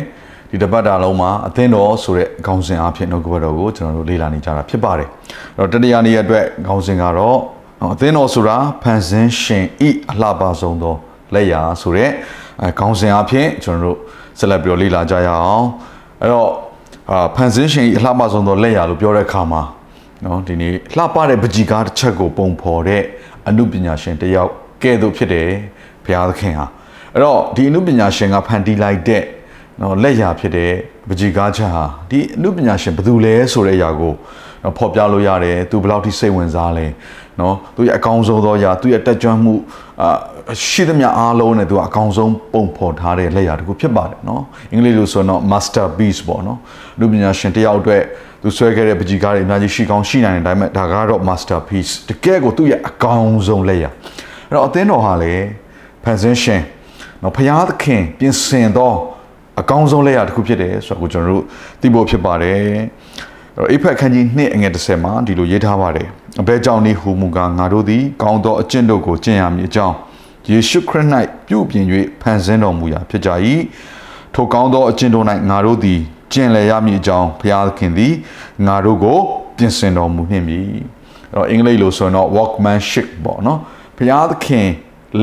[0.50, 5.10] ဒီတစ်ပတ်တာလုံးမှာအသင်းတော်ဆိုတဲ့ခေါင်းစဉ်အဖြစ်နှုတ်ကပတ်တော်ကိုကျွန်တော်တို့လေ့လာနေကြတာဖြစ်ပါတယ်
[5.58, 7.38] အဲ့တော့တတိယနေ့ရက်အတွက်ခေါင်းစဉ်ကတော့
[7.94, 10.96] အသင်းတော်ဆိုတာဖန်ဆင်းရှင်ဤအလှပဆုံးသော
[11.34, 12.10] လက်ရာဆိုတဲ့
[12.62, 13.98] အဲခေါင်းစဉ်အဖြစ်ကျွန်တော်တို့
[14.40, 15.66] ဆက်လက်ပြီးတော့လေ့လာကြရအောင်
[16.22, 16.50] အဲ့တော့
[17.12, 19.62] အာဖန်ဆင်းရှင်ဤအလှပဆုံးသောလက်ရာလို့ပြောတဲ့အခါမှာ
[20.26, 23.04] နော်ဒီနေ့လှပတဲ့ပကြီကားတစ်ချက်ကိုပုံဖော်တဲ့
[23.48, 24.52] အမှုပညာရှင်တစ်ယောက်
[24.84, 25.50] ကဲ့သို့ဖြစ်တယ်
[26.06, 26.66] ဘုရားသခင်ဟာ
[27.14, 29.24] အဲ့တော့ဒီအမှုပညာရှင်ကဖန်တီးလိုက်တဲ့
[29.82, 30.72] နော်လက်ရာဖြစ်တဲ့
[31.10, 34.14] ပကြီကားချက်ဟာဒီအမှုပညာရှင်ဘယ်သူလဲဆိုတဲ့အရာကို
[34.64, 36.86] နော်ဖော်ပြလို့ရတယ်သူဘယ်လောက်ထိစိတ်ဝင်စားလဲ
[37.40, 39.54] နော်သူရဲ့အကောင်းဆုံးသောအရာသူရဲ့တက်ကြွမှု
[40.02, 40.10] အာ
[40.68, 46.60] ရှိသမျှအားလုံးနဲ့သူကအကောင်းဆုံးပုံဖော်ထားတဲ့လက်ရာတစ်ခုဖြစ်ပါတယ်နော်အင်္ဂလိပ်လိုဆိုတော့ masterpiece ပေါ့နော်
[47.00, 48.04] လူပညာရှင်တယောက်အတွက်
[48.42, 53.90] သူဆွဲခဲ့တဲ့ပကြီးကားတွေအများကြီးရှိကောင်းရှိနိုင်တယ်ဒါပေမဲ့ဒါကတော့ masterpiece တကယ်ကိုသူ့ရဲ့အကောင်းဆုံးလက်ရာ
[54.50, 55.34] အဲ့တော့အသင်းတော်ဟာလေ
[56.04, 56.62] ဖန်ဆင်းရှင်
[57.24, 58.94] နော်ဖျားသခင်ပြင်ဆင်သော
[59.60, 61.44] အကောင်းဆုံးလက်ရာတစ်ခုဖြစ်တယ်ဆိုတော့ကျွန်တော်တို့
[61.82, 62.84] သိဖို့ဖြစ်ပါတယ်အဲ့
[63.56, 66.08] တော့အိဖက်ခန်းကြီး2အငယ်30မှာဒီလိုရေးထားပါတယ်
[66.42, 69.96] အဘဲကြောင့်နေဟူမူကားငါတို့သည်ကောင်းသောအကျင့်တို့ကိုကျင့်ရမည်အကြောင်း
[70.50, 71.08] ယေရှုခရစ်၌
[71.48, 71.86] ပြုပြင်၍
[72.22, 73.30] ဖန်ဆင်းတော်မူရာဖြစ်ကြ၏
[74.34, 76.00] ထိုကောင်းသောအကျင့်တို့၌ငါတို့သည်
[76.34, 78.14] ကျင့်လည်ရမည်အကြောင်းဘုရားသခင်သည်
[78.66, 79.20] ငါတို့ကို
[79.58, 80.60] ပြင်ဆင်တော်မူနှင့်ပြီ
[81.34, 83.60] အဲ့တော့အင်္ဂလိပ်လိုဆိုရင်တော့ workmanship ပေါ့နော်
[83.98, 84.68] ဘုရားသခင်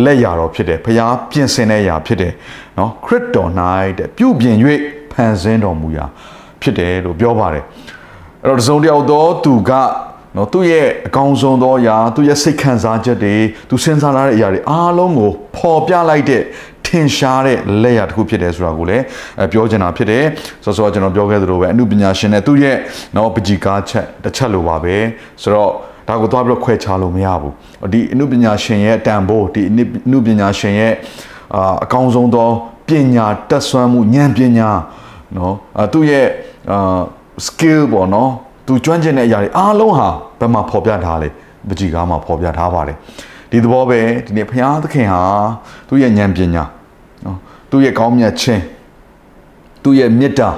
[0.04, 2.32] လက်ရာတော်ဖြစ်တယ်ဘုရားပြင်ဆင်တဲ့ရာဖြစ်တယ်
[2.78, 3.50] နော်ခရစ်တော်၌
[3.98, 4.56] တဲ့ပြုပြင်၍
[5.12, 6.04] ဖန်ဆင်းတော်မူရာ
[6.62, 7.64] ဖြစ်တယ်လို့ပြောပါတယ်
[8.42, 9.72] အဲ့တော့တစုံတယောက်သောသူက
[10.36, 13.34] နော်သူ့ရဲ့အကောင်းဆုံးသောအရာသူ့ရဲ့စိတ်ခံစားချက်တွေ
[13.68, 16.42] သူစဉ်းစားလာတဲ့အရာတွေအားလုံးကိုပေါ်ပြလိုက်တဲ့
[16.86, 19.04] ထင်ရှားတဲ့လက်ရာတစ်ခုဖြစ်တယ်ဆိုတာကိုလည်း
[19.52, 20.24] ပြောချင်တာဖြစ်တယ်
[20.64, 22.76] ဆိုတော့ကျွန်တော်ပြောခဲ့သလိုပဲအမှုပညာရှင်နဲ့သူ့ရဲ့
[23.16, 24.96] နော်ပကြီးကားချက်တစ်ချက်လိုပါပဲ
[25.42, 25.70] ဆိုတော့
[26.08, 27.52] ဒါကိုသွားပြီးတော့ခွဲခြားလို့မရဘူး
[27.92, 29.72] ဒီအမှုပညာရှင်ရဲ့တန်ဖိုးဒီအ
[30.10, 30.92] မှုပညာရှင်ရဲ့
[31.54, 32.48] အာအကောင်းဆုံးသော
[32.88, 34.70] ပညာတက်ဆွမ်းမှုဉာဏ်ပညာ
[35.36, 35.54] နော်
[35.92, 36.26] သူ့ရဲ့
[36.70, 37.00] အာ
[37.46, 38.30] skill ပေါ့နော်
[38.66, 40.08] သူကျွမ်းကျင်တဲ့အရာတွေအားလုံးဟာ
[40.40, 41.28] ဘယ်မှာဖော်ပြထားလဲ
[41.68, 42.96] ပကြီးကားမှာဖော်ပြထားပါတယ်
[43.50, 45.22] ဒီသဘောပဲဒီနေ့ဘုရားသခင်ဟာ
[45.88, 46.68] သူ့ရဲ့ဉာဏ်ပညာနော်
[47.70, 48.62] သူ့ရဲ့ကောင်းမြတ်ခြင်း
[49.82, 50.50] သူ့ရဲ့မေတ္တာ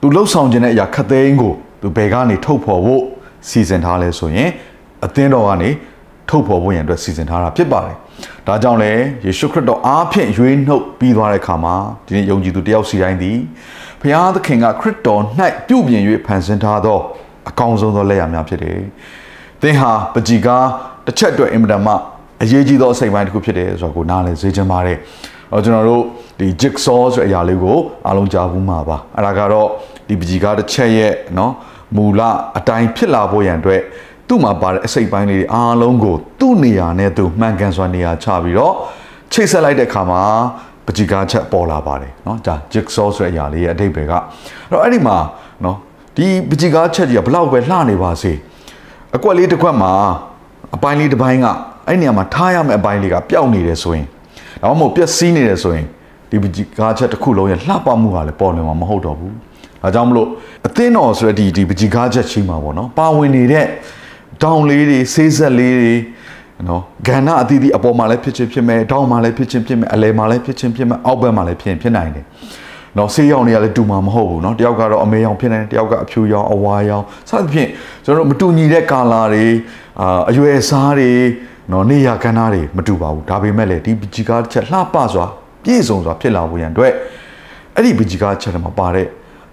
[0.00, 3.02] သူလှုပ်ဆောင်ခြင်းတဲ့အရာခတ်သိမ်းကိုသူဘယ်ကနေထုတ်ဖော်ဖို့
[3.48, 4.50] စီစဉ်ထားလဲဆိုရင်
[5.04, 5.70] အသင်းတော်ကနေ
[6.28, 7.96] ထုတ်ဖော်ဖို့ရန်အတွက်စီစဉ်ထားတာဖြစ်ပါတယ်။
[8.46, 8.92] ဒါကြောင့်လေ
[9.24, 11.74] ယေရှုခရစ်တော်အားဖြင့်ရွေးနှုတ်ပြီးသွားတဲ့အခါမှာ
[12.06, 13.38] ဒီနေ့ယုံကြည်သူတယောက်စီတိုင်းသည်
[14.00, 15.22] ဘုရားသခင်ကခရစ်တော်၌
[15.68, 16.98] ပြုပြင်၍ဖန်ဆင်းထားသော
[17.48, 18.78] အကောင်းဆုံးသောလက်ရာများဖြစ်တယ်။
[19.62, 20.66] သင်ဟာပကြီကား
[21.06, 21.92] တစ်ချက်အတွက်အင်မတန်မှ
[22.42, 24.98] အရေးကြီးသောအစိတ်ပိုင်းတစ်ခုဖြစ်တယ်ဆိုတော့ကိုနားလည်စေချင်ပါတယ်။
[25.43, 26.03] အော် ကျွန်တော်တို့
[26.39, 29.67] ဒီ jigsaw ဆိုတဲ့အရာလေးကိုအားလုံးကြားဘူးမှာပါ။အဲ့ဒါကတော့
[30.07, 31.51] ဒီပကြီကားတစ်ချက်ရဲ့เนาะ
[31.95, 32.21] မူလ
[32.57, 33.81] အတိုင်းဖြစ်လာဖို့ရန်အတွက်
[34.27, 38.73] သူ့မှာပါတဲ့အစိတ်ပိုင်းလေးတွေအားလုံးကိုသူ့နေရာနဲ့သူမှန်ကန်စွာနေရာချပြီးတော့
[39.31, 40.21] ချိတ်ဆက်လိုက်တဲ့အခါမှာ
[40.85, 44.21] ပကြီကားချက်ပေါ်လာပါတယ်เนาะဒါ jigsaw ဆိုတဲ့အရာလေးရဲ့အဓိပ္ပာယ်ကအဲ့
[44.71, 45.17] တော့အဲ့ဒီမှာ
[45.61, 45.75] เนาะ
[46.17, 48.31] ဒီပကြီကားချက်ကြီးကဘလောက်ပဲလှနေပါစေ
[49.15, 49.91] အကွက်လေးတစ်ခွက်မှာ
[50.75, 51.45] အပိုင်းလေးတစ်ပိုင်းက
[51.87, 54.07] အဲ့နေရာမှာထားရမယ့်အပိုင်းလေးကပျောက်နေတယ်ဆိုရင်
[54.63, 55.85] ဒါမှမဟုတ်ပျက်စီးနေတယ်ဆိုရင်
[56.29, 59.33] ဒီပကြီကားချက်တစ်ခုလုံးရဲ့လှပမှုကလည်းပေါ်လွင်မှာမဟုတ်တော့ဘူး
[59.81, 60.27] ဒါကြောင့်မလို့
[60.67, 63.65] အသင်းတော်ဆိုတဲ့ဒီဒီပကြီကားချက်ချင်းမှာပေါ့နော်ပါဝင်နေတဲ့
[64.43, 65.95] တောင်လေးတွေဆေးဆက်လေးတွေ
[66.69, 72.25] နော်ဂန္ဓအသီးသီးအပေါ်မှာလည်းဖြစ်ချင်းဖြစ်မယ်တောင်မှာလည်းဖြစ်ချင်းဖြစ်မယ်အလယ်မှာလည်းဖြစ်ချင်းဖြစ်မယ်အောက်ဘက်မှာလည်းဖြစ်ဖြစ်နိုင်တယ်
[72.97, 77.69] နော်ဆေးရောင်တွေကလည်းတူမှာမဟုတ်ဘူးเนาะတယောက်ကတော့အမေရောင်ဖြစ်နေတယ်တယောက်ကအဖြူရောင်အဝါရောင်စသဖြင့်
[78.03, 79.45] ကျွန်တော်တို့မတူညီတဲ့ကာလာတွေ
[80.01, 81.11] အာအရွယ်စားတွေ
[81.72, 85.26] နော်နေရကဏ္ဍတွေမတူပါဘူးဒါပေမဲ့လည်းဒီပကြီကားချက်လှပစွာ
[85.64, 86.92] ပြည့်စုံစွာဖြစ်လာဖို့ရန်အတွက်
[87.74, 89.06] အဲ့ဒီပကြီကားချက်တွေမှာပါတဲ့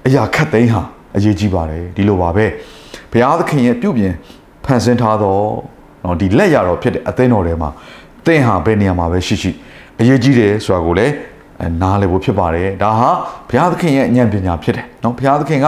[0.05, 0.81] အရာခက်သိမ်းဟာ
[1.15, 2.45] အရေးကြီးပါတယ်ဒီလိုပါပဲ
[3.11, 4.13] ဘုရားသခင်ရဲ့ပြုပြင်
[4.65, 5.37] ဖန်ဆင်းထားသော
[6.03, 7.69] နော်ဒီလက်ရတော်ဖြစ်တဲ့အသင်းတော်ထဲမှာ
[8.25, 9.51] သင်ဟာဘယ်နေရာမှာပဲရှိရှိ
[9.99, 11.13] အရေးကြီးတယ်ဆိုတာကိုလည်း
[11.82, 13.10] နားလည်ဖို့ဖြစ်ပါတယ်ဒါဟာ
[13.48, 15.66] ဘုရားသခင်ရဲ့ဉာဏ်ပညာဖြစ်တယ်เนาะဘုရားသခင်က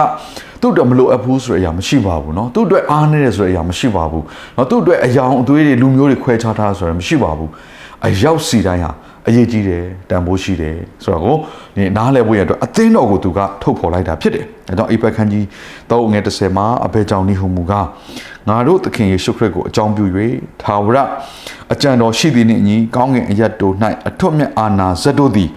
[0.61, 4.23] သူ့အတွက်မလိုအပ်ဘူးဆိုတဲ့အရာမရှိပါဘူးเนาะသူ့အတွက်အားနည်းတယ်ဆိုတဲ့အရာမရှိပါဘူး
[4.55, 7.49] เนาะသူ့အတွက်အယောင်အသွေးတွေလူမျိုးတွေခွဲခြားထားဆိုရမရှိပါဘူး
[8.07, 8.91] အရောက်စီတိုင်းဟာ
[9.28, 11.36] အရေးကြီးတယ်တန်ဖိုးရှိတယ်ဆိုတော့ကို
[11.76, 15.44] ဒီနားလည်ဖို့ရအတွက်အသင်းတော်ကိုသူကထုတ်ဖော်လိုက်တာဖြစ်တယ်အဲကြောင့်အိပက်ခန်းကြီး
[15.90, 17.72] ၃ငွေ30မှာအဘဲကြောင့်နိဟုမူက
[18.48, 20.04] ငါတို့သခင်ယေရှုခရစ်ကိုအကြောင်းပြု၍
[20.62, 20.98] ထာဝရ
[21.72, 23.74] အကြံတော်ရှိသည်နှင့်အညီကောင်းကင်အရတ်တို့၌
[24.08, 25.48] အထွတ်မြတ်အာနာဇတ်တို့သည်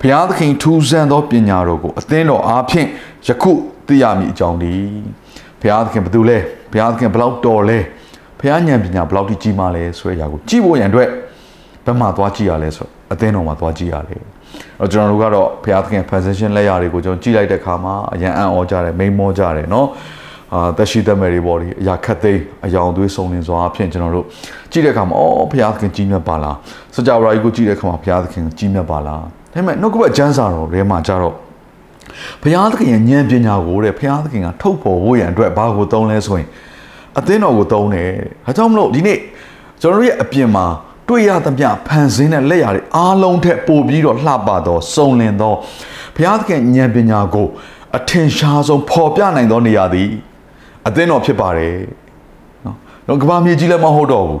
[0.00, 2.88] ဘုရားသခင်ထူးဆန်းသောပညာတော်ကိုအသင်းတော်အားဖြင့်
[3.26, 3.52] ယခု
[3.86, 4.72] သိရမည်အကြောင်းဒီ
[5.60, 6.38] ဘုရားသခင်ဘယ်သူလဲ
[6.72, 7.78] ဘုရားသခင်ဘယ်လောက်တော်လဲ
[8.38, 11.08] ဘုရားဉာဏ်ပညာဘယ်လောက်ကြီးမားလဲဆိုတဲ့အရာကိုကြည့်ဖို့ရန်အတွက်
[11.85, 14.23] ဘယ်မှာသွားကြည့်ရလဲဆိုအသင်းတော်မှာသွားကြည့်ရတယ်။
[14.81, 19.87] အဲကျွန်တော်တို့ကတော့ဘုရားသခင် position လက်ရာတွေကိုကျွန်တော်ကြည့်လိုက်တဲ့အခါမှာအရန်အံ့ဩကြတယ်မိန်မောကြတယ်เนาะ
[20.53, 24.25] အာသက်ရှိသက်မဲ့တွေပေါ့ဒီအရာခတ်သိမ်းအယောင်သွေးစုံလင်စွာအဖြစ်ကျွန်တော်တို့
[24.71, 26.55] ကြည့်တဲ့အခါမှာအော်ဘုရားသခင်ကြီးမြတ်ပါလား
[26.95, 31.35] စကြဝဠာကြီးကိုကြည့်တဲ့အခါမှာဘုရားသခင်ကြီးမြတ်ပါလားဒါပေမဲ့နှုတ်ကပတ်ကျမ်းစာတော်ထဲမှာကြတော့
[32.41, 36.47] ဘုရားသခင်ရဲ့ဉာဏ်ပညာကိုတဲ့ဘုရားသခင်ကထုတ်ဖော်ဖို့ရန်အတွက်ဘာကိုသုံးလဲဆိုရင်
[37.17, 38.09] အသင်းတော်ကိုသုံးတယ်
[38.45, 39.19] ဒါကြောင့်မလို့ဒီနေ့
[39.81, 40.65] ကျွန်တော်တို့ရဲ့အပြင်မှာ
[41.08, 45.54] တွေ့ရသမျှဖန်ဆင်းတဲ့လက်ရာတွေအားလုံးထက်ပိုပြီးတော့လှပသောစုံလင်သော
[46.16, 47.48] ဘုရားသခင်ဉာဏ်ပညာကို
[47.96, 50.08] အထင်ရှားဆုံးပေါ်ပြနိုင်သောနေရာသည်
[50.86, 51.76] အသင်းတော်ဖြစ်ပါတယ်
[52.64, 52.76] နော်
[53.08, 54.40] တော့ကဘာမြေကြီးလည်းမဟုတ်တော့ဘူး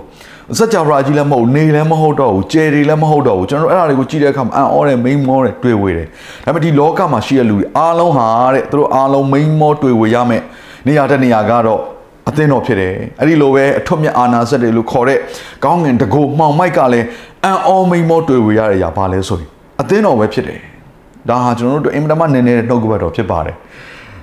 [0.58, 6.08] စัจ java ကြီးလည်းမဟုတ်နေလည်းမဟုတ်တော့ဘူးကျယ်တွေလည်းမဟုတ်တော့ဘူးကျွန်တော်အဲ့ဒါတွေကိုကြည့်တဲ့အခါမှာအံ့ဩတယ်မိန်မောတယ်တွေ့ဝေတယ်
[6.44, 10.42] ဒါပေမဲ့ဒီလောကမှာရှိတဲ့လူတွေအားလုံးဟာတဲ့သူတို့အားလုံးမိန်မောတွေ့ဝေရမယ်
[10.86, 11.80] နေရာတဲ့နေရာကတော့
[12.28, 15.18] အသင်းတော်ဖြစ်တယ်အဲ့ဒီလိုပဲအထွတ်မြတ်အာနာစက်တွေလို့ခေါ်တဲ့
[15.64, 17.06] ကောင်းငင်တကိုမှောင်မိုက်ကလည်း
[17.44, 19.48] အန်အောမိန်မောတွေ့ဝေရတဲ့ຢာပါလဲဆိုရင်
[19.80, 20.60] အသင်းတော်ပဲဖြစ်တယ်
[21.28, 23.56] ဒါဟာကျွန်တော်တို့အင်မတမနည်းနည်းနှုတ်ကပတ်တော်ဖြစ်ပါတယ်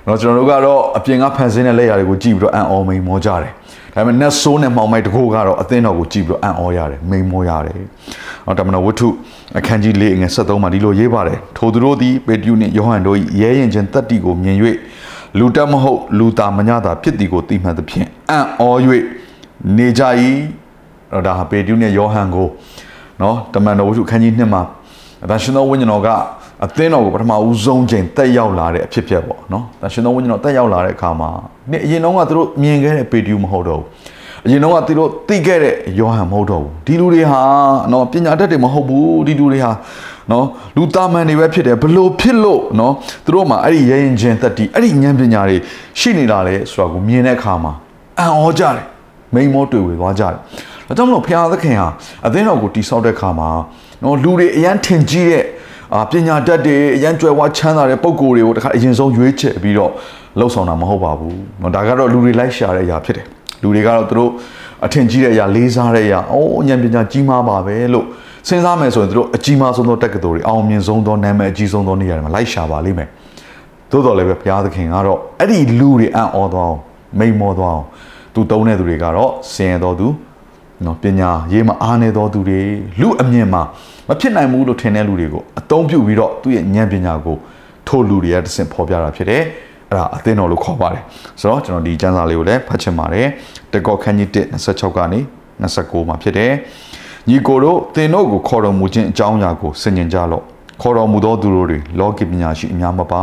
[0.06, 3.52] နော်ကျွန်တော်တို့ကတော့အပြင်ကဖန်ဆင်းတဲ့လက်ရာတွေကိုကြည့်ပြီးတော့အန်အောမိန်မောကြတယ်
[3.94, 7.76] ဒါပေမဲ့ net so နဲ့မှောင်မိုက်တကိုကတော့အသင်းတော်ကိုကြည့်ပြီးတော့အန်အောရတယ်မိန်မောရတယ်။
[8.46, 9.08] အော်တမန်တော်ဝတ္ထု
[9.58, 14.56] အခန်းကြီး၄ငယ်73မှာဒီလိုရေးပါတယ်။ထိုသူတို့သည်ပေတရုနှင့်ယောဟန်တို့၏ရဲရင်ချင်းတတ္တိကိုမြင်၍
[15.38, 18.90] လူတက်မဟုတ်လူသားမညတာဖြစ်သည်ကိုသိမှတ်သဖြင့်အံ့ဩ၍
[19.76, 20.02] နေကြ၏
[21.12, 22.48] တော့ဒါဟာပေတရုနဲ့ယောဟန်ကို
[23.22, 24.62] နော်တမန်တော်ဝတ္ထုခန်းကြီး2မှာ
[25.24, 26.08] အတရှင်သောဝိညာဉ်တော်က
[26.64, 31.30] အသင်းတော်ကိုပထမဦးဆုံးချိန်တက်ရောက်လာတဲ့အဖြစ်ဖြစ်ပေါ့နော်။တရှင်သောဝိညာဉ်တော်တက်ရောက်လာတဲ့အခါမှာ
[31.70, 33.86] ဒီအရင်တော့ကသူတို့မြင်ခဲ့တဲ့ပေတရုမဟုတ်တော့ဘူး။
[34.46, 37.40] အရင်တော့ကသူတို့သိခဲ့တဲ့ယောဟန်မဟုတ်တော့ဘူး။ဒီလူတွေဟာ
[37.92, 39.70] နော်ပညာတတ်တွေမဟုတ်ဘူး။ဒီလူတွေဟာ
[40.30, 40.46] နော်
[40.76, 42.92] လူသားမန်တွေပဲဖြစ်တယ်ဘလို့ဖြစ်လို့နော်
[43.24, 45.56] သူတို့မှာအဲ့ဒီရရင်ချင်းတက်တီအဲ့ဒီဉာဏ်ပညာတွေ
[45.98, 47.72] ရှိနေတာလေဆိုတာကိုမြင်တဲ့အခါမှာ
[48.18, 48.86] အံ့ဩကြတယ်
[49.34, 50.34] မိန်မောတွေ့ဝေသွားကြတယ်
[50.86, 51.88] ဒါကြောင့်မလို့ဖျားသခင်ဟာ
[52.26, 53.50] အသင်းတော်ကိုတိဆောက်တဲ့အခါမှာ
[54.02, 55.44] နော်လူတွေအရန်ထင်ကြီးတဲ့
[55.94, 59.92] အာပညာတတ်တွေအရန်ကြွယ်ဝချမ်းသာတဲ့ပုံကိုယ်တွေကိုတခါအရင်ဆုံးရွေးချယ်ပြီးတော့
[60.38, 63.26] လှုပ်ဆောင်တာမဟုတ်ပါဘူး။နော်ဒါကတော့လူတွေလိုက်ရှာတဲ့အရာဖြစ်တယ်။
[63.62, 64.30] လူတွေကတော့သူတို့
[64.84, 68.06] အထင်ကြီးတဲ့အရာလေးစားတဲ့အရာအော်ဉာဏ်ပညာကြီးမားပါပဲလို့
[68.48, 73.08] စဉ်းစားမယ်ဆိုရင်တို့အကြီးမားဆုံးသောတက္ကသိုလ်တွေအောင်မြင်ဆုံးသောနာမည်အကြီးဆုံးသောနေရာတွေမှာလိုက်ရှာပါလိမ့်မယ်
[73.90, 76.78] သို့တော်လည်းပဲဘုရားသခင်ကတော့အဲ့ဒီလူတွေအံ့ဩသွားအောင်
[77.18, 77.86] မိန်မောသွားအောင်
[78.34, 80.06] သူတုံးတဲ့သူတွေကတော့ဆင်းရဲတော်သူ
[80.84, 82.60] နော်ပညာရေးမှာအားနေတော်သူတွေ
[83.00, 83.62] လူအမြင်မှာ
[84.08, 87.36] မဖြစ်နိုင်ဘူးလို့ထင်တဲ့လူတွေကိုအသုံးပြုပြီးတော့သူ့ရဲ့ဉာဏ်ပညာကို
[87.88, 89.42] ထို့လူတွေကတဆင့်ဖော်ပြတာဖြစ်တယ်
[89.88, 91.02] အဲ့ဒါအသင်းတော်လို့ခေါ်ပါတယ်
[91.40, 93.26] ဆိုတော့ကျွန်တော်ဒီကျမ်းစာလေးကိုလည်းဖတ်ချင်ပါတယ်
[93.72, 95.20] တကောခန်းကြီး1 26ကနေ
[95.62, 96.52] 29မှာဖြစ်တယ်
[97.28, 100.44] ညီကိုတို့သင်တို့ကိုခေါ်တော်မူခြင်းအကြောင်းအရာကိုဆင်ញင်ကြလော့
[100.80, 103.22] ခေါ်တော်မူသောသူတို့တွေလောကီပညာရှိအများမပါ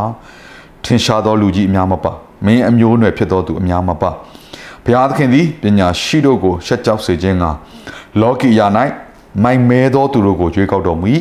[0.84, 2.12] ထင်ရှားသောလူကြီးအများမပါ
[2.46, 4.10] မင်းအမျိုးအနွယ်ဖြစ်သောသူအများမပါ
[4.84, 7.46] ဘုရားသခင်သည်ပညာရှိတို့ကိုရှက်ကြောက်စေခြင်းက
[8.22, 8.66] လောကီယာ၌
[9.44, 11.08] မိုင်မဲသောသူတို့ကိုကြွေးကောက်တော်မူ၏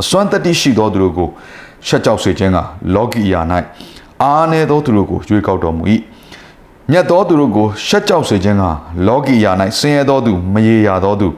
[0.00, 1.28] အစွမ်းတတိရှိသောသူတို့ကို
[1.86, 2.58] ရှက်ကြောက်စေခြင်းက
[2.94, 3.40] လောကီယာ၌
[4.22, 5.84] အားနည်းသောသူတို့ကိုကြွေးကောက်တော်မူ၏
[6.90, 8.64] မြတ်သောသူတို့ကိုရှက်ကြောက်စေခြင်းက
[9.06, 11.28] လောကီယာ၌ဆင်းရဲသောသူမရေရာသောသူ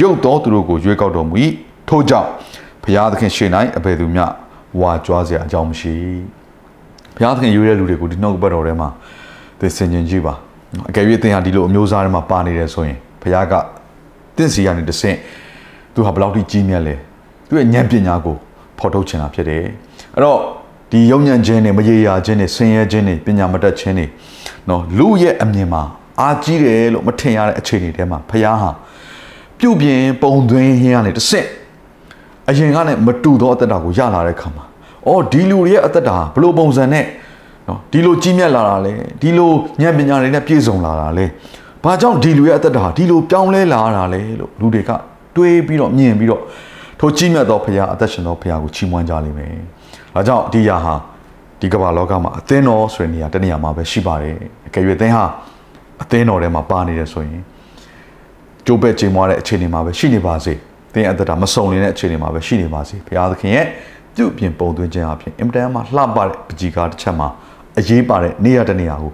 [0.00, 1.34] ရုပ်သောသူတို့ကိုရွေးကောက်တော်မူ၏
[1.88, 2.28] ထို့ကြောင့်
[2.82, 4.24] ဘုရားသခင်ရှေ့၌အဘယ်သူမျှ
[4.80, 5.94] ဝါကြွားစရာအကြောင်းမရှိ
[7.16, 8.88] ဘုရားသခင်ရွေးတဲ့လူတွေကိုဒီနှုတ်ဘတ်တော်ထဲမှာ
[9.60, 10.34] သိစင်ကျင်ကြည့်ပါ
[10.88, 13.54] အကယ်၍သင်ဟာဒီလိုအမျိုးသားတွေမှာပါနေတယ်ဆိုရင်ဘုရားက
[14.36, 15.16] တင့်စီကနေတဆင့်
[15.94, 16.94] သူဟာဘယ်လောက်ထိကြီးမြတ်လဲ
[17.48, 18.36] သူရဲ့ဉာဏ်ပညာကို
[18.78, 19.62] ဖော်ထုတ်ချင်တာဖြစ်တယ်
[20.14, 20.38] အဲ့တော့
[20.90, 24.06] ဒီယုံညံ့ခြင်းတွေမရေရာခြင်းတွေဆင်းရဲခြင်းတွေပညာမတတ်ခြင်းတွေ
[24.68, 25.82] နော်လူရဲ့အမြင်မှာ
[26.20, 28.70] အာကြီးတယ်လို့မထင်ရတဲ့အခြေအနေထဲမှာဘုရားဟာ
[29.60, 31.48] ပြုတ်ပြင်းပုံသွင်းဟင်းကနေတစ်ဆင့်
[32.48, 34.64] အရင်ကနဲ့မတူသောအသက်တာကိုရလာတဲ့ခါမှာ
[35.06, 37.04] အော်ဒီလူတွေရဲ့အသက်တာဘလို့ပုံစံနဲ့
[37.68, 39.50] နော်ဒီလိုကြီးမြတ်လာတာလဲဒီလို
[39.82, 41.26] ဉာဏ်ပညာတွေနဲ့ပြည့်စုံလာတာလဲ
[41.84, 44.90] ဘာကြောင့်ဒီလူရဲ့အသက်တာဒီလိုပြောင်းလဲလာတာလဲလို့လူတွေက
[45.36, 46.42] တွေးပြီးတော့မြင်ပြီးတော့
[47.00, 49.52] ထိုကြီးမြတ်သောဖခင်အသက်ရှင်သောဖခင်ကိုချီးမွမ်းကြလိမ့်မယ်။
[50.14, 50.94] ဒါကြောင့်ဒီယာဟာ
[51.60, 54.36] ဒီကမ္ဘာလောကမှာအသင်းတော်ဆိုတဲ့နေရာတနေရာမှာပဲရှိပါတယ်။
[54.66, 55.24] အကယ်၍အသင်းဟာ
[56.02, 57.42] အသင်းတော်ထဲမှာပါနေတယ်ဆိုရင်
[58.65, 60.53] ကြိုးပဲ့ချိန်မွားတဲ့အခြေအနေမှာပဲရှိနေပါစေ။
[60.93, 63.65] သင်အသက်တာမစုံနေတဲ့အခြေအနေမှာပဲရှိနေပါစေ။ဘုရားသခင်ရဲ့
[64.15, 67.27] ပြုပြင်ပုံသွင်းခြင်းအပြင်အင်တန်မှလှပတဲ့ပကြီးကားတစ်ချက်မှာ
[67.79, 69.11] အရေးပါတဲ့နေရာတနေရာကို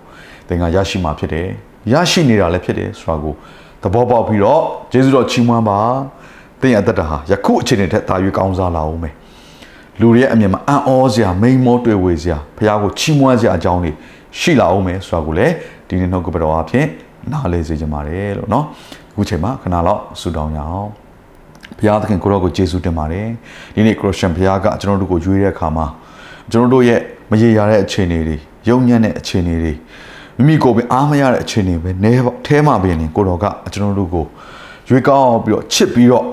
[0.47, 1.47] သင်ကရရှိမှာဖြစ်တယ်။
[1.93, 3.33] ရရှိနေတာလည်းဖြစ်တယ်ဆိုတာကို
[3.83, 4.61] သဘောပေါက်ပြီးတော့
[4.93, 5.79] ယေရှုတော်ချီးမွမ်းပါ
[6.61, 9.13] သင်ရဲ့အသက်တာဟာယခုအခြေအနေထက်သာ၍ကောင်းစားလာအောင်မယ်
[9.99, 13.91] လူတွေရဲ့အမြင်မှာအံ့ဩစရာမိန်မောတွေ့ဝေစရာဘုရားကိုချီးမွမ်းစရာအကြောင်းတွေ
[14.39, 15.53] ရှိလာအောင်မယ်ဆိုတာကိုလည်း
[15.87, 16.85] ဒီနေ့နှုတ်ကပတော်အဖြစ်
[17.31, 18.63] နားလည်စေချင်ပါတယ်လို့เนาะ
[19.12, 20.90] အခုချိန်မှာခဏလောက်ဆုတောင်းရအောင်
[21.78, 23.28] ဘုရားသခင်ကိုရောကိုယေရှုတင်ပါတယ်
[23.74, 25.86] ဒီနေ့ခရစ်ယာန်ဘုရားကကျွန်တော်တို့ကိုရွေးတဲ့အခါမှာ
[26.50, 27.00] ကျွန်တော်တို့ရဲ့
[27.30, 28.36] မရေရာတဲ့အခြေအနေတွေ
[28.68, 29.72] ယုံညံ့တဲ့အခြေအနေတွေ
[30.36, 32.12] မိမိကိုယ်ပဲအားမရတဲ့အခြေအနေပဲနဲ
[32.46, 34.24] ထဲမှာပဲနေကိုတော်ကကျွန်တော်တို့ကို
[34.88, 36.26] ရွေးကောက်ပြီးတော့ချစ်ပြီးတော့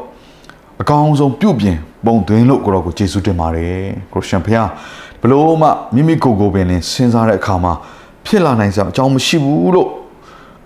[0.81, 4.69] အကောင်းဆုံးပြုပြင်ပုံသွင်းလို့ကိုတော်ကိုယေရှုတင်ပါတယ်ခရစ်ယာန်ဘုရား
[5.21, 7.73] ဘလို့မှမိမိကိုယ်ကိုယ်ပင်လင်းစဉ်းစားတဲ့အခါမှာ
[8.25, 9.89] ဖြစ်လာနိုင်စရာအကြောင်းမရှိဘူးလို့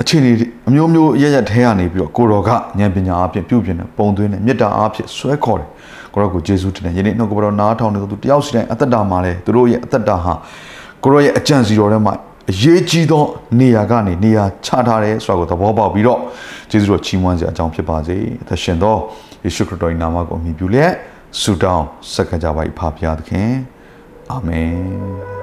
[0.03, 0.31] အခြေအနေ
[0.69, 5.69] အမျိုးမျိုးရရထဲကနေပြီးတော့ကိုတော်ကဉာဏ်ပညာအပြင်ပြုပြင်တဲ့ပုံသွင်းတဲ့မေတ္တာအဖြစ်ဆွဲခေါ်တယ်
[6.13, 10.33] ကိုတော်ကိုယေရှုတင်တယ်ယနေ့နှုတ်ကပတော်နားထောင်နေသူတယောက်စီတိုင်းအသက်တာမှာလဲသူတို့ရဲ့အသက်တာဟာ
[11.03, 12.13] ကိုရောရဲ့အကြံစီတော်ထဲမှာ
[12.51, 13.23] အရေးကြီးသော
[13.59, 16.19] နေရာကနေနေရာချထားတယ်ဆိုတာကိုသဘောပေါက်ပြီးတော့
[16.71, 18.95] ယေရှုတော်ချီးမွမ်းစရာအကြောင်းဖြစ်ပါစေအသက်ရှင်သော
[19.43, 20.91] ယေရှုခရစ်တော်၏နာမကိုအမိပြုလျက်
[21.41, 23.49] ဆုတောင်းဆက်ကြပါ၏ဖဖျားသခင်
[24.31, 25.42] အာမင်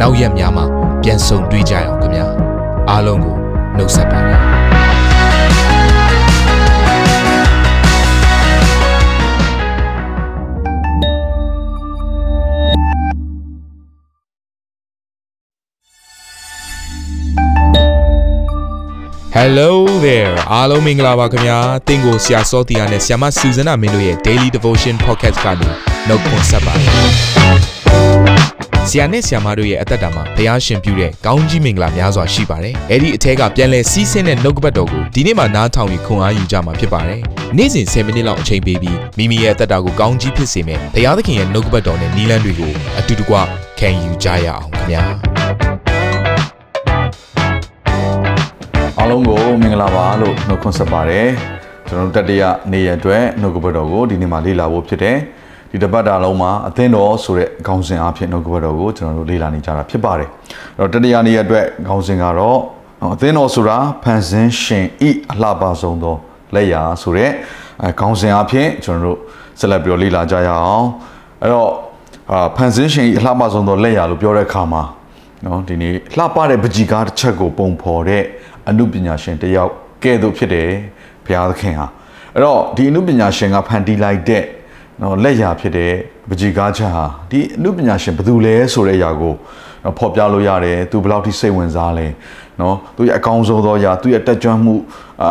[0.00, 0.64] နောက်ရက်များမှာ
[1.02, 2.26] ပြန်ဆုံတွေ့ကြရအောင်ခင်ဗျာ။
[2.90, 3.36] အားလုံးကို
[3.76, 4.40] နှုတ်ဆက်ပါတယ်။
[19.36, 19.70] Hello
[20.04, 25.68] there အားလုံးမင်္ဂလာပါခင်ဗျာတင့်ကိုဆရာစောတီယာနဲ့ဆ iam မဆူဇနာမင်းတို့ရဲ့ Daily Devotion Podcast ကနေ
[26.08, 27.71] နှုတ်ခွန်းဆက်ပါတယ်
[28.88, 37.20] ဆရာနဲ့ဆ iam မတို့ရဲ့အသက်တာမှာဘုရားရှင်ပြုတဲ့ကောင်းကြီးမင်္ဂလာများစွာရှိပါတယ်အဲ့ဒီအထက်ကပြန်လဲစီးဆင်းတဲ့နှုတ်ကပတ်တော်ကိုဒီနေ့မှနားထောင်ပြီးခွန်အားယူကြမှာဖြစ်ပါတယ်
[37.56, 43.34] နေ့စဉ်10မိနစ်လောက်အချိန်ပေးပြီးမိမိရဲ့အသက်တာကိုကောင်းကြီးဖြစ်စေမယ်ဘုရားသခင်ရဲ့နှုတ်ကပတ်တော်နဲ့နီးလန်းတွေကိုအတူတကွ
[43.78, 45.02] ခံယူကြရအောင်ခင်ဗျာ
[48.98, 51.28] အားလုံးကိုမင်္ဂလာပါလို့နှုတ်ခွန်းဆက်ပါတယ်
[51.88, 55.18] ကျွန်တော်တို့တတိယနေ့ရက်အတွက်နှုတ်ကပတ်တော်ကိုဒီနေ့မှာလေ့လာဖို့ဖြစ်တယ်
[55.72, 60.28] ဒီတပတ်တာလုံးမှာအသင်းတော်ဆိုတဲ့အကောင်းစဉ်အဖြစ်နှုတ်ကပတ်တော်ကိုကျွန်တော်တို့လေ့လာနေကြတာဖြစ်ပါတယ်
[60.78, 62.58] အဲ့တော့တတိယနေ့ရက်အတွက်အကောင်းစဉ်ကတော့
[63.14, 66.14] အသင်းတော်ဆိုတာဖန်ဆင်းရှင်ဤအလှပဆုံးသော
[66.54, 67.30] လက်ရာဆိုတဲ့
[67.84, 69.18] အကောင်းစဉ်အဖြစ်ကျွန်တော်တို့
[69.60, 70.86] ဆက်လက်ပြီးတော့လေ့လာကြရအောင်
[71.42, 71.70] အဲ့တော့
[72.32, 74.82] အာဖန်ဆင်းရှင်ဤအလှပဆုံးသောလက်ရာလို့ပြောတဲ့အခါမှာ
[75.44, 78.24] နော်ဒီနေ့လှပတဲ့ပကြီကားတစ်ချက်ကိုပုံဖော်တဲ့
[78.68, 79.72] အမှုပညာရှင်တစ်ယောက်
[80.04, 80.68] ကဲ့သို့ဖြစ်တယ်
[81.24, 81.86] ဘုရားသခင်ဟာ
[82.34, 84.44] အဲ့တော့ဒီအမှုပညာရှင်ကဖန်တီးလိုက်တဲ့
[85.02, 85.92] နော်လက်ရာဖြစ်တဲ့
[86.30, 89.34] ပကြီကားချက်ဟာဒီအမှုပညာရှင်ဘယ်သူလဲဆိုတဲ့အရာကို
[89.84, 92.06] နော်ဖော်ပြလို့ရတယ်သူဘယ်လောက်ထိစိတ်ဝင်စားလဲ
[92.60, 94.74] နော်သူရဲ့အကောင်းဆုံးသောအရာသူရဲ့တက်ကြွမှု
[95.22, 95.30] အာ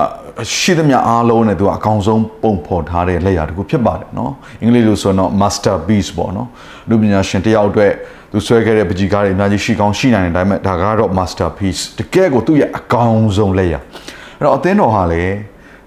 [0.58, 6.48] ရှိသမျှအားလုံးနဲ့သူကအကောင်းဆုံးပုံဖော်ထားတဲ့လက်ရာတစ်ခုဖြစ်ပါတယ်နော်အင်္ဂလိပ်လိုဆိုတော့ masterpiece ပေါ့နော်
[6.86, 7.92] အမှုပညာရှင်တစ်ယောက်အတွက်
[8.32, 13.80] သူဆွဲခဲ့တဲ့ပကြီကားတွေအများကြီးရှိကောင်းရှိနိုင်တယ်ဒါပေမဲ့ဒါကတော့ masterpiece တကယ်ကိုသူ့ရဲ့အကောင်းဆုံးလက်ရာ
[14.38, 15.24] အဲ့တော့အသင်းတော်ဟာလေ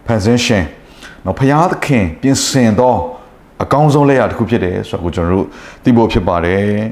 [0.07, 0.65] ဖန်ဆင်းရှင်
[1.25, 2.97] နော်ဖျားသခင်ပြင်ဆင်သော
[3.65, 5.47] အကောင်းဆုံးလက်ရာတစ်ခုဖြစ်တယ်ဆိုတော့ကိုကျွန်တော်တို့
[5.85, 6.87] သိဖို့ဖြစ်ပါတယ်အဲ့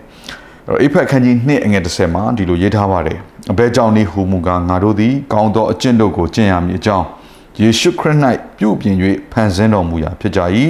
[0.66, 3.18] တော့အိဖက်ခန်းကြီး2အငယ်30မှာဒီလိုရေးထားပါတယ်
[3.50, 7.06] အဘဲကြောင့်နေဟူမူကားငါတို့သည်ကောင်းသောအကျင့်တို့ကိုကျင့်ရမည်အကြောင်း
[7.60, 8.18] ယေရှုခရစ်၌
[8.58, 8.96] ပြုပြင်၍
[9.32, 10.40] ဖန်ဆင်းတော်မူရာဖြစ်ကြ၏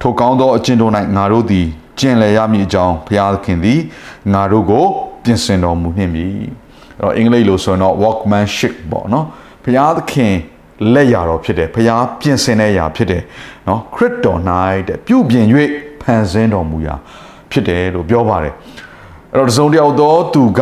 [0.00, 1.66] ထိုကောင်းသောအကျင့်တို့၌ငါတို့သည်
[1.98, 3.80] ကျင့်လည်ရမည်အကြောင်းဘုရားသခင်သည်
[4.32, 4.84] ငါတို့ကို
[5.24, 6.26] ပြင်ဆင်တော်မူနှင့်ပြီ
[7.00, 9.26] အဲ့တော့အင်္ဂလိပ်လိုဆိုရင်တော့ workmanship ပေါ့နော်
[9.64, 10.34] ဘုရားသခင်
[10.94, 13.22] လက်ရာတော်ဖြစ်တယ်ဘုရားပြင်ဆင်တဲ့ຢာဖြစ်တယ်
[13.68, 14.40] နော်ခရစ်တော်၌
[14.88, 15.46] တဲ့ပြုပြင်၍
[16.02, 16.94] ဖန်ဆင်းတော်မူရာ
[17.50, 18.54] ဖြစ်တယ်လို့ပြောပါတယ်
[19.32, 20.60] အဲ့တော့တစုံတယောက်သောသူက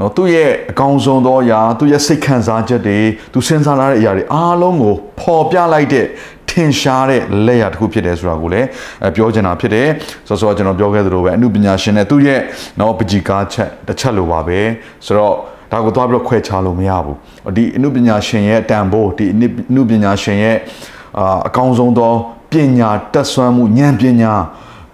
[0.00, 2.98] နော်သူ့ရဲ့အကောင်းဆုံးသောအရာသူ့ရဲ့စိတ်ခံစားချက်တွေ
[3.32, 6.06] သူစဉ်းစားလာတဲ့အရာတွေအားလုံးကိုပေါ်ပြလိုက်တဲ့
[6.50, 8.68] ထင်ရှားတဲ့လက်ရာတစ်ခုဖြစ်တယ်ဆိုတာကိုလည်း
[9.14, 9.88] ပြောချင်တာဖြစ်တယ်
[10.28, 12.40] ဆိုတော့ကျွန်တော်ပြောခဲ့သလိုပဲအမှုပညာရှင်နဲ့သူ့ရဲ့
[12.80, 14.60] နော်ပကြီကားချက်တစ်ချက်လိုပါပဲ
[15.06, 15.34] ဆိုတော့
[15.72, 17.16] ဒါကိုသွားပြီးတော့ခွဲခြားလို့မရဘူး
[17.56, 19.36] ဒီအမှုပညာရှင်ရဲ့တန်ဖိုးဒီအ
[19.74, 20.56] မှုပညာရှင်ရဲ့
[21.18, 22.12] အာအကောင်းဆုံးသော
[22.52, 24.32] ပညာတက်ဆွမ်းမှုဉာဏ်ပညာ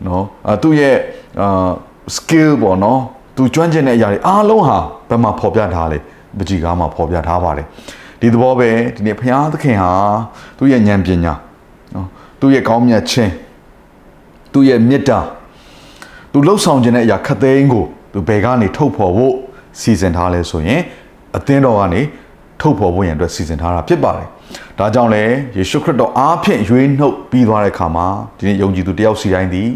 [0.06, 0.24] နော်
[0.62, 0.96] သူ့ရဲ့
[1.40, 1.68] အာ
[2.16, 3.00] skill ပေါ့နော်
[3.36, 5.98] သူကျွမ်းကျင်တဲ့အရာတွေအားလုံးဟာဘယ်မှာဖော်ပြထားလဲ
[6.38, 7.66] ပကြီကားမှာဖော်ပြထားပါတယ်
[8.20, 9.92] ဒီသဘောပဲဒီနေ့ဘုရားသခင်ဟာ
[10.58, 11.34] သူ့ရဲ့ဉာဏ်ပညာ
[11.94, 12.06] နော်
[12.40, 13.32] သူ့ရဲ့ကောင်းမြတ်ခြင်း
[14.52, 15.18] သူ့ရဲ့မေတ္တာ
[16.32, 19.34] သူလှုပ်ဆောင်ခြင်းတဲ့အရာခတ်သိမ်းကိုသူဘယ်ကနေထုတ်ဖော်ဖို့
[19.80, 20.80] စီစဉ်ထားလဲဆိုရင်
[21.36, 22.02] အသင်းတော်ကနေ
[22.60, 24.28] ထုတ်ဖော်ဖို့ရန်အတွက်စီစဉ်ထားတာဖြစ်ပါတယ်။
[24.78, 25.24] ဒါကြောင့်လေ
[25.56, 28.06] ယေရှုခရစ်တော်အားဖြင့်ရွေးနှုတ်ပြီးသွားတဲ့အခါမှာ
[28.38, 29.68] ဒီနေ့ယုံကြည်သူတယောက်စီတိုင်းသည်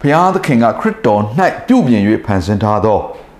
[0.00, 1.20] ဘုရားသခင်ကခရစ်တော်၌
[1.66, 2.98] ပြုပြင်၍ဖန်ဆင်းထားသော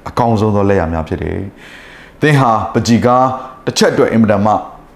[0.09, 1.39] အကောင်းဆုံးသောလက်ရာများဖြစ်တယ်။
[2.23, 3.25] သင်ဟာပကြီကား
[3.67, 4.53] တစ်ချက်အတွက်အင်မတန်မှ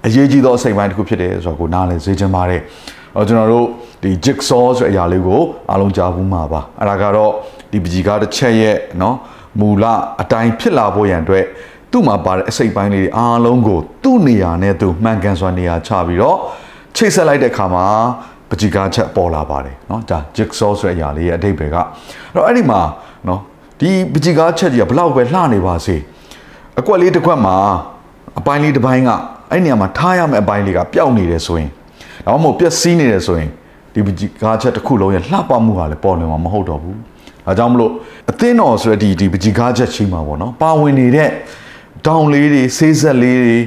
[0.07, 2.61] အရေးကြီးသောအစိမ်ပိုင်းတစ်ခုဖြစ်တယ်ဆိုတော့ကိုနားလည်စေချင်ပါတယ်။
[3.17, 3.67] အော်ကျွန်တော်တို့
[4.03, 5.41] ဒီ jigsaw ဆိုတဲ့အရာလေးကို
[5.71, 7.33] အားလုံးကြားဘူးမှာပါ။အဲ့ဒါကတော့
[7.73, 9.17] ဒီပကြီကားတစ်ချက်ရဲ့နော်
[9.60, 9.86] မူလ
[10.22, 11.46] အတိုင်းဖြစ်လာဖို့ရန်အတွက်
[11.92, 16.38] သူ့မှာပါတဲ့အစိပ်ပိုင်းလေးတွေအားလုံးကိုသူ့နေရာနဲ့သူမှန်ကန်စွာနေရာချပြီးတော့
[16.96, 17.86] ချိတ်ဆက်လိုက်တဲ့အခါမှာ
[18.50, 21.86] ပကြီကားချက်ပေါ်လာပါတယ်เนาะဒါ jigsaw ဆိုတဲ့အရာလေးရဲ့အဓိပ္ပာယ်ကအဲ့
[22.36, 22.82] တော့အဲ့ဒီမှာ
[23.26, 23.40] เนาะ
[23.80, 25.96] ဒီပကြီကားချက်ကြီးကဘလောက်ပဲလှနေပါစေ
[26.80, 27.56] အကွက်လေးတစ်ခွက်မှာ
[28.40, 29.10] အပိုင်းလေးတစ်ပိုင်းက
[29.52, 31.70] အဲ့နေရာမှာထားရမယ့်အပိုင်းလေးကပျောက်နေတယ်ဆိုရင်
[32.26, 33.50] ဒါမှမဟုတ်ပျက်စီးနေတယ်ဆိုရင်
[33.94, 36.98] ဒီပကြီကားချက်တစ်ခုလုံးရဲ့လှပမှုကလည်းပေါ်လွင်မှာမဟုတ်တော့ဘူး
[37.46, 37.92] ဒါကြောင့်မလို့
[38.32, 41.30] အသင်းတော်ဆိုတဲ့ဒီဒီပကြီကားချက်ချင်းမှာပေါ့နော်ပါဝင်နေတဲ့
[42.06, 43.60] တောင်လေးတွေဆေးဆက်လေးတွေ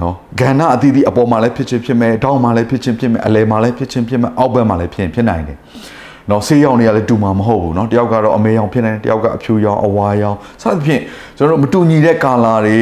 [0.00, 5.58] နော်ဂန္ဓအသီးသီးအပေါ်မှာလည်းဖြစ်ချင်းဖြစ်မယ်တောင်မှာလည်းဖြစ်ချင်းဖြစ်မယ်အလယ်မှာလည်းဖြစ်ချင်းဖြစ်မယ်အောက်ဘက်မှာလည်းဖြစ်ဖြစ်နိုင်တယ်
[6.30, 11.02] နော်ဆေးရောင်တွေကလည်းတူမှာမဟုတ်ဘူးเนาะတယောက်ကတော့အမေရောင်ဖြစ်နေတယ်တယောက်ကအဖြူရောင်အဝါရောင်စသဖြင့်
[11.36, 12.78] ကျွန်တော်တို့မတူညီတဲ့ကာလာတွေ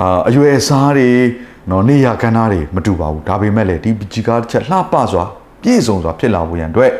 [0.00, 1.10] အာအရွယ်စားတွေ
[1.70, 5.24] နော်နေရကဏ္ဍတွေမတူပါဘူးဒါပေမဲ့လည်းဒီပကြီကားတစ်ချက်လှပစွာ
[5.62, 6.92] ပြည့်စုံစွာဖြစ်လာဖို့ရန်အတွက်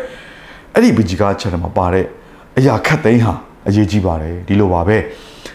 [0.75, 2.05] အဲ့ဒီပကြီကားချက်ထဲမှာပါတဲ့
[2.59, 3.35] အရာခတ်သိမ်းဟာ
[3.69, 4.99] အရေးကြီးပါတယ်ဒီလိုပါပဲ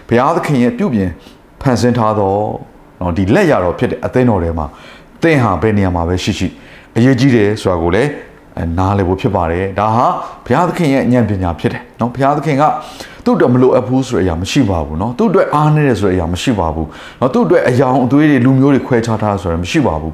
[0.08, 1.10] ဘုရားသခင်ရဲ့ပြုပြင်
[1.62, 2.34] ဖန်ဆင်းထားသော
[3.02, 4.66] နော်ဒီလက်ရတော်ဖြစ်တဲ့အသင်းတော်ထဲမှာ
[5.22, 6.48] သင်ဟာဘယ်နေရာမှာပဲရှိရှိ
[6.98, 8.10] အရေးကြီးတယ်ဆိုတာကိုလည်း
[8.78, 10.06] နားလည်ဖို့ဖြစ်ပါတယ်ဒါဟာ
[10.46, 12.64] ဘုရားသခင်ရဲ့ဉာဏ်ပညာဖြစ်တယ်နော်ဘုရားသခင်က
[13.26, 16.88] သူ့အတွက်မလိုအပ်ဘူးဆိုတဲ့အရာမရှိပါဘူးเนาะသူ့အတွက်အားနည်းတယ်ဆိုတဲ့အရာမရှိပါဘူး
[17.20, 20.14] เนาะသူ့အတွက်အယောင်အသွေးတွေလူမျိုးတွေခွဲခြားထားဆိုရမရှိပါဘူး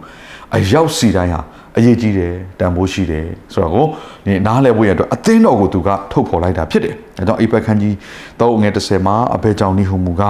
[0.56, 1.42] အရောက်စီတိုင်းဟာ
[1.79, 3.87] အရေးကြီးတယ်တန်ဖိုးရှိတယ်ဆိုတော့ကို
[4.27, 7.95] ဒီနားလည်ဖို့ရအတွက်အသင်းတော်ကိုသူကထုတ်ဖော်လိုက်တာဖြစ်တယ်အဲကြောင့်အိပက်ခန်းကြီး
[8.41, 10.23] 3ငွေ30မှာအဘဲကြောင့်နိဟုမူက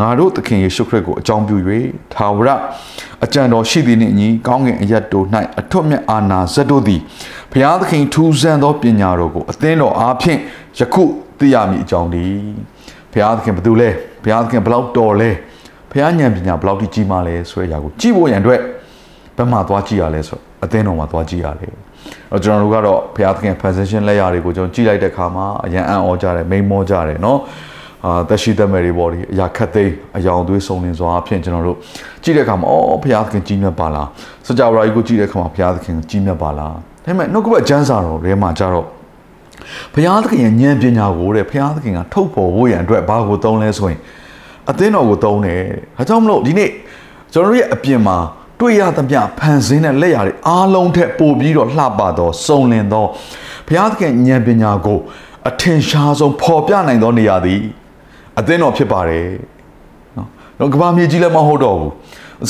[0.00, 1.56] ငါတို့သခင်ယေရှုခရစ်ကိုအကြောင်းပြု၍
[2.14, 2.48] ထာဝရ
[3.24, 5.26] အကြံတော်ရှိသည်နှင့်အညီကောင်းကင်အရတ်တို့၌
[5.60, 7.00] အထွတ်မြတ်အာနာဇတ်တို့သည်
[7.52, 10.38] ဘုရားသခင်ထူးဆန်းသောပညာတော်ကိုအသင်းတော်အားဖြင့်
[10.78, 11.04] ယခု
[11.38, 12.24] သိရမည်အကြောင်းဒီ
[13.12, 13.90] ဘုရားသခင်ဘယ်သူလဲ
[14.22, 15.30] ဘုရားသခင်ဘယ်လောက်တော်လဲ
[15.90, 18.60] ဘုရားဉာဏ်ပညာဘယ်လောက်ကြီးမားလဲဆိုတဲ့အရာကိုကြည့်ဖို့ရန်အတွက်
[19.36, 21.73] ဘယ်မှာသွားကြည့်ရလဲဆို အသင်းတော်မှာသွားကြည့်ရတယ်
[22.31, 27.37] အဲ့ကျွန်တော်တို့ကတော့ဘုရားသခင် position လက်ရာတွေကိုကျွန်တော်ကြည့်လိုက်တဲ့အခါမှာအရန်အံ့ဩကြတယ်မိန်မောကြတယ်เนาะ
[28.05, 31.77] အာသက်ရှိသက်မဲ့တွေပေါ့ဒီအရာခတ်သိမ်းအယောင်သွေးစုံလင်စွာအဖြစ်ကျွန်တော်တို့
[32.23, 34.07] ကြည့်တဲ့အခါမှာအော်ဘုရားသခင်ကြီးမြတ်ပါလား
[34.47, 38.85] စကြဝဠာကြီးကိုကြည့်တဲ့အခါမှာဘုရားသခင်ကြီးမြတ်ပါလားဒါပေမဲ့နှုတ်ကပတ်ကျမ်းစာတော်ထဲမှာကြတော့
[39.93, 43.99] ဘုရားသခင်ရဲ့ဉာဏ်ပညာကိုတဲ့ဘုရားသခင်ကထုတ်ဖော်ဖို့ရန်အတွက်ဘာကိုသုံးလဲဆိုရင်
[44.69, 45.61] အသင်းတော်ကိုသုံးတယ်
[45.97, 46.69] ဒါကြောင့်မလို့ဒီနေ့
[47.33, 48.17] ကျွန်တော်တို့ရဲ့အပြင်မှာ
[48.60, 53.06] တွေ့ရသမျှဖန်ဆင်းတဲ့လက်ရာတွေအားလုံးထက်ပိုပြီးတော့လှပသောစုံလင်သော
[53.66, 54.98] ဘုရားသခင်ဉာဏ်ပညာကို
[55.48, 57.60] အထင်ရှားဆုံးပေါ်ပြနိုင်သောနေရာသည်
[58.38, 59.26] အသင်းတော်ဖြစ်ပါတယ်
[60.16, 60.28] နော်
[60.58, 61.92] တော့ကဘာမြေကြီးလည်းမဟုတ်တော့ဘူး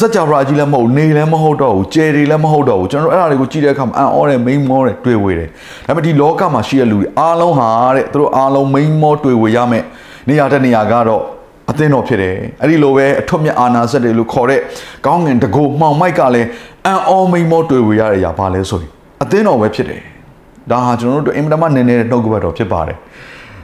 [0.00, 5.48] စัจ java ကြီးလည်းမဟုတ်နေလည်းမဟုတ်တော့ဘူးကျယ်တွေလည်းမဟုတ်တော့ဘူးကျွန်တော်တို့အဲ့ဒါတွေကိုကြည့်တဲ့အခါမှာအံ့ဩတယ်မိန်မောတယ်တွေ့ဝေတယ်
[5.86, 9.84] ဒါပေမဲ့ဒီလောကမှာရှိတဲ့လူတွေအားလုံးဟာတဲ့သူတို့အားလုံးမိန်မောတွေ့ဝေရမယ်
[10.28, 11.22] နေရာတဲ့နေရာကတော့
[11.71, 14.59] အသင်းတော်ဖြစ်တယ်အဲ့ဒီလိုပဲအထွတ်မြတ်အာနာစက်တွေလို့ခေါ်တဲ့
[15.05, 16.47] ကောင်းငင်တကူမှောင်မိုက်ကလည်း
[16.85, 18.91] အံ့ဩမိန်မောတွေ့ဝေရတဲ့အရာဘာလဲဆိုရင်
[19.23, 20.01] အသင်းတော်ပဲဖြစ်တယ်
[20.71, 22.97] ဒါဟာကျွန်တော်တို့အင်မတန်မှနည်းနည်းနှုတ်ကပတ်တော်ဖြစ်ပါတယ်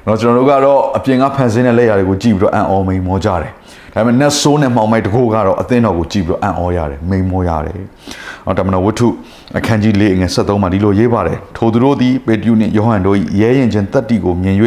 [0.06, 3.52] เนาะကျွန်တော်တို့ကတော့အပြင်ကဖန်ဆင်းတဲ့လက်ရာတွေကိုကြည့်ပြီးတော့အံ့ဩမိန်မောကြတယ်
[3.94, 7.80] ဒါပေမဲ့ net ဆိုးနဲ့မှောင်မိုက်တကူကတော့အသင်းတော်ကိုကြည့်ပြီးတော့အံ့ဩရတယ်မိန်မောရတယ်။
[8.46, 9.08] အော်တမန်တော်ဝတ္ထု
[9.58, 14.58] အခန်းကြီး၄ငယ်73မှာဒီလိုရေးပါတယ်။ထိုသူတို့သည်ပေတရုနှင့်ယောဟန်တို့၏ရဲရင်ချင်းတက်တီကိုမြင်၍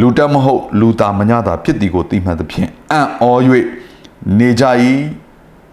[0.00, 3.52] လူတက်မဟုတ်လူသားမညတာဖြစ်သည်ကိုသိမှတ်သဖြင့်အံ့ဩ၍
[4.38, 4.64] နေကြ၏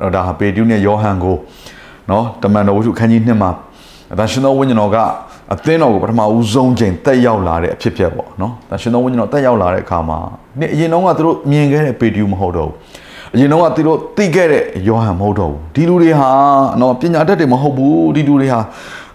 [0.02, 1.38] တော့ဒါဟာပေတရုနဲ့ယောဟန်ကို
[2.10, 3.52] နော်တမန်တော်ဝတ္ထုအခန်းကြီး2မှာ
[4.14, 4.98] အသရှင်တော်ဝိညာဉ်တော်က
[5.54, 10.18] အသင်းတော်ကိုပထမဦးဆုံးချိန်တက်ရောက်လာတဲ့အဖြစ်ဖြစ်ပေါ့နော်။ဒါရှင်တော်ဝိညာဉ်တော်တက်ရောက်လာတဲ့အခါမှာ
[10.60, 12.76] နေ့အရင်တုန်းကသူတို့မြင်ခဲ့တဲ့ပေတရုမဟုတ်တော့ဘူး။
[13.34, 16.30] အရင်တုန်းကသူတို့သိခဲ့တဲ့ယောဟန်မဟုတ်တော့ဘူး။ဒီလူတွေဟာ
[16.82, 18.60] နော်ပညာတတ်တွေမဟုတ်ဘူး။ဒီလူတွေဟာ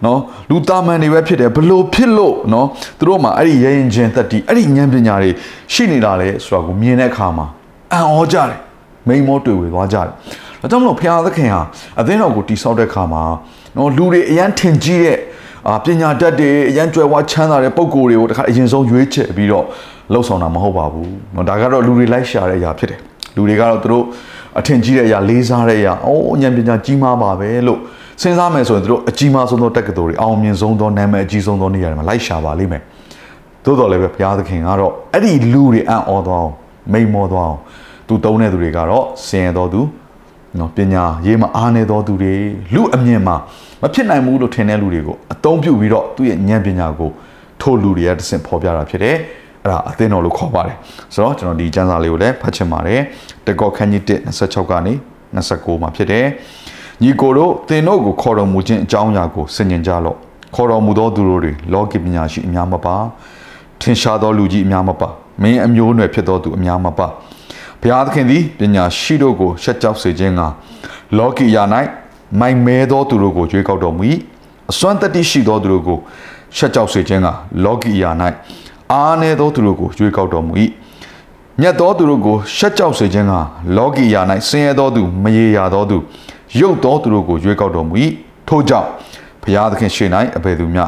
[0.05, 0.19] နော်
[0.49, 2.67] လူသားမန်တွေပဲဖြစ်တယ်ဘလို့ဖြစ်လို့နော်
[2.99, 5.29] သူတို့မှာအဲ့ဒီရဲရင်ချင်းတက်တီအဲ့ဒီဉာဏ်ပညာတွေ
[5.73, 7.45] ရှိနေတာလေဆိုတာကိုမြင်တဲ့အခါမှာ
[7.93, 8.59] အံ့ဩကြတယ်
[9.07, 11.61] မိန်မောတွေ့ဝေသွားကြတယ်ဒါကြောင့်မလို့ဘုရားသခင်ဟာ
[11.99, 13.23] အသင်းတော်ကိုတိဆောက်တဲ့အခါမှာ
[13.77, 15.19] နော်လူတွေအရန်ထင်ကြီးတဲ့
[15.67, 19.65] အာပညာတတ်တွေအရန်ကြွယ်ဝချမ်းသာတဲ့ပုံကိုယ်တွေကိုတခါအရင်ဆုံးရွေးချယ်ပြီးတော့
[20.13, 22.99] လှုပ်ဆောင်တာမဟုတ်ပါဘူးเนาะဒါကတော့လူတွေလိုက်ရှာတဲ့အရာဖြစ်တယ်
[23.35, 24.03] လူတွေကတော့သူတို့
[24.59, 27.79] အထင်ကြီးတဲ့အရာလေးစားတဲ့အရာအော်ဉာဏ်ပညာကြီးမားပါပဲလို့
[28.20, 32.82] စဉ်းစားမယ်ဆိုရင်သူတို့အကြီးမားဆုံးသောတက္ကသိုလ်တွေအောင်မြင်ဆုံးသောနာမည်အကြီးဆုံးသောနေရာတွေမှာလိုက်ရှာပါလိမ့်မယ်
[33.64, 36.52] သို့တော်လည်းပဲဘုရားသခင်ကတော့အဲ့ဒီလူတွေအံ့ဩသွားအောင်
[36.92, 37.60] မိန်မောသွားအောင်
[38.08, 39.80] သူတုံးတဲ့သူတွေကတော့ဆင်ရတော်သူ
[40.58, 42.34] နော်ပညာရေးမှာအားနေတော်သူတွေ
[42.74, 43.36] လူအမြင်မှာ
[43.82, 47.10] မဖြစ်နိုင်ဘူးလို့ထင်တဲ့လူတွေကိုအသုံးပြုပြီးတော့သူ့ရဲ့ဉာဏ်ပညာကို
[47.60, 49.16] ထို့လူတွေကတဆင့်ဖော်ပြတာဖြစ်တယ်
[49.62, 50.76] အဲ့ဒါအသင်းတော်လို့ခေါ်ပါတယ်
[51.14, 53.00] ဆိုတော့ကျွန်တော်ဒီကျမ်းစာလေးကိုလည်းဖတ်ချင်ပါတယ်
[53.46, 54.92] တကောခန်းကြီး1 26ကနေ
[55.36, 56.26] 29မှာဖြစ်တယ်
[57.02, 60.16] ညီကိုတို့သင်တို့ကိုခေါ်တော်မူခြင်းအကြောင်းအရာကိုဆင်ញင်ကြလော့
[60.54, 62.94] ခေါ်တော်မူသောသူတို့တွေလောကီပညာရှိအများမပါ
[63.80, 65.08] ထင်ရှားသောလူကြီးအများမပါ
[65.42, 67.06] မင်းအမျိုးအနွယ်ဖြစ်သောသူအများမပါ
[67.80, 70.40] ဘုရားသခင်သည်ပညာရှိတို့ကိုရှက်ကြောက်စေခြင်းက
[71.18, 71.62] လောကီယာ၌
[72.40, 74.02] မိုင်မဲသောသူတို့ကိုကြွေးကောက်တော်မူ၏
[74.70, 75.98] အစွမ်းတတိရှိသောသူတို့ကို
[76.56, 77.28] ရှက်ကြောက်စေခြင်းက
[77.64, 78.10] လောကီယာ၌
[78.92, 80.52] အားနည်းသောသူတို့ကိုကြွေးကောက်တော်မူ၏
[81.60, 83.34] မြတ်သောသူတို့ကိုရှက်ကြောက်စေခြင်းက
[83.76, 85.96] လောကီယာ၌ဆင်းရဲသောသူမရေရာသောသူ
[86.60, 87.94] ရုပ်သောသူတို့ကိုရွေးကောက်တော်မူ၏
[88.48, 88.88] ထို့ကြောင့်
[89.42, 90.84] ဘုရားသခင်ရှေ့၌အဘယ်သူမျှ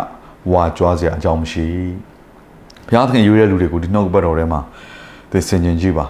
[0.53, 1.67] ဝါကြွားစရာအကြောင်းမရှိ
[2.87, 4.61] ဘုရားသခင်ရွေးတဲ့လူတွေကိုဒီနှုတ်ဘတ်တော်ထဲမှာ
[5.31, 6.07] သိစင်ကျင်ကြည့်ပါ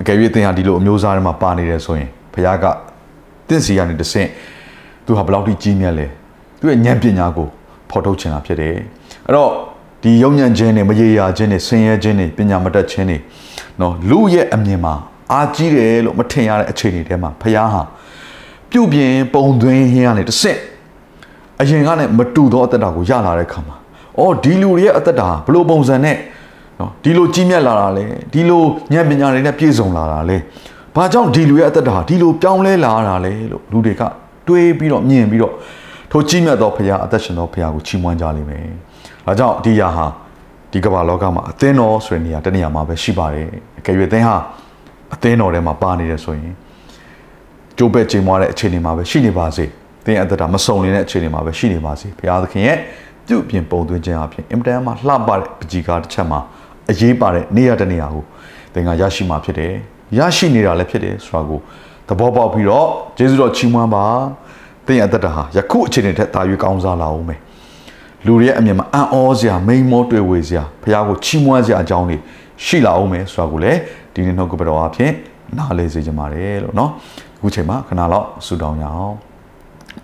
[0.00, 2.64] အကယ်၍သင်ဟာဒီလိုအမျိုးသားတွေမှာပါနေတယ်ဆိုရင်ဘုရားက
[3.48, 4.28] တင့်စီကနေတဆင့်
[5.04, 6.06] သူဟာဘယ်လောက်ထိကြီးမြတ်လဲ
[6.60, 7.46] သူရဲ့ဉာဏ်ပညာကို
[7.90, 8.74] ဖော်ထုတ်ချင်တာဖြစ်တယ်
[9.26, 9.50] အဲ့တော့
[10.02, 13.18] ဒီယုံညံ့ခြင်းတွေမရေရာခြင်းတွေဆင်းရဲခြင်းတွေပညာမတတ်ခြင်းတွေ
[13.80, 14.94] နော်လူရဲ့အမြင်မှာ
[15.32, 17.82] အာကြီးတယ်လို့မထင်ရတဲ့အခြေအနေထဲမှာဘုရားဟာ
[18.70, 20.58] ပြုတ်ပြင်းပုံသွင်းဟင်းကနေတစ်ဆင့်
[21.60, 23.76] အရင်ကလည်းမတူသောအသက်တာကိုရလာတဲ့ခါမှာ
[24.18, 26.16] အော်ဒီလူတွေရဲ့အသက်တာဘလို့ပုံစံနဲ့
[26.80, 30.36] နော်ဒီလိုကြီးမြတ်လာတာလဲဒီလိုဉာဏ်ပညာတွေနဲ့ပြည့်စုံလာတာလဲ
[30.96, 34.02] ဘာကြောင့်ဒီလူရဲ့အသက်တာဒီလိုပြောင်းလဲလာတာလဲလို့လူတွေက
[34.48, 35.54] တွေးပြီးတော့မြင်ပြီးတော့
[36.10, 38.64] ထိုကြီးမြတ်သောဖခင်အသက်ရှင်သောဖခင်ကိုချီးမွမ်းကြလိမ့်မယ်။
[39.26, 40.06] ဒါကြောင့်ဒီယာဟာ
[40.72, 43.48] ဒီကမ္ဘာလောကမှာအသင်းတော်ဆိုတဲ့နေရာတနေရာမှာပဲရှိပါတယ်
[43.78, 44.36] အကယ်၍အသင်းဟာ
[45.14, 46.54] အသင်းတော်ထဲမှာပါနေတယ်ဆိုရင်
[47.79, 49.65] ကြိုးပဲ့ချိန်မွားတဲ့အခြေအနေမှာပဲရှိနေပါစေ
[50.05, 52.77] သင်အသက်တာမစုံနေတဲ့အခြေအနေမှာပဲရှိနေပါစေဘုရားသခင်ရဲ့
[53.27, 56.39] ပြုပြင်ပုံသွင်းခြင်းအပြင်အင်မတန်မှလှပတဲ့ပကြီကားတစ်ချက်မှာ
[56.91, 58.23] အရေးပါတဲ့နေရာတနေရာကို
[58.73, 59.73] သင်ကရရှိမှာဖြစ်တယ်
[60.17, 61.59] ရရှိနေတာလည်းဖြစ်တယ်ဆိုတာကို
[62.07, 62.87] သဘောပေါက်ပြီးတော့
[63.17, 64.05] ယေရှုတော်ချီးမွမ်းပါ
[64.85, 67.39] သင်ရဲ့အသက်တာဟာယခုအခြေအနေထက်သာ၍ကောင်းစားလာအောင်မယ်
[68.25, 72.17] လူတွေရဲ့အမြင်မှာအံ့ဩစရာမိန်မောတွေ့ဝေစရာဘုရားကိုချီးမွမ်းစရာအကြောင်းတွေ
[72.65, 73.79] ရှိလာအောင်မယ်ဆိုတာကိုလည်း
[74.13, 75.11] ဒီနေ့နှုတ်ကပတော်အဖြစ်
[75.57, 76.89] နားလည်စေချင်ပါတယ်လို့เนาะ
[77.28, 79.16] အ ခုချိန်မှာခဏလောက်ဆုတောင်းရအောင်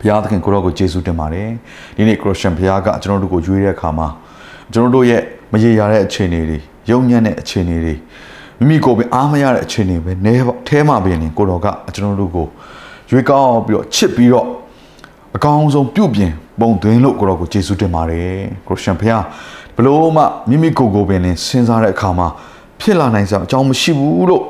[0.00, 1.48] ဘုရားသခင်ကိုရောကိုယေရှုတင်ပါတယ်
[1.96, 4.08] ဒီနေ့ခရစ်ယာန်ဘုရားကကျွန်တော်တို့ကိုရွေးတဲ့အခါမှာ
[4.72, 5.22] ကျွန်တော်တို့ရဲ့
[5.52, 6.58] မရေရာတဲ့အခြေအနေတွေ
[6.90, 7.94] ယုံညံ့တဲ့အခြေအနေတွေ
[8.58, 10.34] မိမိကိုယ်ပဲအားမရတဲ့အခြေအနေပဲနဲ
[10.68, 12.46] ထဲမှာပဲနေကိုတော်ကကျွန်တော်တို့ကို
[13.10, 14.46] ရွေးကောင်းပြီးတော့ချစ်ပြီးတော့
[15.36, 18.30] အကောင်းဆုံးပြုပြင်ပုံသွင်းလို့ကိုတော်ကိုယေရှုတင်ပါတယ်
[18.66, 19.24] ခရစ်ယာန်ဘုရား
[19.76, 22.28] ဘလို့မှမိမိကိုယ်ကိုယ်ပဲနေစဉ်းစားတဲ့အခါမှာ
[22.80, 24.42] ဖြစ်လာနိုင်စရာအကြောင်းမရှိဘူးလို့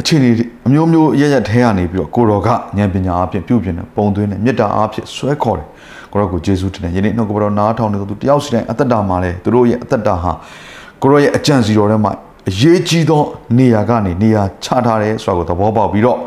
[0.00, 0.30] အခြေအနေ
[0.66, 5.68] အမျိုးမျိုးရရထဲကနေပြီးတော့ကိုတော်ကဉာဏ်ပညာအဖြစ်ပြုပြင်တဲ့ပုံသွင်းတဲ့မေတ္တာအဖြစ်ဆွဲခေါ်တယ်
[6.12, 10.32] ကိုရောကိုယေရှုတင်တယ်ယနေ့နှုတ်ကပတော်နားထောင်နေသူတယောက်စီတိုင်းအသက်တာမှာလဲသူတို့ရဲ့အသက်တာဟာ
[11.02, 12.12] ကိုရောရဲ့အကြံစီတော်ထဲမှာ
[12.50, 13.22] အရေးကြီးသော
[13.58, 16.18] နေရာကနေနေရာချထားတယ်ဆိုတာကိုသဘောပေါက်ပြီးတော့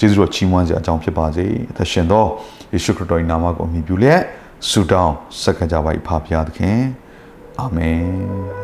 [0.00, 2.24] ယေရှုတော်ချီးမွမ်းစရာအကြောင်းဖြစ်ပါစေအသက်ရှင်သော
[2.72, 4.20] ယေရှုခရစ်တော်၏နာမကိုအမိပြုလျက်
[4.68, 6.80] ဆုတောင်းဆက်ကြပါ၏ဖဖျားသခင်
[7.60, 8.63] အာမင်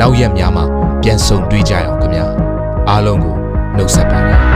[0.00, 0.64] နောက်ရက်များမှာ
[1.02, 2.26] ပြန်ဆုံတွေ့ကြရအောင်ခင်ဗျာ
[2.88, 3.34] အားလုံးကို
[3.76, 4.53] နှုတ်ဆက်ပါတယ်